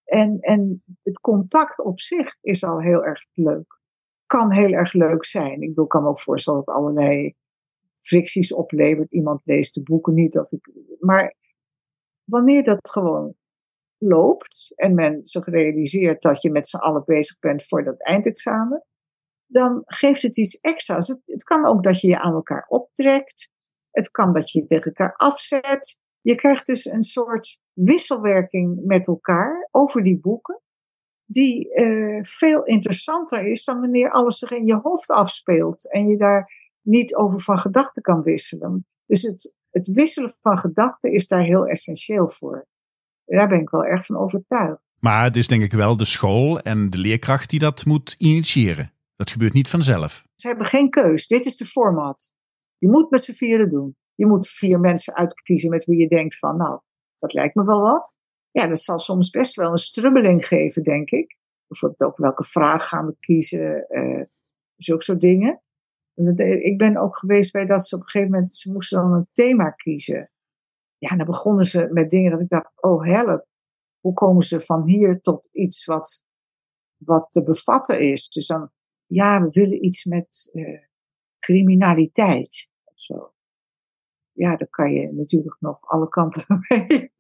En, 0.05 0.39
en 0.41 0.83
het 1.03 1.21
contact 1.21 1.81
op 1.81 2.01
zich 2.01 2.37
is 2.41 2.65
al 2.65 2.81
heel 2.81 3.05
erg 3.05 3.27
leuk. 3.33 3.81
Kan 4.27 4.53
heel 4.53 4.73
erg 4.73 4.93
leuk 4.93 5.25
zijn. 5.25 5.63
Ik 5.63 5.69
bedoel, 5.69 5.87
kan 5.87 6.03
me 6.03 6.09
ook 6.09 6.21
voorstellen 6.21 6.63
dat 6.65 6.75
allerlei 6.75 7.35
fricties 8.01 8.53
oplevert. 8.53 9.13
Iemand 9.13 9.41
leest 9.45 9.75
de 9.75 9.83
boeken 9.83 10.15
niet. 10.15 10.39
Of 10.39 10.53
ik, 10.53 10.71
maar 10.99 11.37
wanneer 12.25 12.65
dat 12.65 12.91
gewoon 12.91 13.35
loopt 13.99 14.73
en 14.77 14.95
men 14.95 15.27
zich 15.27 15.45
realiseert 15.45 16.23
dat 16.23 16.43
je 16.43 16.51
met 16.51 16.69
z'n 16.69 16.77
allen 16.77 17.03
bezig 17.05 17.39
bent 17.39 17.65
voor 17.67 17.85
dat 17.85 18.03
eindexamen, 18.03 18.85
dan 19.55 19.83
geeft 19.87 20.23
het 20.23 20.37
iets 20.37 20.61
extra's. 20.61 21.09
Het, 21.09 21.23
het 21.27 21.43
kan 21.43 21.67
ook 21.67 21.83
dat 21.83 22.01
je 22.01 22.09
je 22.09 22.21
aan 22.21 22.35
elkaar 22.35 22.67
optrekt. 22.69 23.51
Het 23.91 24.11
kan 24.11 24.33
dat 24.33 24.51
je 24.51 24.61
je 24.61 24.67
tegen 24.67 24.85
elkaar 24.85 25.17
afzet. 25.17 25.99
Je 26.21 26.35
krijgt 26.35 26.67
dus 26.67 26.85
een 26.85 27.03
soort 27.03 27.63
wisselwerking 27.73 28.85
met 28.85 29.07
elkaar 29.07 29.69
over 29.71 30.03
die 30.03 30.21
boeken, 30.21 30.61
die 31.25 31.75
uh, 31.75 32.23
veel 32.23 32.65
interessanter 32.65 33.47
is 33.47 33.65
dan 33.65 33.81
wanneer 33.81 34.11
alles 34.11 34.39
zich 34.39 34.51
in 34.51 34.67
je 34.67 34.81
hoofd 34.83 35.11
afspeelt 35.11 35.93
en 35.93 36.09
je 36.09 36.17
daar 36.17 36.53
niet 36.81 37.15
over 37.15 37.41
van 37.41 37.59
gedachten 37.59 38.03
kan 38.03 38.23
wisselen. 38.23 38.87
Dus 39.07 39.23
het, 39.23 39.55
het 39.71 39.89
wisselen 39.89 40.35
van 40.41 40.59
gedachten 40.59 41.13
is 41.13 41.29
daar 41.29 41.45
heel 41.45 41.67
essentieel 41.67 42.31
voor. 42.31 42.67
Daar 43.25 43.49
ben 43.49 43.61
ik 43.61 43.71
wel 43.71 43.85
erg 43.85 44.07
van 44.07 44.17
overtuigd. 44.17 44.83
Maar 44.99 45.25
het 45.25 45.37
is 45.37 45.49
denk 45.49 45.63
ik 45.63 45.73
wel 45.73 45.97
de 45.97 46.05
school 46.05 46.61
en 46.61 46.91
de 46.91 46.99
leerkracht 46.99 47.51
die 47.51 47.59
dat 47.59 47.85
moet 47.85 48.15
initiëren. 48.19 48.93
Dat 49.17 49.31
gebeurt 49.31 49.53
niet 49.53 49.69
vanzelf. 49.69 50.25
Ze 50.35 50.47
hebben 50.49 50.67
geen 50.67 50.91
keus. 50.91 51.27
Dit 51.27 51.47
is 51.47 51.57
de 51.57 51.67
format. 51.67 52.33
Je 52.79 52.89
moet 52.89 53.11
met 53.11 53.25
z'n 53.25 53.33
vieren 53.33 53.71
doen. 53.71 53.97
Je 54.15 54.27
moet 54.27 54.49
vier 54.49 54.81
mensen 54.81 55.15
uitkiezen 55.15 55.71
met 55.71 55.85
wie 55.85 55.99
je 55.99 56.09
denkt 56.09 56.39
van, 56.39 56.57
nou, 56.57 56.81
dat 57.19 57.33
lijkt 57.33 57.55
me 57.55 57.65
wel 57.65 57.81
wat. 57.81 58.17
Ja, 58.51 58.67
dat 58.67 58.81
zal 58.81 58.99
soms 58.99 59.31
best 59.31 59.55
wel 59.55 59.73
een 59.73 59.79
strubbeling 59.79 60.47
geven, 60.47 60.83
denk 60.83 61.11
ik. 61.11 61.37
Bijvoorbeeld 61.67 62.11
ook 62.11 62.17
welke 62.17 62.45
vraag 62.45 62.89
gaan 62.89 63.07
we 63.07 63.17
kiezen, 63.21 63.87
uh, 63.89 64.25
zulke 64.77 65.03
soort 65.03 65.21
dingen. 65.21 65.63
Ik 66.61 66.79
ben 66.79 66.97
ook 66.97 67.19
geweest 67.19 67.53
bij 67.53 67.67
dat 67.67 67.87
ze 67.87 67.95
op 67.95 68.01
een 68.01 68.09
gegeven 68.09 68.33
moment, 68.33 68.57
ze 68.57 68.73
moesten 68.73 69.01
dan 69.01 69.13
een 69.13 69.29
thema 69.33 69.71
kiezen. 69.71 70.31
Ja, 70.99 71.17
dan 71.17 71.27
begonnen 71.27 71.67
ze 71.67 71.89
met 71.91 72.11
dingen 72.11 72.31
dat 72.31 72.41
ik 72.41 72.49
dacht, 72.49 72.71
oh 72.75 73.05
help. 73.05 73.47
Hoe 74.01 74.13
komen 74.13 74.43
ze 74.43 74.61
van 74.61 74.89
hier 74.89 75.21
tot 75.21 75.49
iets 75.53 75.85
wat, 75.85 76.25
wat 76.97 77.27
te 77.31 77.43
bevatten 77.43 78.01
is? 78.01 78.29
Dus 78.29 78.47
dan 78.47 78.71
ja, 79.07 79.43
we 79.43 79.49
willen 79.49 79.85
iets 79.85 80.05
met 80.05 80.51
uh, 80.53 80.81
criminaliteit 81.39 82.73
zo. 82.95 83.33
Ja, 84.33 84.57
dan 84.57 84.69
kan 84.71 84.93
je 84.93 85.13
natuurlijk 85.13 85.57
nog 85.61 85.79
alle 85.81 86.09
kanten 86.09 86.59
mee. 86.69 87.13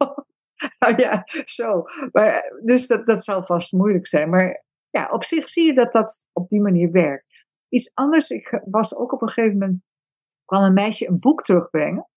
nou 0.78 0.96
ja, 0.96 1.22
zo. 1.44 1.82
Maar, 2.12 2.60
dus 2.64 2.86
dat, 2.86 3.06
dat 3.06 3.24
zal 3.24 3.44
vast 3.44 3.72
moeilijk 3.72 4.06
zijn. 4.06 4.30
Maar 4.30 4.64
ja, 4.90 5.08
op 5.10 5.24
zich 5.24 5.48
zie 5.48 5.66
je 5.66 5.74
dat 5.74 5.92
dat 5.92 6.28
op 6.32 6.48
die 6.48 6.60
manier 6.60 6.90
werkt. 6.90 7.46
Iets 7.68 7.94
anders, 7.94 8.30
ik 8.30 8.62
was 8.64 8.96
ook 8.96 9.12
op 9.12 9.22
een 9.22 9.28
gegeven 9.28 9.58
moment, 9.58 9.82
kwam 10.44 10.62
een 10.62 10.72
meisje 10.72 11.08
een 11.08 11.18
boek 11.18 11.42
terugbrengen. 11.42 12.08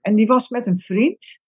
En 0.00 0.14
die 0.14 0.26
was 0.26 0.48
met 0.48 0.66
een 0.66 0.78
vriend. 0.78 1.40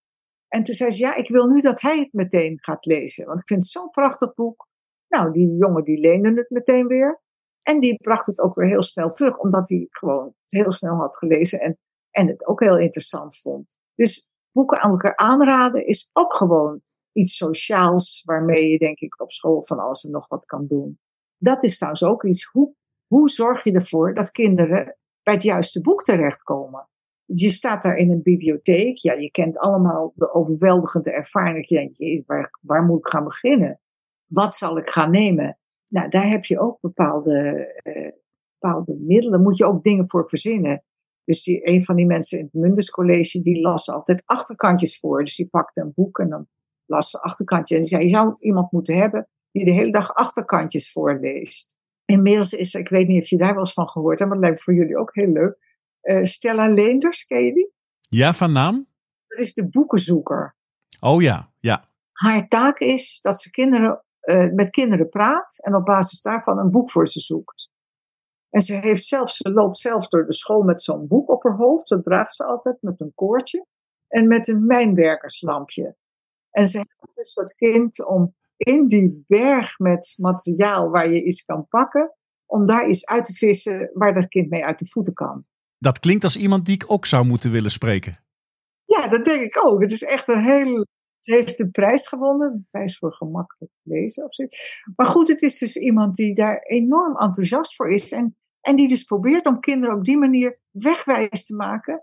En 0.48 0.62
toen 0.62 0.74
zei 0.74 0.90
ze, 0.90 0.98
ja, 0.98 1.14
ik 1.14 1.28
wil 1.28 1.48
nu 1.48 1.60
dat 1.60 1.80
hij 1.80 1.98
het 1.98 2.12
meteen 2.12 2.58
gaat 2.60 2.86
lezen. 2.86 3.26
Want 3.26 3.40
ik 3.40 3.46
vind 3.46 3.62
het 3.62 3.72
zo'n 3.72 3.90
prachtig 3.90 4.34
boek. 4.34 4.68
Nou, 5.08 5.32
die 5.32 5.56
jongen 5.56 5.84
die 5.84 5.98
leende 5.98 6.34
het 6.34 6.50
meteen 6.50 6.86
weer. 6.86 7.22
En 7.62 7.80
die 7.80 7.96
bracht 7.96 8.26
het 8.26 8.40
ook 8.40 8.54
weer 8.54 8.68
heel 8.68 8.82
snel 8.82 9.12
terug, 9.12 9.38
omdat 9.38 9.68
hij 9.68 9.86
gewoon 9.90 10.34
heel 10.46 10.72
snel 10.72 10.94
had 10.94 11.16
gelezen 11.16 11.60
en, 11.60 11.78
en 12.10 12.28
het 12.28 12.46
ook 12.46 12.60
heel 12.60 12.78
interessant 12.78 13.38
vond. 13.38 13.78
Dus 13.94 14.28
boeken 14.52 14.80
aan 14.80 14.90
elkaar 14.90 15.16
aanraden 15.16 15.86
is 15.86 16.10
ook 16.12 16.34
gewoon 16.34 16.80
iets 17.12 17.36
sociaals 17.36 18.22
waarmee 18.24 18.68
je 18.68 18.78
denk 18.78 18.98
ik 18.98 19.20
op 19.20 19.32
school 19.32 19.64
van 19.64 19.78
alles 19.78 20.04
en 20.04 20.10
nog 20.10 20.28
wat 20.28 20.44
kan 20.44 20.66
doen. 20.66 20.98
Dat 21.36 21.62
is 21.62 21.76
trouwens 21.76 22.04
ook 22.04 22.24
iets, 22.24 22.44
hoe, 22.44 22.74
hoe 23.06 23.30
zorg 23.30 23.64
je 23.64 23.72
ervoor 23.72 24.14
dat 24.14 24.30
kinderen 24.30 24.96
bij 25.22 25.34
het 25.34 25.42
juiste 25.42 25.80
boek 25.80 26.02
terechtkomen? 26.02 26.88
Je 27.24 27.50
staat 27.50 27.82
daar 27.82 27.96
in 27.96 28.10
een 28.10 28.22
bibliotheek, 28.22 28.96
ja, 28.96 29.12
je 29.12 29.30
kent 29.30 29.58
allemaal 29.58 30.12
de 30.14 30.32
overweldigende 30.32 31.12
ervaring. 31.12 31.68
Je 31.68 31.74
denkt, 31.74 32.26
waar, 32.26 32.58
waar 32.60 32.82
moet 32.82 32.98
ik 32.98 33.12
gaan 33.12 33.24
beginnen? 33.24 33.80
Wat 34.26 34.54
zal 34.54 34.78
ik 34.78 34.90
gaan 34.90 35.10
nemen? 35.10 35.57
Nou, 35.88 36.08
daar 36.08 36.28
heb 36.28 36.44
je 36.44 36.60
ook 36.60 36.80
bepaalde, 36.80 37.68
uh, 37.84 38.10
bepaalde 38.58 38.96
middelen, 38.98 39.42
moet 39.42 39.56
je 39.56 39.64
ook 39.64 39.84
dingen 39.84 40.10
voor 40.10 40.28
verzinnen. 40.28 40.82
Dus 41.24 41.42
die, 41.42 41.68
een 41.68 41.84
van 41.84 41.96
die 41.96 42.06
mensen 42.06 42.38
in 42.38 42.44
het 42.44 42.52
Mundus 42.52 42.90
College, 42.90 43.40
die 43.40 43.60
las 43.60 43.90
altijd 43.90 44.22
achterkantjes 44.24 44.98
voor. 44.98 45.24
Dus 45.24 45.36
die 45.36 45.48
pakte 45.48 45.80
een 45.80 45.92
boek 45.94 46.18
en 46.18 46.28
dan 46.28 46.46
las 46.86 47.10
ze 47.10 47.20
achterkantje. 47.20 47.74
En 47.74 47.80
die 47.80 47.90
zei, 47.90 48.02
je 48.02 48.08
zou 48.08 48.36
iemand 48.38 48.72
moeten 48.72 48.96
hebben 48.96 49.28
die 49.50 49.64
de 49.64 49.72
hele 49.72 49.92
dag 49.92 50.14
achterkantjes 50.14 50.92
voorleest. 50.92 51.76
Inmiddels 52.04 52.52
is 52.52 52.74
er, 52.74 52.80
ik 52.80 52.88
weet 52.88 53.08
niet 53.08 53.22
of 53.22 53.28
je 53.28 53.36
daar 53.36 53.52
wel 53.52 53.58
eens 53.58 53.72
van 53.72 53.88
gehoord 53.88 54.18
hebt, 54.18 54.30
maar 54.30 54.38
het 54.38 54.48
lijkt 54.48 54.62
voor 54.62 54.74
jullie 54.74 54.96
ook 54.96 55.14
heel 55.14 55.32
leuk. 55.32 55.58
Uh, 56.02 56.24
Stella 56.24 56.68
Leenders, 56.68 57.26
ken 57.26 57.44
je 57.44 57.52
die? 57.52 57.72
Ja, 58.00 58.32
van 58.32 58.52
naam? 58.52 58.86
Dat 59.26 59.38
is 59.38 59.54
de 59.54 59.68
boekenzoeker. 59.68 60.56
Oh 61.00 61.22
ja, 61.22 61.52
ja. 61.60 61.84
Haar 62.12 62.48
taak 62.48 62.78
is 62.78 63.20
dat 63.20 63.40
ze 63.40 63.50
kinderen, 63.50 64.04
uh, 64.28 64.52
met 64.52 64.70
kinderen 64.70 65.08
praat 65.08 65.58
en 65.62 65.74
op 65.74 65.84
basis 65.84 66.22
daarvan 66.22 66.58
een 66.58 66.70
boek 66.70 66.90
voor 66.90 67.08
ze 67.08 67.20
zoekt. 67.20 67.70
En 68.50 68.60
ze, 68.60 68.76
heeft 68.76 69.04
zelf, 69.04 69.30
ze 69.30 69.52
loopt 69.52 69.78
zelf 69.78 70.08
door 70.08 70.26
de 70.26 70.34
school 70.34 70.62
met 70.62 70.82
zo'n 70.82 71.06
boek 71.06 71.30
op 71.30 71.42
haar 71.42 71.56
hoofd. 71.56 71.88
Dat 71.88 72.04
draagt 72.04 72.34
ze 72.34 72.44
altijd 72.44 72.76
met 72.80 73.00
een 73.00 73.12
koordje. 73.14 73.66
En 74.08 74.28
met 74.28 74.48
een 74.48 74.66
mijnwerkerslampje. 74.66 75.96
En 76.50 76.66
ze 76.66 76.76
heeft 76.76 77.16
dus 77.16 77.34
dat 77.34 77.54
kind 77.54 78.06
om 78.06 78.34
in 78.56 78.88
die 78.88 79.24
berg 79.26 79.78
met 79.78 80.14
materiaal 80.16 80.90
waar 80.90 81.10
je 81.10 81.24
iets 81.24 81.44
kan 81.44 81.66
pakken, 81.68 82.14
om 82.46 82.66
daar 82.66 82.88
iets 82.88 83.06
uit 83.06 83.24
te 83.24 83.32
vissen 83.32 83.90
waar 83.94 84.14
dat 84.14 84.28
kind 84.28 84.50
mee 84.50 84.64
uit 84.64 84.78
de 84.78 84.88
voeten 84.88 85.14
kan. 85.14 85.46
Dat 85.78 85.98
klinkt 85.98 86.24
als 86.24 86.36
iemand 86.36 86.66
die 86.66 86.74
ik 86.74 86.84
ook 86.86 87.06
zou 87.06 87.24
moeten 87.24 87.50
willen 87.50 87.70
spreken. 87.70 88.18
Ja, 88.84 89.08
dat 89.08 89.24
denk 89.24 89.40
ik 89.40 89.66
ook. 89.66 89.82
Het 89.82 89.92
is 89.92 90.02
echt 90.02 90.28
een 90.28 90.42
heel. 90.42 90.86
Ze 91.18 91.34
heeft 91.34 91.58
een 91.58 91.70
prijs 91.70 92.08
gewonnen, 92.08 92.66
prijs 92.70 92.98
voor 92.98 93.12
gemakkelijk 93.12 93.72
lezen 93.82 94.24
of 94.24 94.34
zoiets. 94.34 94.82
Maar 94.96 95.06
goed, 95.06 95.28
het 95.28 95.42
is 95.42 95.58
dus 95.58 95.76
iemand 95.76 96.14
die 96.14 96.34
daar 96.34 96.58
enorm 96.58 97.16
enthousiast 97.16 97.74
voor 97.74 97.92
is. 97.92 98.12
En, 98.12 98.36
en 98.60 98.76
die 98.76 98.88
dus 98.88 99.02
probeert 99.02 99.46
om 99.46 99.60
kinderen 99.60 99.96
op 99.96 100.04
die 100.04 100.18
manier 100.18 100.58
wegwijs 100.70 101.46
te 101.46 101.54
maken 101.54 102.02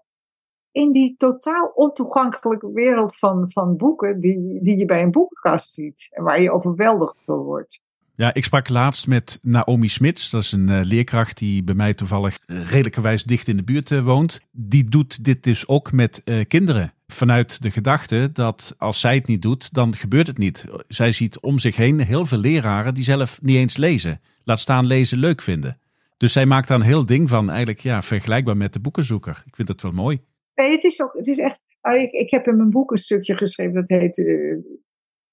in 0.76 0.92
die 0.92 1.16
totaal 1.18 1.72
ontoegankelijke 1.76 2.72
wereld 2.72 3.18
van, 3.18 3.52
van 3.52 3.78
boeken 3.78 4.20
die, 4.20 4.60
die 4.62 4.78
je 4.78 4.86
bij 4.86 5.02
een 5.02 5.12
boekenkast 5.12 5.72
ziet 5.72 6.08
en 6.12 6.24
waar 6.24 6.42
je 6.42 6.52
overweldigd 6.52 7.26
door 7.26 7.44
wordt. 7.44 7.84
Ja, 8.16 8.34
ik 8.34 8.44
sprak 8.44 8.70
laatst 8.70 9.08
met 9.08 9.40
Naomi 9.42 9.90
Smits. 9.90 10.30
Dat 10.30 10.42
is 10.42 10.52
een 10.52 10.70
uh, 10.70 10.80
leerkracht 10.84 11.38
die 11.38 11.64
bij 11.64 11.76
mij 11.76 11.94
toevallig 11.94 12.40
uh, 12.46 12.70
redelijkerwijs 12.70 13.24
dicht 13.24 13.48
in 13.48 13.58
de 13.58 13.64
buurt 13.64 13.90
uh, 13.90 14.04
woont. 14.04 14.40
Die 14.52 14.84
doet 14.84 15.24
dit 15.24 15.44
dus 15.44 15.68
ook 15.68 15.92
met 15.92 16.24
kinderen. 16.48 16.94
Vanuit 17.16 17.62
de 17.62 17.72
gedachte 17.72 18.30
dat 18.34 18.76
als 18.78 19.00
zij 19.00 19.16
het 19.16 19.28
niet 19.28 19.42
doet, 19.42 19.74
dan 19.74 19.96
gebeurt 19.96 20.28
het 20.28 20.38
niet. 20.38 20.66
Zij 20.88 21.12
ziet 21.12 21.40
om 21.40 21.60
zich 21.60 21.76
heen 21.76 22.00
heel 22.00 22.26
veel 22.26 22.38
leraren 22.38 22.94
die 22.94 23.04
zelf 23.04 23.42
niet 23.42 23.56
eens 23.56 23.78
lezen. 23.78 24.22
Laat 24.44 24.60
staan 24.60 24.86
lezen 24.86 25.18
leuk 25.18 25.42
vinden. 25.42 25.80
Dus 26.18 26.34
zij 26.34 26.46
maakt 26.46 26.68
daar 26.68 26.80
een 26.80 26.86
heel 26.86 27.06
ding 27.06 27.30
van, 27.30 27.50
eigenlijk 27.50 27.80
ja, 27.80 28.02
vergelijkbaar 28.02 28.58
met 28.58 28.74
de 28.74 28.80
boekenzoeker. 28.80 29.44
Ik 29.46 29.56
vind 29.56 29.68
dat 29.68 29.82
wel 29.82 29.92
mooi. 29.92 30.22
Nee, 30.56 30.72
het 30.72 30.84
is, 30.84 31.02
ook, 31.02 31.14
het 31.14 31.28
is 31.28 31.38
echt. 31.38 31.62
Nou, 31.82 31.98
ik, 31.98 32.12
ik 32.12 32.32
heb 32.32 32.48
in 32.48 32.56
mijn 32.56 32.70
boek 32.70 32.92
een 32.92 32.98
stukje 32.98 33.38
geschreven 33.38 33.74
dat 33.74 33.90
heet. 33.90 34.18
Uh, 34.18 34.58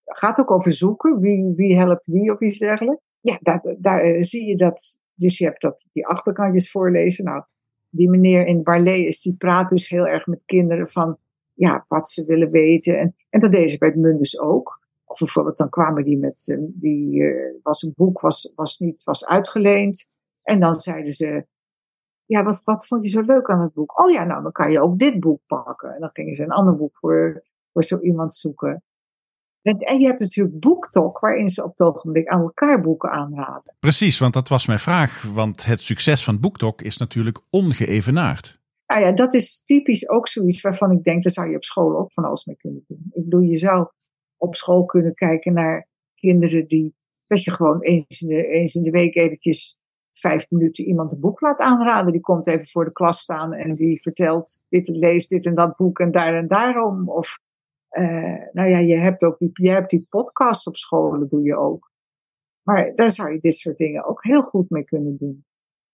gaat 0.05 0.39
ook 0.39 0.51
over 0.51 0.73
zoeken. 0.73 1.21
Wie, 1.21 1.53
wie 1.57 1.77
helpt 1.77 2.07
wie 2.07 2.33
of 2.33 2.41
iets 2.41 2.59
dergelijks. 2.59 3.03
Ja, 3.21 3.39
daar, 3.41 3.77
daar 3.79 4.07
uh, 4.07 4.23
zie 4.23 4.47
je 4.47 4.57
dat. 4.57 5.01
Dus 5.15 5.39
je 5.39 5.45
hebt 5.45 5.61
dat, 5.61 5.89
die 5.93 6.07
achterkantjes 6.07 6.71
voorlezen. 6.71 7.25
Nou, 7.25 7.43
die 7.89 8.11
meneer 8.11 8.47
in 8.47 8.63
Barley 8.63 9.17
die 9.21 9.35
praat 9.39 9.69
dus 9.69 9.89
heel 9.89 10.07
erg 10.07 10.27
met 10.27 10.43
kinderen 10.47 10.89
van. 10.89 11.19
Ja, 11.63 11.85
wat 11.89 12.09
ze 12.09 12.25
willen 12.25 12.51
weten. 12.51 12.99
En, 12.99 13.15
en 13.29 13.41
dat 13.41 13.53
deden 13.53 13.71
ze 13.71 13.79
bij 13.79 13.89
het 13.89 13.99
Mundus 13.99 14.41
ook. 14.41 14.81
Of 15.05 15.19
bijvoorbeeld, 15.19 15.59
dan 15.59 15.69
kwamen 15.69 16.05
die 16.05 16.19
met. 16.19 16.49
Uh, 16.49 16.65
die 16.69 17.23
was 17.63 17.83
een 17.83 17.93
boek, 17.97 18.21
was, 18.21 18.53
was 18.55 18.79
niet, 18.79 19.03
was 19.05 19.27
uitgeleend. 19.27 20.09
En 20.43 20.61
dan 20.61 20.75
zeiden 20.75 21.13
ze 21.13 21.47
ja, 22.27 22.45
wat, 22.45 22.65
wat 22.65 22.87
vond 22.87 23.03
je 23.03 23.09
zo 23.09 23.21
leuk 23.21 23.49
aan 23.49 23.61
het 23.61 23.73
boek? 23.73 24.01
Oh 24.01 24.11
ja, 24.11 24.25
nou, 24.25 24.43
dan 24.43 24.53
kan 24.53 24.71
je 24.71 24.81
ook 24.81 24.99
dit 24.99 25.21
boek 25.21 25.41
pakken. 25.47 25.95
En 25.95 26.01
dan 26.01 26.11
gingen 26.13 26.35
ze 26.35 26.43
een 26.43 26.51
ander 26.51 26.77
boek 26.77 26.97
voor, 26.97 27.45
voor 27.73 27.85
zo 27.85 27.99
iemand 27.99 28.35
zoeken. 28.35 28.83
En, 29.63 29.79
en 29.79 30.01
je 30.01 30.07
hebt 30.07 30.21
natuurlijk 30.21 30.61
BookTok, 30.61 31.19
waarin 31.19 31.49
ze 31.49 31.65
op 31.65 31.71
het 31.71 31.81
ogenblik 31.81 32.29
aan 32.29 32.41
elkaar 32.41 32.81
boeken 32.81 33.11
aanraden. 33.11 33.75
Precies, 33.79 34.19
want 34.19 34.33
dat 34.33 34.49
was 34.49 34.67
mijn 34.67 34.79
vraag. 34.79 35.23
Want 35.23 35.65
het 35.65 35.81
succes 35.81 36.25
van 36.25 36.41
BookTok 36.41 36.83
is 36.83 36.97
natuurlijk 36.97 37.41
ongeëvenaard. 37.51 38.61
Nou 38.93 39.05
ja, 39.05 39.13
dat 39.13 39.35
is 39.35 39.63
typisch 39.65 40.09
ook 40.09 40.29
zoiets 40.29 40.61
waarvan 40.61 40.91
ik 40.91 41.03
denk, 41.03 41.23
daar 41.23 41.33
zou 41.33 41.51
je 41.51 41.57
op 41.57 41.65
school 41.65 41.99
ook 41.99 42.13
van 42.13 42.25
alles 42.25 42.45
mee 42.45 42.57
kunnen 42.57 42.85
doen. 42.87 43.11
Ik 43.13 43.25
bedoel, 43.25 43.41
je 43.41 43.57
zou 43.57 43.89
op 44.37 44.57
school 44.57 44.85
kunnen 44.85 45.15
kijken 45.15 45.53
naar 45.53 45.89
kinderen 46.15 46.67
die, 46.67 46.95
dat 47.27 47.45
je 47.45 47.51
gewoon 47.51 47.81
eens 47.81 48.21
in 48.21 48.29
de, 48.29 48.47
eens 48.47 48.75
in 48.75 48.83
de 48.83 48.91
week 48.91 49.15
eventjes 49.15 49.79
vijf 50.13 50.51
minuten 50.51 50.85
iemand 50.85 51.13
een 51.13 51.21
boek 51.21 51.41
laat 51.41 51.59
aanraden. 51.59 52.13
Die 52.13 52.21
komt 52.21 52.47
even 52.47 52.67
voor 52.67 52.85
de 52.85 52.93
klas 52.93 53.21
staan 53.21 53.53
en 53.53 53.75
die 53.75 54.03
vertelt, 54.03 54.61
dit 54.69 54.89
leest 54.89 55.29
dit 55.29 55.47
en 55.47 55.55
dat 55.55 55.77
boek 55.77 55.99
en 55.99 56.11
daar 56.11 56.35
en 56.35 56.49
daarom. 56.49 57.09
Of, 57.09 57.39
uh, 57.91 58.05
nou 58.53 58.69
ja, 58.69 58.79
je 58.79 58.99
hebt 58.99 59.23
ook 59.23 59.39
die, 59.39 59.51
je 59.53 59.71
hebt 59.71 59.91
die 59.91 60.07
podcast 60.09 60.67
op 60.67 60.77
scholen, 60.77 61.29
doe 61.29 61.43
je 61.43 61.57
ook. 61.57 61.91
Maar 62.63 62.95
daar 62.95 63.11
zou 63.11 63.33
je 63.33 63.41
dit 63.41 63.55
soort 63.55 63.77
dingen 63.77 64.05
ook 64.05 64.25
heel 64.25 64.43
goed 64.43 64.71
mee 64.71 64.85
kunnen 64.85 65.17
doen. 65.17 65.45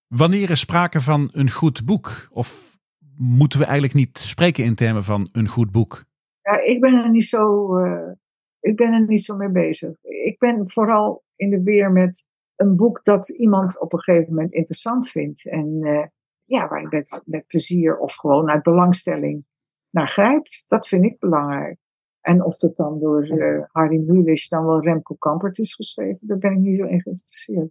Wanneer 0.06 0.50
is 0.50 0.60
sprake 0.60 1.00
van 1.00 1.28
een 1.32 1.50
goed 1.50 1.84
boek? 1.84 2.28
Of 2.32 2.77
moeten 3.18 3.58
we 3.58 3.64
eigenlijk 3.64 3.94
niet 3.94 4.18
spreken 4.18 4.64
in 4.64 4.74
termen 4.74 5.04
van 5.04 5.28
een 5.32 5.48
goed 5.48 5.70
boek? 5.70 6.04
Ja, 6.42 6.60
ik 6.64 6.80
ben 6.80 6.94
er 6.94 7.10
niet 7.10 7.26
zo, 7.26 7.76
uh, 7.78 8.12
ik 8.60 8.76
ben 8.76 8.92
er 8.92 9.06
niet 9.06 9.24
zo 9.24 9.36
mee 9.36 9.50
bezig. 9.50 10.02
Ik 10.02 10.38
ben 10.38 10.70
vooral 10.70 11.24
in 11.36 11.50
de 11.50 11.62
weer 11.62 11.92
met 11.92 12.26
een 12.56 12.76
boek 12.76 13.04
dat 13.04 13.28
iemand 13.28 13.80
op 13.80 13.92
een 13.92 14.02
gegeven 14.02 14.34
moment 14.34 14.52
interessant 14.52 15.08
vindt. 15.08 15.48
En 15.48 15.78
uh, 15.80 16.06
ja, 16.44 16.68
waar 16.68 16.80
je 16.80 16.86
met, 16.90 17.22
met 17.24 17.46
plezier 17.46 17.98
of 17.98 18.14
gewoon 18.14 18.48
uit 18.48 18.62
belangstelling 18.62 19.44
naar 19.90 20.08
grijpt. 20.08 20.64
Dat 20.66 20.88
vind 20.88 21.04
ik 21.04 21.18
belangrijk. 21.18 21.78
En 22.20 22.44
of 22.44 22.56
dat 22.56 22.76
dan 22.76 22.98
door 22.98 23.26
uh, 23.26 23.64
Harry 23.72 24.04
dan 24.48 24.66
wel 24.66 24.82
Remco 24.82 25.14
Kampert 25.14 25.58
is 25.58 25.74
geschreven, 25.74 26.26
daar 26.26 26.38
ben 26.38 26.52
ik 26.52 26.58
niet 26.58 26.78
zo 26.78 26.84
in 26.84 27.02
geïnteresseerd. 27.02 27.70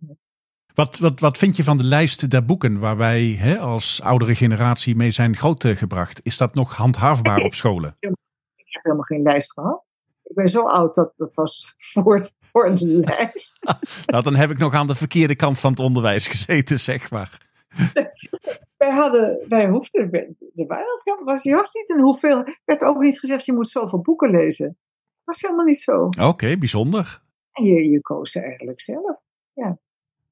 Wat, 0.78 0.98
wat, 0.98 1.20
wat 1.20 1.38
vind 1.38 1.56
je 1.56 1.63
van 1.63 1.78
de 1.78 1.84
lijst 1.84 2.30
der 2.30 2.46
boeken 2.46 2.80
waar 2.80 2.98
wij 2.98 3.24
hè, 3.24 3.60
als 3.60 4.02
oudere 4.02 4.36
generatie 4.36 4.96
mee 4.96 5.12
zijn 5.12 5.36
grootgebracht? 5.36 6.20
Is 6.24 6.38
dat 6.38 6.56
nog 6.56 6.76
handhaafbaar 6.76 7.40
op 7.40 7.54
scholen? 7.54 7.98
Ik 8.00 8.10
heb 8.56 8.84
helemaal 8.84 9.06
geen 9.06 9.22
lijst 9.22 9.54
gehad. 9.54 9.84
Ik 10.24 10.36
ben 10.36 10.48
zo 10.48 10.68
oud 10.68 10.96
dat 10.96 11.13
dat 11.16 11.36
was 11.36 11.74
voor, 11.94 12.30
voor 12.42 12.66
een 12.66 12.78
lijst. 12.82 13.74
nou, 14.06 14.24
dan 14.24 14.36
heb 14.36 14.50
ik 14.50 14.58
nog 14.58 14.74
aan 14.74 14.88
de 14.88 14.96
verkeerde 14.96 15.36
kant 15.36 15.60
van 15.60 15.72
het 15.72 15.80
onderwijs 15.80 16.28
gezeten, 16.28 16.80
zeg 16.80 17.12
maar. 17.12 17.50
wij 18.78 18.92
hadden, 18.92 19.46
wij 19.50 19.68
hoefden, 19.68 20.10
de 20.54 21.20
was 21.24 21.44
juist 21.44 21.76
niet 21.76 21.90
en 21.90 22.02
hoeveel, 22.02 22.44
werd 22.66 22.84
ook 22.84 23.02
niet 23.02 23.20
gezegd 23.20 23.46
je 23.46 23.54
moet 23.54 23.70
zoveel 23.70 24.02
boeken 24.02 24.30
lezen. 24.30 24.78
was 25.24 25.42
helemaal 25.42 25.66
niet 25.66 25.80
zo. 25.80 26.10
Oké, 26.22 26.58
bijzonder. 26.58 27.22
En 27.52 27.63
je, 27.63 27.90
je 27.90 28.02
koos 28.02 28.36
eigenlijk 28.36 28.82
zelf, 28.82 29.18
ja. 29.54 29.78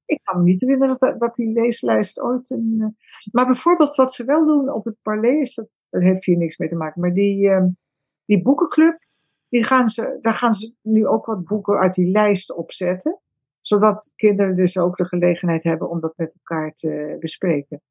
Ik 0.06 0.20
kan 0.22 0.38
me 0.38 0.44
niet 0.44 0.60
herinneren 0.60 0.96
dat, 0.98 1.20
dat 1.20 1.34
die 1.34 1.52
leeslijst 1.52 2.20
ooit 2.20 2.50
een... 2.50 2.74
Uh, 2.78 2.86
maar 3.32 3.46
bijvoorbeeld 3.46 3.96
wat 3.96 4.14
ze 4.14 4.24
wel 4.24 4.46
doen 4.46 4.72
op 4.72 4.84
het 4.84 4.96
Parlees, 5.02 5.54
dat, 5.54 5.68
dat 5.90 6.02
heeft 6.02 6.24
hier 6.24 6.36
niks 6.36 6.58
mee 6.58 6.68
te 6.68 6.74
maken, 6.74 7.00
maar 7.00 7.12
die, 7.12 7.48
uh, 7.48 7.64
die 8.24 8.42
boekenclub, 8.42 8.98
die 9.48 9.64
gaan 9.64 9.88
ze, 9.88 10.18
daar 10.20 10.34
gaan 10.34 10.54
ze 10.54 10.74
nu 10.82 11.06
ook 11.06 11.26
wat 11.26 11.44
boeken 11.44 11.78
uit 11.78 11.94
die 11.94 12.10
lijst 12.10 12.54
opzetten. 12.54 13.20
Zodat 13.60 14.12
kinderen 14.16 14.54
dus 14.54 14.78
ook 14.78 14.96
de 14.96 15.06
gelegenheid 15.06 15.64
hebben 15.64 15.90
om 15.90 16.00
dat 16.00 16.16
met 16.16 16.32
elkaar 16.34 16.74
te 16.74 17.16
bespreken. 17.20 17.82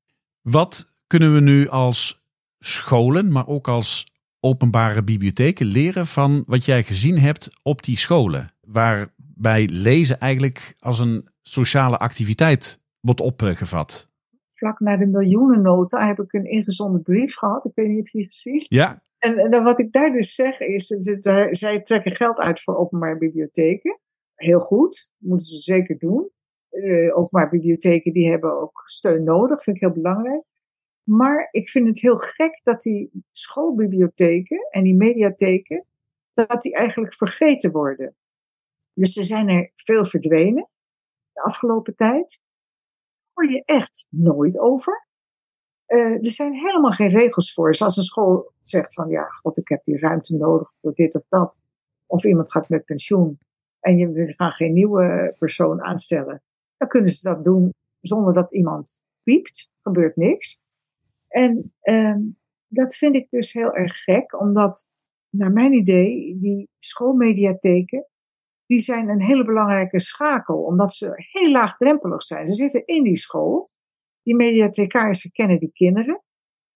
Wat 0.41 0.91
kunnen 1.07 1.33
we 1.33 1.39
nu 1.39 1.67
als 1.67 2.23
scholen, 2.59 3.31
maar 3.31 3.47
ook 3.47 3.67
als 3.67 4.13
openbare 4.39 5.03
bibliotheken 5.03 5.65
leren 5.65 6.07
van 6.07 6.43
wat 6.47 6.65
jij 6.65 6.83
gezien 6.83 7.19
hebt 7.19 7.47
op 7.61 7.83
die 7.83 7.97
scholen? 7.97 8.53
Waarbij 8.61 9.69
lezen 9.71 10.19
eigenlijk 10.19 10.75
als 10.79 10.99
een 10.99 11.29
sociale 11.47 11.97
activiteit 11.97 12.83
wordt 12.99 13.21
opgevat. 13.21 14.09
Vlak 14.53 14.79
na 14.79 14.97
de 14.97 15.07
miljoenennota 15.07 16.07
heb 16.07 16.19
ik 16.19 16.33
een 16.33 16.45
ingezonden 16.45 17.01
brief 17.01 17.35
gehad. 17.35 17.65
Ik 17.65 17.71
weet 17.75 17.87
niet 17.87 18.01
of 18.01 18.11
je 18.11 18.17
die 18.17 18.27
gezien. 18.27 18.65
Ja, 18.67 19.01
en, 19.25 19.37
en 19.37 19.63
wat 19.63 19.79
ik 19.79 19.91
daar 19.91 20.11
dus 20.11 20.35
zeg 20.35 20.59
is, 20.59 20.87
zij 21.51 21.81
trekken 21.81 22.15
geld 22.15 22.37
uit 22.37 22.61
voor 22.61 22.77
openbare 22.77 23.17
bibliotheken. 23.17 23.99
Heel 24.35 24.59
goed, 24.59 25.11
moeten 25.17 25.47
ze 25.47 25.57
zeker 25.57 25.97
doen. 25.97 26.29
Uh, 26.71 27.17
openbare 27.17 27.49
bibliotheken 27.49 28.13
die 28.13 28.29
hebben 28.29 28.61
ook 28.61 28.81
steun 28.85 29.23
nodig, 29.23 29.63
vind 29.63 29.75
ik 29.75 29.81
heel 29.81 29.91
belangrijk. 29.91 30.43
Maar 31.03 31.47
ik 31.51 31.69
vind 31.69 31.87
het 31.87 31.99
heel 31.99 32.17
gek 32.17 32.61
dat 32.63 32.81
die 32.81 33.11
schoolbibliotheken 33.31 34.67
en 34.69 34.83
die 34.83 34.95
mediatheken, 34.95 35.85
dat 36.33 36.61
die 36.61 36.75
eigenlijk 36.75 37.13
vergeten 37.13 37.71
worden. 37.71 38.15
Dus 38.93 39.17
er 39.17 39.23
zijn 39.23 39.49
er 39.49 39.71
veel 39.75 40.05
verdwenen 40.05 40.69
de 41.35 41.43
afgelopen 41.43 41.95
tijd. 41.95 42.41
Hoor 43.33 43.51
je 43.51 43.63
echt 43.63 44.07
nooit 44.09 44.59
over. 44.59 45.07
Uh, 45.87 46.25
er 46.25 46.31
zijn 46.31 46.53
helemaal 46.53 46.91
geen 46.91 47.09
regels 47.09 47.53
voor. 47.53 47.67
Dus 47.67 47.81
als 47.81 47.97
een 47.97 48.03
school 48.03 48.51
zegt 48.61 48.93
van 48.93 49.09
ja, 49.09 49.23
god, 49.23 49.57
ik 49.57 49.67
heb 49.67 49.83
die 49.83 49.99
ruimte 49.99 50.35
nodig 50.35 50.71
voor 50.81 50.93
dit 50.93 51.15
of 51.15 51.25
dat. 51.29 51.57
Of 52.05 52.23
iemand 52.23 52.51
gaat 52.51 52.69
met 52.69 52.85
pensioen 52.85 53.39
en 53.79 53.97
je 53.97 54.33
gaan 54.33 54.51
geen 54.51 54.73
nieuwe 54.73 55.35
persoon 55.39 55.81
aanstellen. 55.81 56.41
Dan 56.77 56.87
kunnen 56.87 57.09
ze 57.09 57.29
dat 57.29 57.43
doen 57.43 57.73
zonder 57.99 58.33
dat 58.33 58.53
iemand 58.53 59.03
piept. 59.23 59.69
Gebeurt 59.81 60.15
niks. 60.15 60.61
En 61.27 61.73
uh, 61.83 62.15
dat 62.67 62.95
vind 62.95 63.15
ik 63.15 63.29
dus 63.29 63.53
heel 63.53 63.73
erg 63.73 64.03
gek, 64.03 64.39
omdat 64.39 64.89
naar 65.29 65.51
mijn 65.51 65.73
idee 65.73 66.37
die 66.37 66.69
schoolmediatheken 66.79 68.07
die 68.65 68.79
zijn 68.79 69.09
een 69.09 69.21
hele 69.21 69.45
belangrijke 69.45 69.99
schakel, 69.99 70.63
omdat 70.63 70.93
ze 70.93 71.13
heel 71.15 71.51
laagdrempelig 71.51 72.23
zijn. 72.23 72.47
Ze 72.47 72.53
zitten 72.53 72.85
in 72.85 73.03
die 73.03 73.17
school. 73.17 73.69
Die 74.23 74.35
mediathekarissen 74.35 75.31
kennen 75.31 75.59
die 75.59 75.71
kinderen. 75.71 76.23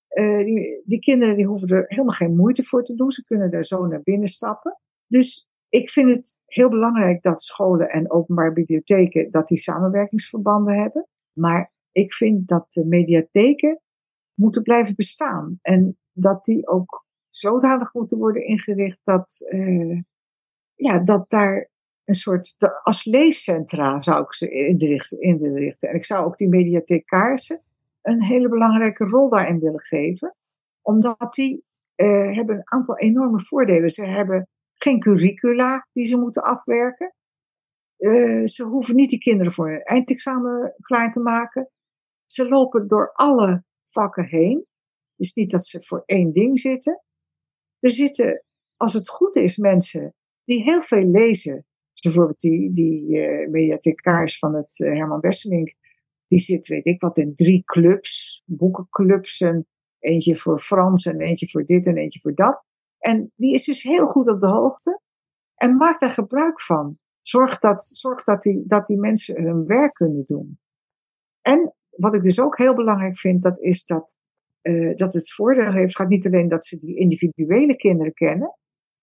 Uh, 0.09 0.45
die, 0.85 0.99
kinderen 0.99 1.35
die 1.35 1.45
hoeven 1.45 1.69
er 1.69 1.85
helemaal 1.87 2.15
geen 2.15 2.35
moeite 2.35 2.63
voor 2.63 2.83
te 2.83 2.95
doen. 2.95 3.11
Ze 3.11 3.23
kunnen 3.23 3.51
daar 3.51 3.63
zo 3.63 3.85
naar 3.85 4.01
binnen 4.03 4.27
stappen. 4.27 4.79
Dus 5.07 5.49
ik 5.69 5.89
vind 5.89 6.09
het 6.09 6.39
heel 6.45 6.69
belangrijk 6.69 7.21
dat 7.21 7.41
scholen 7.41 7.89
en 7.89 8.11
openbare 8.11 8.53
bibliotheken 8.53 9.31
dat 9.31 9.47
die 9.47 9.57
samenwerkingsverbanden 9.57 10.81
hebben. 10.81 11.07
Maar 11.33 11.73
ik 11.91 12.13
vind 12.13 12.47
dat 12.47 12.71
de 12.73 12.85
mediatheken 12.85 13.81
moeten 14.33 14.63
blijven 14.63 14.95
bestaan. 14.95 15.59
En 15.61 15.97
dat 16.11 16.45
die 16.45 16.67
ook 16.67 17.05
zodanig 17.29 17.93
moeten 17.93 18.17
worden 18.17 18.45
ingericht 18.45 18.99
dat, 19.03 19.47
uh, 19.49 20.01
ja, 20.75 21.03
dat 21.03 21.29
daar 21.29 21.69
een 22.09 22.15
soort, 22.15 22.55
als 22.83 23.05
leescentra 23.05 24.01
zou 24.01 24.23
ik 24.23 24.33
ze 24.33 24.49
inrichten, 24.49 25.21
inrichten. 25.21 25.89
En 25.89 25.95
ik 25.95 26.05
zou 26.05 26.25
ook 26.25 26.37
die 26.37 26.47
mediathekarissen 26.47 27.61
een 28.01 28.23
hele 28.23 28.49
belangrijke 28.49 29.05
rol 29.05 29.29
daarin 29.29 29.59
willen 29.59 29.81
geven. 29.81 30.35
Omdat 30.81 31.33
die 31.33 31.63
uh, 31.95 32.35
hebben 32.35 32.55
een 32.55 32.71
aantal 32.71 32.97
enorme 32.97 33.39
voordelen. 33.39 33.89
Ze 33.89 34.05
hebben 34.05 34.47
geen 34.73 34.99
curricula 34.99 35.87
die 35.93 36.05
ze 36.05 36.17
moeten 36.17 36.43
afwerken. 36.43 37.13
Uh, 37.97 38.45
ze 38.45 38.63
hoeven 38.63 38.95
niet 38.95 39.09
die 39.09 39.19
kinderen 39.19 39.53
voor 39.53 39.71
een 39.71 39.83
eindexamen 39.83 40.73
klaar 40.81 41.11
te 41.11 41.19
maken. 41.19 41.69
Ze 42.25 42.47
lopen 42.47 42.87
door 42.87 43.11
alle 43.11 43.63
vakken 43.85 44.25
heen. 44.25 44.65
Dus 45.15 45.33
niet 45.33 45.51
dat 45.51 45.65
ze 45.65 45.83
voor 45.83 46.03
één 46.05 46.31
ding 46.31 46.59
zitten. 46.59 47.03
Er 47.79 47.91
zitten, 47.91 48.43
als 48.77 48.93
het 48.93 49.09
goed 49.09 49.35
is, 49.35 49.57
mensen 49.57 50.13
die 50.43 50.63
heel 50.63 50.81
veel 50.81 51.05
lezen. 51.05 51.65
Bijvoorbeeld 51.99 52.39
die, 52.39 52.71
die 52.71 53.17
uh, 53.51 54.27
van 54.39 54.55
het 54.55 54.79
uh, 54.79 54.89
Herman 54.89 55.19
Wesseling. 55.19 55.75
Die 56.27 56.39
zit, 56.39 56.67
weet 56.67 56.85
ik 56.85 57.01
wat, 57.01 57.17
in 57.17 57.35
drie 57.35 57.63
clubs. 57.63 58.43
Boekenclubs. 58.45 59.41
En 59.41 59.67
eentje 59.99 60.37
voor 60.37 60.59
Frans 60.59 61.05
en 61.05 61.19
eentje 61.19 61.49
voor 61.49 61.65
dit 61.65 61.87
en 61.87 61.97
eentje 61.97 62.19
voor 62.19 62.33
dat. 62.33 62.63
En 62.97 63.31
die 63.35 63.53
is 63.53 63.63
dus 63.63 63.83
heel 63.83 64.07
goed 64.07 64.29
op 64.29 64.39
de 64.39 64.47
hoogte. 64.47 65.01
En 65.55 65.75
maakt 65.75 65.99
daar 65.99 66.13
gebruik 66.13 66.61
van. 66.61 66.97
Zorg 67.21 67.59
dat, 67.59 67.85
zorg 67.85 68.23
dat, 68.23 68.43
die, 68.43 68.63
dat 68.65 68.87
die 68.87 68.97
mensen 68.97 69.43
hun 69.43 69.65
werk 69.65 69.93
kunnen 69.93 70.23
doen. 70.25 70.59
En 71.41 71.73
wat 71.89 72.13
ik 72.13 72.23
dus 72.23 72.39
ook 72.39 72.57
heel 72.57 72.75
belangrijk 72.75 73.17
vind, 73.17 73.43
dat 73.43 73.59
is 73.59 73.85
dat, 73.85 74.17
uh, 74.61 74.95
dat 74.95 75.13
het 75.13 75.31
voordeel 75.31 75.71
heeft, 75.71 75.95
gaat 75.95 76.09
niet 76.09 76.25
alleen 76.25 76.47
dat 76.47 76.65
ze 76.65 76.77
die 76.77 76.95
individuele 76.95 77.75
kinderen 77.75 78.13
kennen, 78.13 78.57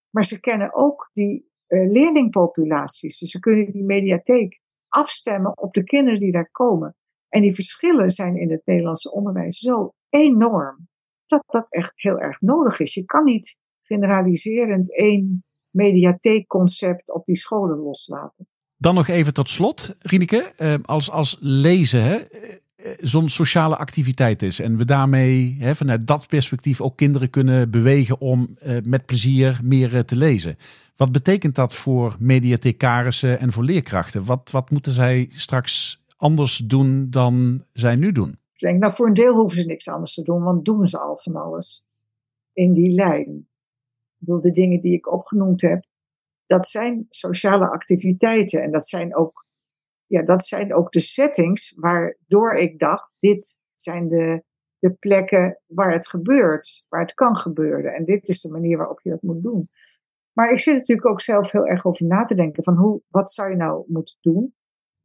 maar 0.09 0.25
ze 0.25 0.39
kennen 0.39 0.75
ook 0.75 1.09
die 1.13 1.46
leerlingpopulaties. 1.67 3.19
Dus 3.19 3.31
ze 3.31 3.39
kunnen 3.39 3.71
die 3.71 3.83
mediatheek 3.83 4.59
afstemmen 4.87 5.57
op 5.57 5.73
de 5.73 5.83
kinderen 5.83 6.19
die 6.19 6.31
daar 6.31 6.51
komen. 6.51 6.95
En 7.29 7.41
die 7.41 7.53
verschillen 7.53 8.09
zijn 8.09 8.37
in 8.37 8.51
het 8.51 8.61
Nederlandse 8.65 9.11
onderwijs 9.11 9.57
zo 9.57 9.93
enorm, 10.09 10.87
dat 11.25 11.43
dat 11.45 11.65
echt 11.69 11.93
heel 11.95 12.19
erg 12.19 12.41
nodig 12.41 12.79
is. 12.79 12.93
Je 12.93 13.05
kan 13.05 13.23
niet 13.23 13.57
generaliserend 13.81 14.97
één 14.97 15.43
mediatheekconcept 15.69 17.13
op 17.13 17.25
die 17.25 17.35
scholen 17.35 17.77
loslaten. 17.77 18.47
Dan 18.77 18.95
nog 18.95 19.07
even 19.07 19.33
tot 19.33 19.49
slot, 19.49 19.95
Rieneke, 19.99 20.53
uh, 20.57 20.75
als, 20.81 21.11
als 21.11 21.35
lezen, 21.39 22.03
hè, 22.03 22.15
eh, 22.15 22.55
zo'n 22.99 23.29
sociale 23.29 23.77
activiteit 23.77 24.41
is. 24.41 24.59
En 24.59 24.77
we 24.77 24.85
daarmee 24.85 25.55
hè, 25.59 25.75
vanuit 25.75 26.07
dat 26.07 26.27
perspectief 26.27 26.81
ook 26.81 26.97
kinderen 26.97 27.29
kunnen 27.29 27.71
bewegen 27.71 28.21
om 28.21 28.57
uh, 28.65 28.77
met 28.83 29.05
plezier 29.05 29.59
meer 29.63 29.93
uh, 29.93 29.99
te 29.99 30.15
lezen. 30.15 30.57
Wat 30.95 31.11
betekent 31.11 31.55
dat 31.55 31.73
voor 31.73 32.15
mediathekarissen 32.19 33.39
en 33.39 33.51
voor 33.51 33.63
leerkrachten? 33.63 34.25
Wat, 34.25 34.51
wat 34.51 34.69
moeten 34.71 34.91
zij 34.91 35.29
straks 35.31 36.03
anders 36.17 36.57
doen 36.57 37.09
dan 37.09 37.63
zij 37.73 37.95
nu 37.95 38.11
doen? 38.11 38.29
Ik 38.29 38.59
denk, 38.59 38.79
nou 38.79 38.93
voor 38.93 39.07
een 39.07 39.13
deel 39.13 39.35
hoeven 39.35 39.61
ze 39.61 39.67
niks 39.67 39.87
anders 39.87 40.13
te 40.13 40.21
doen, 40.21 40.43
want 40.43 40.65
doen 40.65 40.87
ze 40.87 40.99
al 40.99 41.17
van 41.17 41.35
alles 41.35 41.87
in 42.53 42.73
die 42.73 42.91
lijn. 42.91 43.47
Ik 44.19 44.25
bedoel, 44.25 44.41
de 44.41 44.51
dingen 44.51 44.81
die 44.81 44.93
ik 44.93 45.11
opgenoemd 45.11 45.61
heb, 45.61 45.85
dat 46.45 46.67
zijn 46.67 47.05
sociale 47.09 47.69
activiteiten 47.69 48.61
en 48.61 48.71
dat 48.71 48.87
zijn 48.87 49.15
ook 49.15 49.46
ja, 50.07 50.23
dat 50.23 50.45
zijn 50.45 50.73
ook 50.73 50.91
de 50.91 50.99
settings 50.99 51.73
waardoor 51.75 52.53
ik 52.53 52.79
dacht, 52.79 53.11
dit 53.19 53.57
zijn 53.75 54.07
de, 54.07 54.43
de 54.79 54.93
plekken 54.93 55.61
waar 55.65 55.93
het 55.93 56.07
gebeurt, 56.07 56.85
waar 56.89 57.01
het 57.01 57.13
kan 57.13 57.35
gebeuren. 57.35 57.93
En 57.93 58.05
dit 58.05 58.27
is 58.27 58.41
de 58.41 58.51
manier 58.51 58.77
waarop 58.77 58.99
je 59.01 59.09
dat 59.09 59.21
moet 59.21 59.43
doen. 59.43 59.69
Maar 60.33 60.51
ik 60.51 60.59
zit 60.59 60.75
natuurlijk 60.75 61.07
ook 61.07 61.21
zelf 61.21 61.51
heel 61.51 61.67
erg 61.67 61.85
over 61.85 62.05
na 62.05 62.25
te 62.25 62.35
denken 62.35 62.63
van 62.63 62.75
hoe, 62.75 63.01
wat 63.07 63.31
zou 63.31 63.49
je 63.49 63.55
nou 63.55 63.83
moeten 63.87 64.17
doen? 64.21 64.55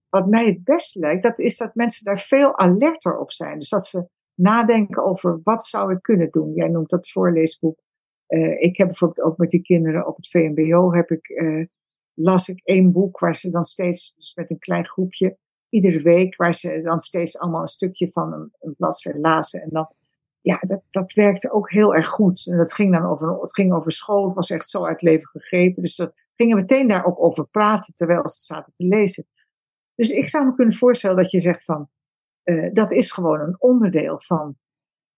Wat 0.09 0.27
mij 0.27 0.47
het 0.47 0.65
beste 0.65 0.99
lijkt, 0.99 1.23
dat 1.23 1.39
is 1.39 1.57
dat 1.57 1.75
mensen 1.75 2.05
daar 2.05 2.19
veel 2.19 2.59
alerter 2.59 3.19
op 3.19 3.33
zijn. 3.33 3.59
Dus 3.59 3.69
dat 3.69 3.87
ze 3.87 4.09
nadenken 4.35 5.05
over 5.05 5.41
wat 5.43 5.65
zou 5.65 5.93
ik 5.93 6.03
kunnen 6.03 6.31
doen. 6.31 6.55
Jij 6.55 6.69
noemt 6.69 6.91
dat 6.91 7.11
voorleesboek. 7.11 7.81
Uh, 8.29 8.61
ik 8.61 8.77
heb 8.77 8.87
bijvoorbeeld 8.87 9.27
ook 9.27 9.37
met 9.37 9.51
die 9.51 9.63
kinderen 9.63 10.07
op 10.07 10.17
het 10.17 10.29
VMBO 10.29 10.93
heb 10.93 11.11
ik 11.11 11.29
uh, 11.29 11.67
las 12.15 12.49
ik 12.49 12.61
één 12.65 12.93
boek 12.93 13.19
waar 13.19 13.37
ze 13.37 13.51
dan 13.51 13.65
steeds, 13.65 14.15
dus 14.15 14.35
met 14.35 14.51
een 14.51 14.59
klein 14.59 14.87
groepje, 14.87 15.39
iedere 15.69 16.03
week, 16.03 16.37
waar 16.37 16.55
ze 16.55 16.81
dan 16.83 17.01
steeds 17.01 17.39
allemaal 17.39 17.61
een 17.61 17.67
stukje 17.67 18.13
van 18.13 18.33
een, 18.33 18.53
een 18.61 18.75
bladzijde 18.77 19.19
lazen. 19.19 19.63
En 19.63 19.69
dan, 19.71 19.89
ja, 20.41 20.59
dat, 20.67 20.83
dat 20.91 21.13
werkte 21.13 21.53
ook 21.53 21.71
heel 21.71 21.95
erg 21.95 22.09
goed. 22.09 22.47
En 22.47 22.57
dat 22.57 22.73
ging 22.73 22.93
dan 22.93 23.05
over, 23.05 23.41
het 23.41 23.55
ging 23.55 23.73
over 23.73 23.93
school, 23.93 24.25
het 24.25 24.35
was 24.35 24.51
echt 24.51 24.69
zo 24.69 24.87
uit 24.87 25.03
leven 25.03 25.29
gegrepen. 25.29 25.83
Dus 25.83 25.97
dat 25.97 26.13
gingen 26.35 26.57
meteen 26.57 26.89
daar 26.89 27.05
ook 27.05 27.25
over 27.25 27.47
praten 27.47 27.95
terwijl 27.95 28.29
ze 28.29 28.41
zaten 28.41 28.73
te 28.75 28.85
lezen. 28.85 29.27
Dus 29.95 30.11
ik 30.11 30.29
zou 30.29 30.47
me 30.47 30.55
kunnen 30.55 30.75
voorstellen 30.75 31.17
dat 31.17 31.31
je 31.31 31.41
zegt 31.41 31.65
van, 31.65 31.89
uh, 32.45 32.73
dat 32.73 32.93
is 32.93 33.13
gewoon 33.13 33.41
een 33.41 33.61
onderdeel 33.61 34.21
van 34.21 34.57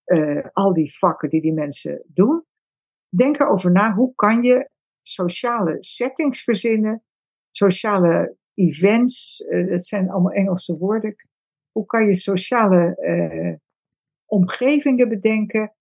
uh, 0.05 0.47
al 0.53 0.73
die 0.73 0.97
vakken 0.99 1.31
die 1.31 1.41
die 1.41 1.53
mensen 1.53 2.05
doen. 2.07 2.45
Denk 3.09 3.41
erover 3.41 3.71
na, 3.71 3.95
hoe 3.95 4.15
kan 4.15 4.43
je 4.43 4.71
sociale 5.15 5.77
settings 5.81 6.43
verzinnen, 6.43 7.03
sociale 7.51 8.37
events, 8.55 9.41
uh, 9.41 9.71
dat 9.71 9.87
zijn 9.87 10.11
allemaal 10.11 10.33
Engelse 10.33 10.77
woorden. 10.79 11.15
Hoe 11.71 11.87
kan 11.87 12.07
je 12.07 12.15
sociale 12.15 12.97
uh, 13.01 13.55
omgevingen 14.25 15.09
bedenken, 15.09 15.75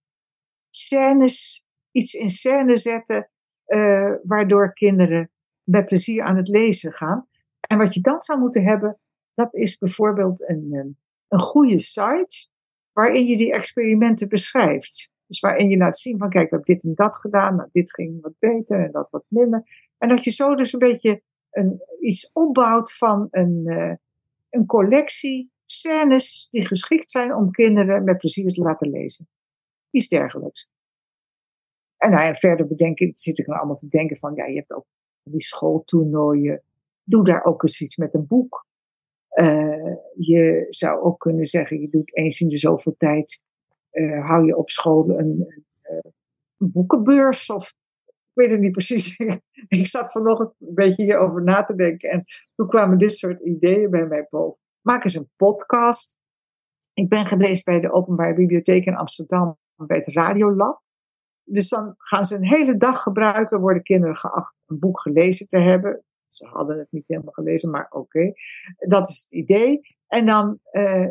scènes, 0.70 1.64
iets 1.90 2.14
in 2.14 2.30
scène 2.30 2.76
zetten, 2.76 3.30
uh, 3.66 4.14
waardoor 4.22 4.72
kinderen 4.72 5.30
met 5.62 5.86
plezier 5.86 6.22
aan 6.22 6.36
het 6.36 6.48
lezen 6.48 6.92
gaan. 6.92 7.28
En 7.60 7.78
wat 7.78 7.94
je 7.94 8.00
dan 8.00 8.20
zou 8.20 8.38
moeten 8.38 8.64
hebben, 8.64 8.98
dat 9.32 9.54
is 9.54 9.78
bijvoorbeeld 9.78 10.48
een, 10.48 10.96
een 11.28 11.40
goede 11.40 11.78
site 11.78 12.48
waarin 12.92 13.26
je 13.26 13.36
die 13.36 13.52
experimenten 13.52 14.28
beschrijft. 14.28 15.12
Dus 15.26 15.40
waarin 15.40 15.68
je 15.68 15.76
laat 15.76 15.98
zien 15.98 16.18
van 16.18 16.28
kijk, 16.28 16.44
ik 16.44 16.50
heb 16.50 16.64
dit 16.64 16.84
en 16.84 16.94
dat 16.94 17.16
gedaan, 17.16 17.56
nou, 17.56 17.68
dit 17.72 17.94
ging 17.94 18.20
wat 18.20 18.38
beter 18.38 18.84
en 18.84 18.92
dat 18.92 19.08
wat 19.10 19.24
minder. 19.28 19.90
En 19.98 20.08
dat 20.08 20.24
je 20.24 20.30
zo 20.30 20.54
dus 20.54 20.72
een 20.72 20.78
beetje 20.78 21.22
een, 21.50 21.80
iets 22.00 22.30
opbouwt 22.32 22.92
van 22.92 23.28
een, 23.30 23.62
uh, 23.64 23.94
een 24.50 24.66
collectie 24.66 25.52
scènes 25.66 26.48
die 26.50 26.66
geschikt 26.66 27.10
zijn 27.10 27.34
om 27.34 27.50
kinderen 27.50 28.04
met 28.04 28.18
plezier 28.18 28.52
te 28.52 28.62
laten 28.62 28.90
lezen. 28.90 29.28
Iets 29.90 30.08
dergelijks. 30.08 30.70
En 31.96 32.10
nou 32.10 32.36
verder 32.36 32.66
bedenken, 32.66 33.10
zit 33.14 33.38
ik 33.38 33.46
nou 33.46 33.58
allemaal 33.58 33.76
te 33.76 33.88
denken 33.88 34.16
van, 34.16 34.34
ja, 34.34 34.46
je 34.46 34.56
hebt 34.56 34.72
ook 34.72 34.86
die 35.22 35.42
schooltoernooien. 35.42 36.62
Doe 37.02 37.24
daar 37.24 37.44
ook 37.44 37.62
eens 37.62 37.80
iets 37.80 37.96
met 37.96 38.14
een 38.14 38.26
boek. 38.26 38.66
Uh, 39.34 39.94
je 40.14 40.66
zou 40.68 41.02
ook 41.02 41.18
kunnen 41.18 41.46
zeggen, 41.46 41.80
je 41.80 41.88
doet 41.88 42.16
eens 42.16 42.40
in 42.40 42.48
de 42.48 42.58
zoveel 42.58 42.94
tijd 42.98 43.42
uh, 43.94 44.26
hou 44.26 44.46
je 44.46 44.56
op 44.56 44.70
school 44.70 45.08
een, 45.08 45.64
een, 45.82 46.12
boekenbeurs 46.72 47.50
of 47.50 47.74
ik 48.06 48.12
weet 48.32 48.50
het 48.50 48.60
niet 48.60 48.72
precies. 48.72 49.18
ik 49.68 49.86
zat 49.86 50.12
vanochtend 50.12 50.54
een 50.58 50.74
beetje 50.74 51.04
hierover 51.04 51.42
na 51.42 51.64
te 51.64 51.74
denken 51.74 52.10
en 52.10 52.24
toen 52.54 52.68
kwamen 52.68 52.98
dit 52.98 53.16
soort 53.16 53.40
ideeën 53.40 53.90
bij 53.90 54.06
mij 54.06 54.26
boven. 54.30 54.60
Maak 54.80 55.04
eens 55.04 55.14
een 55.14 55.30
podcast. 55.36 56.16
Ik 56.92 57.08
ben 57.08 57.26
geweest 57.26 57.64
bij 57.64 57.80
de 57.80 57.92
Openbare 57.92 58.34
Bibliotheek 58.34 58.84
in 58.84 58.96
Amsterdam 58.96 59.58
bij 59.76 59.96
het 59.96 60.14
Radiolab. 60.14 60.82
Dus 61.44 61.68
dan 61.68 61.94
gaan 61.98 62.24
ze 62.24 62.36
een 62.36 62.48
hele 62.48 62.76
dag 62.76 63.02
gebruiken, 63.02 63.60
worden 63.60 63.82
kinderen 63.82 64.16
geacht 64.16 64.54
een 64.66 64.78
boek 64.78 65.00
gelezen 65.00 65.48
te 65.48 65.58
hebben. 65.58 66.04
Ze 66.28 66.46
hadden 66.46 66.78
het 66.78 66.92
niet 66.92 67.08
helemaal 67.08 67.32
gelezen, 67.32 67.70
maar 67.70 67.86
oké. 67.90 68.32
Dat 68.78 69.08
is 69.08 69.22
het 69.22 69.32
idee. 69.32 69.80
En 70.06 70.26
dan 70.26 70.58
uh, 70.72 71.06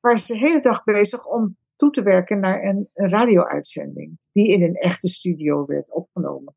waren 0.00 0.18
ze 0.18 0.32
de 0.32 0.38
hele 0.38 0.60
dag 0.60 0.84
bezig 0.84 1.26
om 1.26 1.56
toe 1.78 1.90
te 1.90 2.02
werken 2.02 2.40
naar 2.40 2.62
een, 2.64 2.88
radio-uitzending. 2.92 4.18
Die 4.32 4.52
in 4.52 4.62
een 4.62 4.74
echte 4.74 5.08
studio 5.08 5.66
werd 5.66 5.92
opgenomen. 5.92 6.54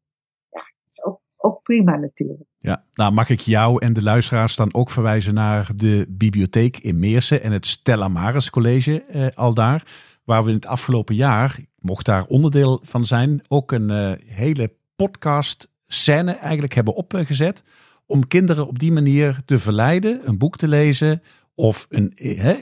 Ja, 0.50 0.60
dat 0.60 0.92
is 0.92 1.04
ook, 1.04 1.22
ook 1.38 1.62
prima 1.62 1.96
natuurlijk. 1.96 2.50
Ja, 2.58 2.86
nou 2.92 3.14
mag 3.14 3.30
ik 3.30 3.40
jou 3.40 3.86
en 3.86 3.94
de 3.94 4.04
luisteraars 4.04 4.56
dan 4.56 4.74
ook 4.74 4.90
verwijzen 4.90 5.34
naar 5.34 5.70
de 5.76 6.06
bibliotheek 6.10 6.78
in 6.78 7.00
Meersen 7.00 7.44
en 7.44 7.52
het 7.52 7.66
Stella 7.66 8.08
Maris 8.08 8.50
College 8.50 9.04
eh, 9.04 9.28
al 9.36 9.54
daar. 9.54 10.10
Waar 10.24 10.44
we 10.44 10.50
in 10.50 10.56
het 10.56 10.66
afgelopen 10.66 11.16
jaar, 11.16 11.60
mocht 11.76 12.06
daar 12.06 12.26
onderdeel 12.26 12.80
van 12.84 13.06
zijn, 13.06 13.42
ook 13.48 13.72
een 13.72 13.92
uh, 13.92 14.12
hele 14.26 14.74
podcast 14.96 15.70
scène 15.86 16.32
eigenlijk 16.32 16.74
hebben 16.74 16.96
opgezet 16.96 17.64
om 18.06 18.28
kinderen 18.28 18.68
op 18.68 18.80
die 18.80 18.92
manier 18.92 19.42
te 19.46 19.60
verleiden 19.60 20.28
een 20.28 20.38
boek 20.38 20.58
te 20.58 20.68
lezen 20.68 21.22
of 21.62 21.86
een 21.90 22.14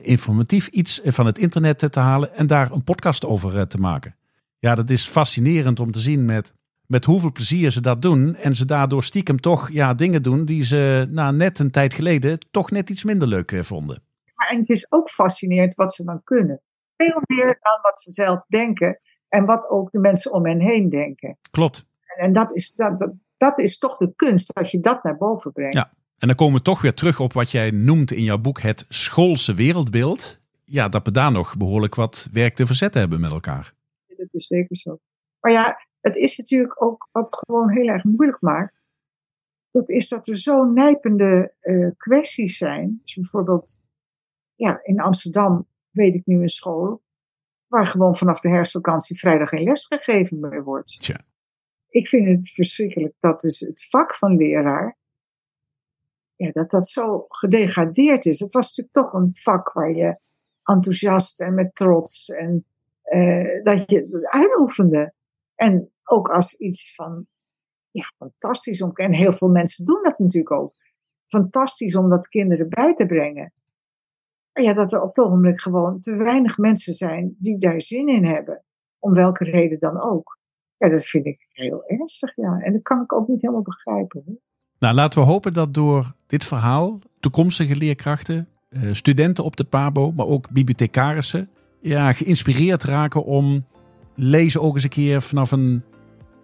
informatief 0.03 0.67
iets 0.67 1.01
van 1.03 1.25
het 1.25 1.37
internet 1.37 1.91
te 1.91 1.99
halen 1.99 2.35
en 2.35 2.47
daar 2.47 2.71
een 2.71 2.83
podcast 2.83 3.25
over 3.25 3.67
te 3.67 3.77
maken. 3.77 4.15
Ja, 4.57 4.75
dat 4.75 4.89
is 4.89 5.07
fascinerend 5.07 5.79
om 5.79 5.91
te 5.91 5.99
zien 5.99 6.25
met, 6.25 6.53
met 6.87 7.05
hoeveel 7.05 7.31
plezier 7.31 7.71
ze 7.71 7.81
dat 7.81 8.01
doen. 8.01 8.35
En 8.35 8.55
ze 8.55 8.65
daardoor 8.65 9.03
stiekem 9.03 9.39
toch 9.39 9.71
ja, 9.71 9.93
dingen 9.93 10.23
doen 10.23 10.45
die 10.45 10.63
ze 10.63 11.07
na 11.09 11.31
net 11.31 11.59
een 11.59 11.71
tijd 11.71 11.93
geleden 11.93 12.39
toch 12.51 12.71
net 12.71 12.89
iets 12.89 13.03
minder 13.03 13.27
leuk 13.27 13.59
vonden. 13.61 14.01
en 14.49 14.57
het 14.57 14.69
is 14.69 14.91
ook 14.91 15.09
fascinerend 15.09 15.75
wat 15.75 15.93
ze 15.93 16.03
dan 16.03 16.23
kunnen. 16.23 16.61
Veel 16.97 17.21
meer 17.25 17.57
dan 17.61 17.79
wat 17.81 18.01
ze 18.01 18.11
zelf 18.11 18.43
denken 18.47 18.99
en 19.27 19.45
wat 19.45 19.69
ook 19.69 19.91
de 19.91 19.99
mensen 19.99 20.33
om 20.33 20.45
hen 20.45 20.61
heen 20.61 20.89
denken. 20.89 21.37
Klopt. 21.51 21.85
En, 22.05 22.23
en 22.25 22.31
dat, 22.31 22.55
is, 22.55 22.73
dat, 22.73 23.11
dat 23.37 23.59
is 23.59 23.77
toch 23.77 23.97
de 23.97 24.13
kunst, 24.15 24.53
als 24.53 24.71
je 24.71 24.79
dat 24.79 25.03
naar 25.03 25.17
boven 25.17 25.51
brengt. 25.51 25.73
Ja, 25.73 25.91
en 26.19 26.27
dan 26.27 26.35
komen 26.35 26.57
we 26.57 26.63
toch 26.63 26.81
weer 26.81 26.93
terug 26.93 27.19
op 27.19 27.33
wat 27.33 27.51
jij 27.51 27.71
noemt 27.71 28.11
in 28.11 28.23
jouw 28.23 28.37
boek 28.37 28.61
het 28.61 28.85
schoolse 28.89 29.53
wereldbeeld. 29.53 30.39
Ja, 30.63 30.89
dat 30.89 31.05
we 31.05 31.11
daar 31.11 31.31
nog 31.31 31.57
behoorlijk 31.57 31.95
wat 31.95 32.29
werk 32.31 32.55
te 32.55 32.65
verzetten 32.65 33.01
hebben 33.01 33.19
met 33.19 33.31
elkaar. 33.31 33.73
Dat 34.07 34.27
is 34.31 34.47
zeker 34.47 34.75
zo. 34.75 34.99
Maar 35.39 35.51
ja, 35.51 35.87
het 36.01 36.15
is 36.15 36.37
natuurlijk 36.37 36.83
ook 36.83 37.07
wat 37.11 37.37
gewoon 37.45 37.71
heel 37.71 37.87
erg 37.87 38.03
moeilijk 38.03 38.41
maakt. 38.41 38.77
Dat 39.71 39.89
is 39.89 40.09
dat 40.09 40.27
er 40.27 40.37
zo 40.37 40.63
nijpende 40.63 41.53
uh, 41.61 41.89
kwesties 41.97 42.57
zijn. 42.57 42.99
Dus 43.03 43.15
bijvoorbeeld, 43.15 43.81
ja, 44.55 44.79
in 44.83 44.99
Amsterdam 44.99 45.67
weet 45.89 46.15
ik 46.15 46.25
nu 46.25 46.41
een 46.41 46.49
school 46.49 47.03
waar 47.67 47.87
gewoon 47.87 48.15
vanaf 48.15 48.39
de 48.39 48.49
herfstvakantie 48.49 49.19
vrijdag 49.19 49.49
geen 49.49 49.63
les 49.63 49.85
gegeven 49.85 50.39
meer 50.39 50.63
wordt. 50.63 50.99
Tja. 50.99 51.21
Ik 51.89 52.07
vind 52.07 52.27
het 52.27 52.49
verschrikkelijk 52.49 53.15
dat 53.19 53.41
dus 53.41 53.59
het 53.59 53.87
vak 53.89 54.15
van 54.15 54.35
leraar, 54.35 54.97
ja, 56.45 56.51
dat 56.51 56.71
dat 56.71 56.87
zo 56.87 57.25
gedegradeerd 57.27 58.25
is. 58.25 58.39
Het 58.39 58.53
was 58.53 58.67
natuurlijk 58.67 58.95
toch 58.95 59.21
een 59.21 59.31
vak 59.33 59.73
waar 59.73 59.91
je 59.91 60.19
enthousiast 60.63 61.41
en 61.41 61.53
met 61.53 61.75
trots 61.75 62.29
en 62.29 62.65
uh, 63.05 63.63
dat 63.63 63.89
je 63.89 64.27
uitoefende. 64.29 65.13
En 65.55 65.91
ook 66.03 66.29
als 66.29 66.55
iets 66.55 66.95
van, 66.95 67.27
ja, 67.91 68.13
fantastisch 68.17 68.81
om, 68.81 68.91
en 68.93 69.13
heel 69.13 69.33
veel 69.33 69.49
mensen 69.49 69.85
doen 69.85 70.03
dat 70.03 70.19
natuurlijk 70.19 70.51
ook. 70.51 70.73
Fantastisch 71.27 71.95
om 71.95 72.09
dat 72.09 72.27
kinderen 72.27 72.69
bij 72.69 72.93
te 72.93 73.05
brengen 73.05 73.53
ja, 74.61 74.73
dat 74.73 74.93
er 74.93 75.01
op 75.01 75.07
het 75.07 75.25
ogenblik 75.25 75.61
gewoon 75.61 75.99
te 75.99 76.15
weinig 76.15 76.57
mensen 76.57 76.93
zijn 76.93 77.35
die 77.39 77.57
daar 77.57 77.81
zin 77.81 78.07
in 78.07 78.25
hebben. 78.25 78.63
Om 78.99 79.13
welke 79.13 79.43
reden 79.43 79.79
dan 79.79 80.01
ook. 80.01 80.37
Ja, 80.77 80.89
dat 80.89 81.05
vind 81.05 81.25
ik 81.25 81.47
heel 81.51 81.85
ernstig, 81.85 82.35
ja. 82.35 82.59
En 82.59 82.73
dat 82.73 82.81
kan 82.81 83.01
ik 83.01 83.13
ook 83.13 83.27
niet 83.27 83.41
helemaal 83.41 83.61
begrijpen. 83.61 84.41
Nou, 84.79 84.95
laten 84.95 85.19
we 85.19 85.25
hopen 85.25 85.53
dat 85.53 85.73
door 85.73 86.11
dit 86.27 86.45
verhaal 86.45 86.99
toekomstige 87.19 87.75
leerkrachten, 87.75 88.47
eh, 88.69 88.81
studenten 88.91 89.43
op 89.43 89.55
de 89.55 89.63
PABO, 89.63 90.11
maar 90.11 90.25
ook 90.25 90.49
bibliothecarissen, 90.49 91.49
ja, 91.81 92.13
geïnspireerd 92.13 92.83
raken 92.83 93.23
om 93.23 93.65
lezen 94.15 94.61
ook 94.61 94.73
eens 94.73 94.83
een 94.83 94.89
keer 94.89 95.21
vanaf 95.21 95.51
een 95.51 95.83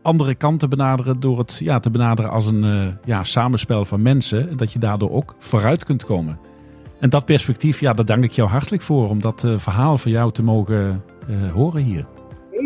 andere 0.02 0.36
kant 0.36 0.60
te 0.60 0.68
benaderen. 0.68 1.20
Door 1.20 1.38
het 1.38 1.58
ja, 1.64 1.80
te 1.80 1.90
benaderen 1.90 2.32
als 2.32 2.46
een 2.46 2.64
uh, 2.64 2.88
ja, 3.06 3.24
samenspel 3.24 3.86
van 3.86 4.02
mensen. 4.02 4.50
En 4.50 4.58
dat 4.58 4.74
je 4.74 4.80
daardoor 4.80 5.12
ook 5.12 5.36
vooruit 5.40 5.84
kunt 5.84 6.06
komen. 6.06 6.40
En 7.00 7.10
dat 7.10 7.26
perspectief, 7.26 7.80
ja, 7.80 7.94
daar 7.94 8.06
dank 8.06 8.24
ik 8.24 8.32
jou 8.32 8.50
hartelijk 8.50 8.84
voor 8.84 9.10
om 9.10 9.22
dat 9.22 9.44
uh, 9.44 9.58
verhaal 9.58 9.98
van 9.98 10.12
jou 10.12 10.32
te 10.32 10.44
mogen 10.44 11.04
horen 11.54 11.82
hier. 11.82 12.06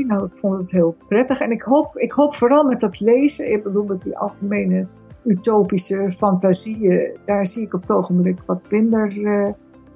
Nou, 0.08 0.26
ik 0.26 0.32
vond 0.36 0.58
het 0.58 0.72
heel 0.72 0.96
prettig. 1.08 1.40
En 1.40 1.52
ik 1.52 1.62
hoop, 1.62 1.98
ik 1.98 2.12
hoop 2.12 2.36
vooral 2.36 2.64
met 2.64 2.80
dat 2.80 3.00
lezen, 3.00 3.52
ik 3.52 3.64
bedoel 3.64 3.86
met 3.86 4.02
die 4.02 4.18
algemene 4.18 4.88
utopische 5.26 6.12
fantasieën, 6.18 7.18
daar 7.26 7.48
zie 7.48 7.64
ik 7.64 7.74
op 7.74 7.82
het 7.82 7.92
ogenblik 7.92 8.40
wat 8.46 8.62
minder 8.70 9.18
uh, 9.18 9.48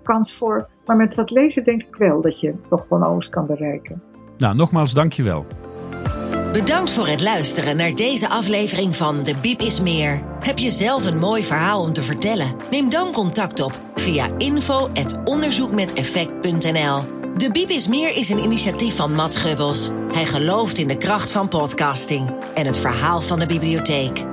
kans 0.03 0.33
voor. 0.33 0.67
Maar 0.85 0.95
met 0.95 1.15
dat 1.15 1.31
lezen 1.31 1.63
denk 1.63 1.81
ik 1.81 1.95
wel 1.95 2.21
dat 2.21 2.39
je 2.39 2.53
toch 2.67 2.85
van 2.89 3.03
alles 3.03 3.29
kan 3.29 3.45
bereiken. 3.45 4.01
Nou, 4.37 4.55
nogmaals, 4.55 4.93
dank 4.93 5.13
je 5.13 5.23
wel. 5.23 5.45
Bedankt 6.53 6.93
voor 6.93 7.07
het 7.07 7.21
luisteren 7.21 7.77
naar 7.77 7.95
deze 7.95 8.29
aflevering 8.29 8.95
van 8.95 9.23
De 9.23 9.35
Biep 9.41 9.59
is 9.59 9.81
Meer. 9.81 10.21
Heb 10.39 10.57
je 10.57 10.69
zelf 10.69 11.05
een 11.05 11.17
mooi 11.17 11.43
verhaal 11.43 11.81
om 11.81 11.93
te 11.93 12.03
vertellen? 12.03 12.55
Neem 12.71 12.89
dan 12.89 13.11
contact 13.11 13.61
op 13.61 13.71
via 13.95 14.27
info.onderzoekmeteffect.nl. 14.37 17.01
De 17.37 17.49
Biep 17.51 17.69
is 17.69 17.87
Meer 17.87 18.15
is 18.15 18.29
een 18.29 18.43
initiatief 18.43 18.95
van 18.95 19.13
Matt 19.13 19.35
Gubbels. 19.35 19.91
Hij 20.11 20.25
gelooft 20.25 20.77
in 20.77 20.87
de 20.87 20.97
kracht 20.97 21.31
van 21.31 21.47
podcasting 21.47 22.29
en 22.53 22.65
het 22.65 22.77
verhaal 22.77 23.21
van 23.21 23.39
de 23.39 23.45
bibliotheek. 23.45 24.32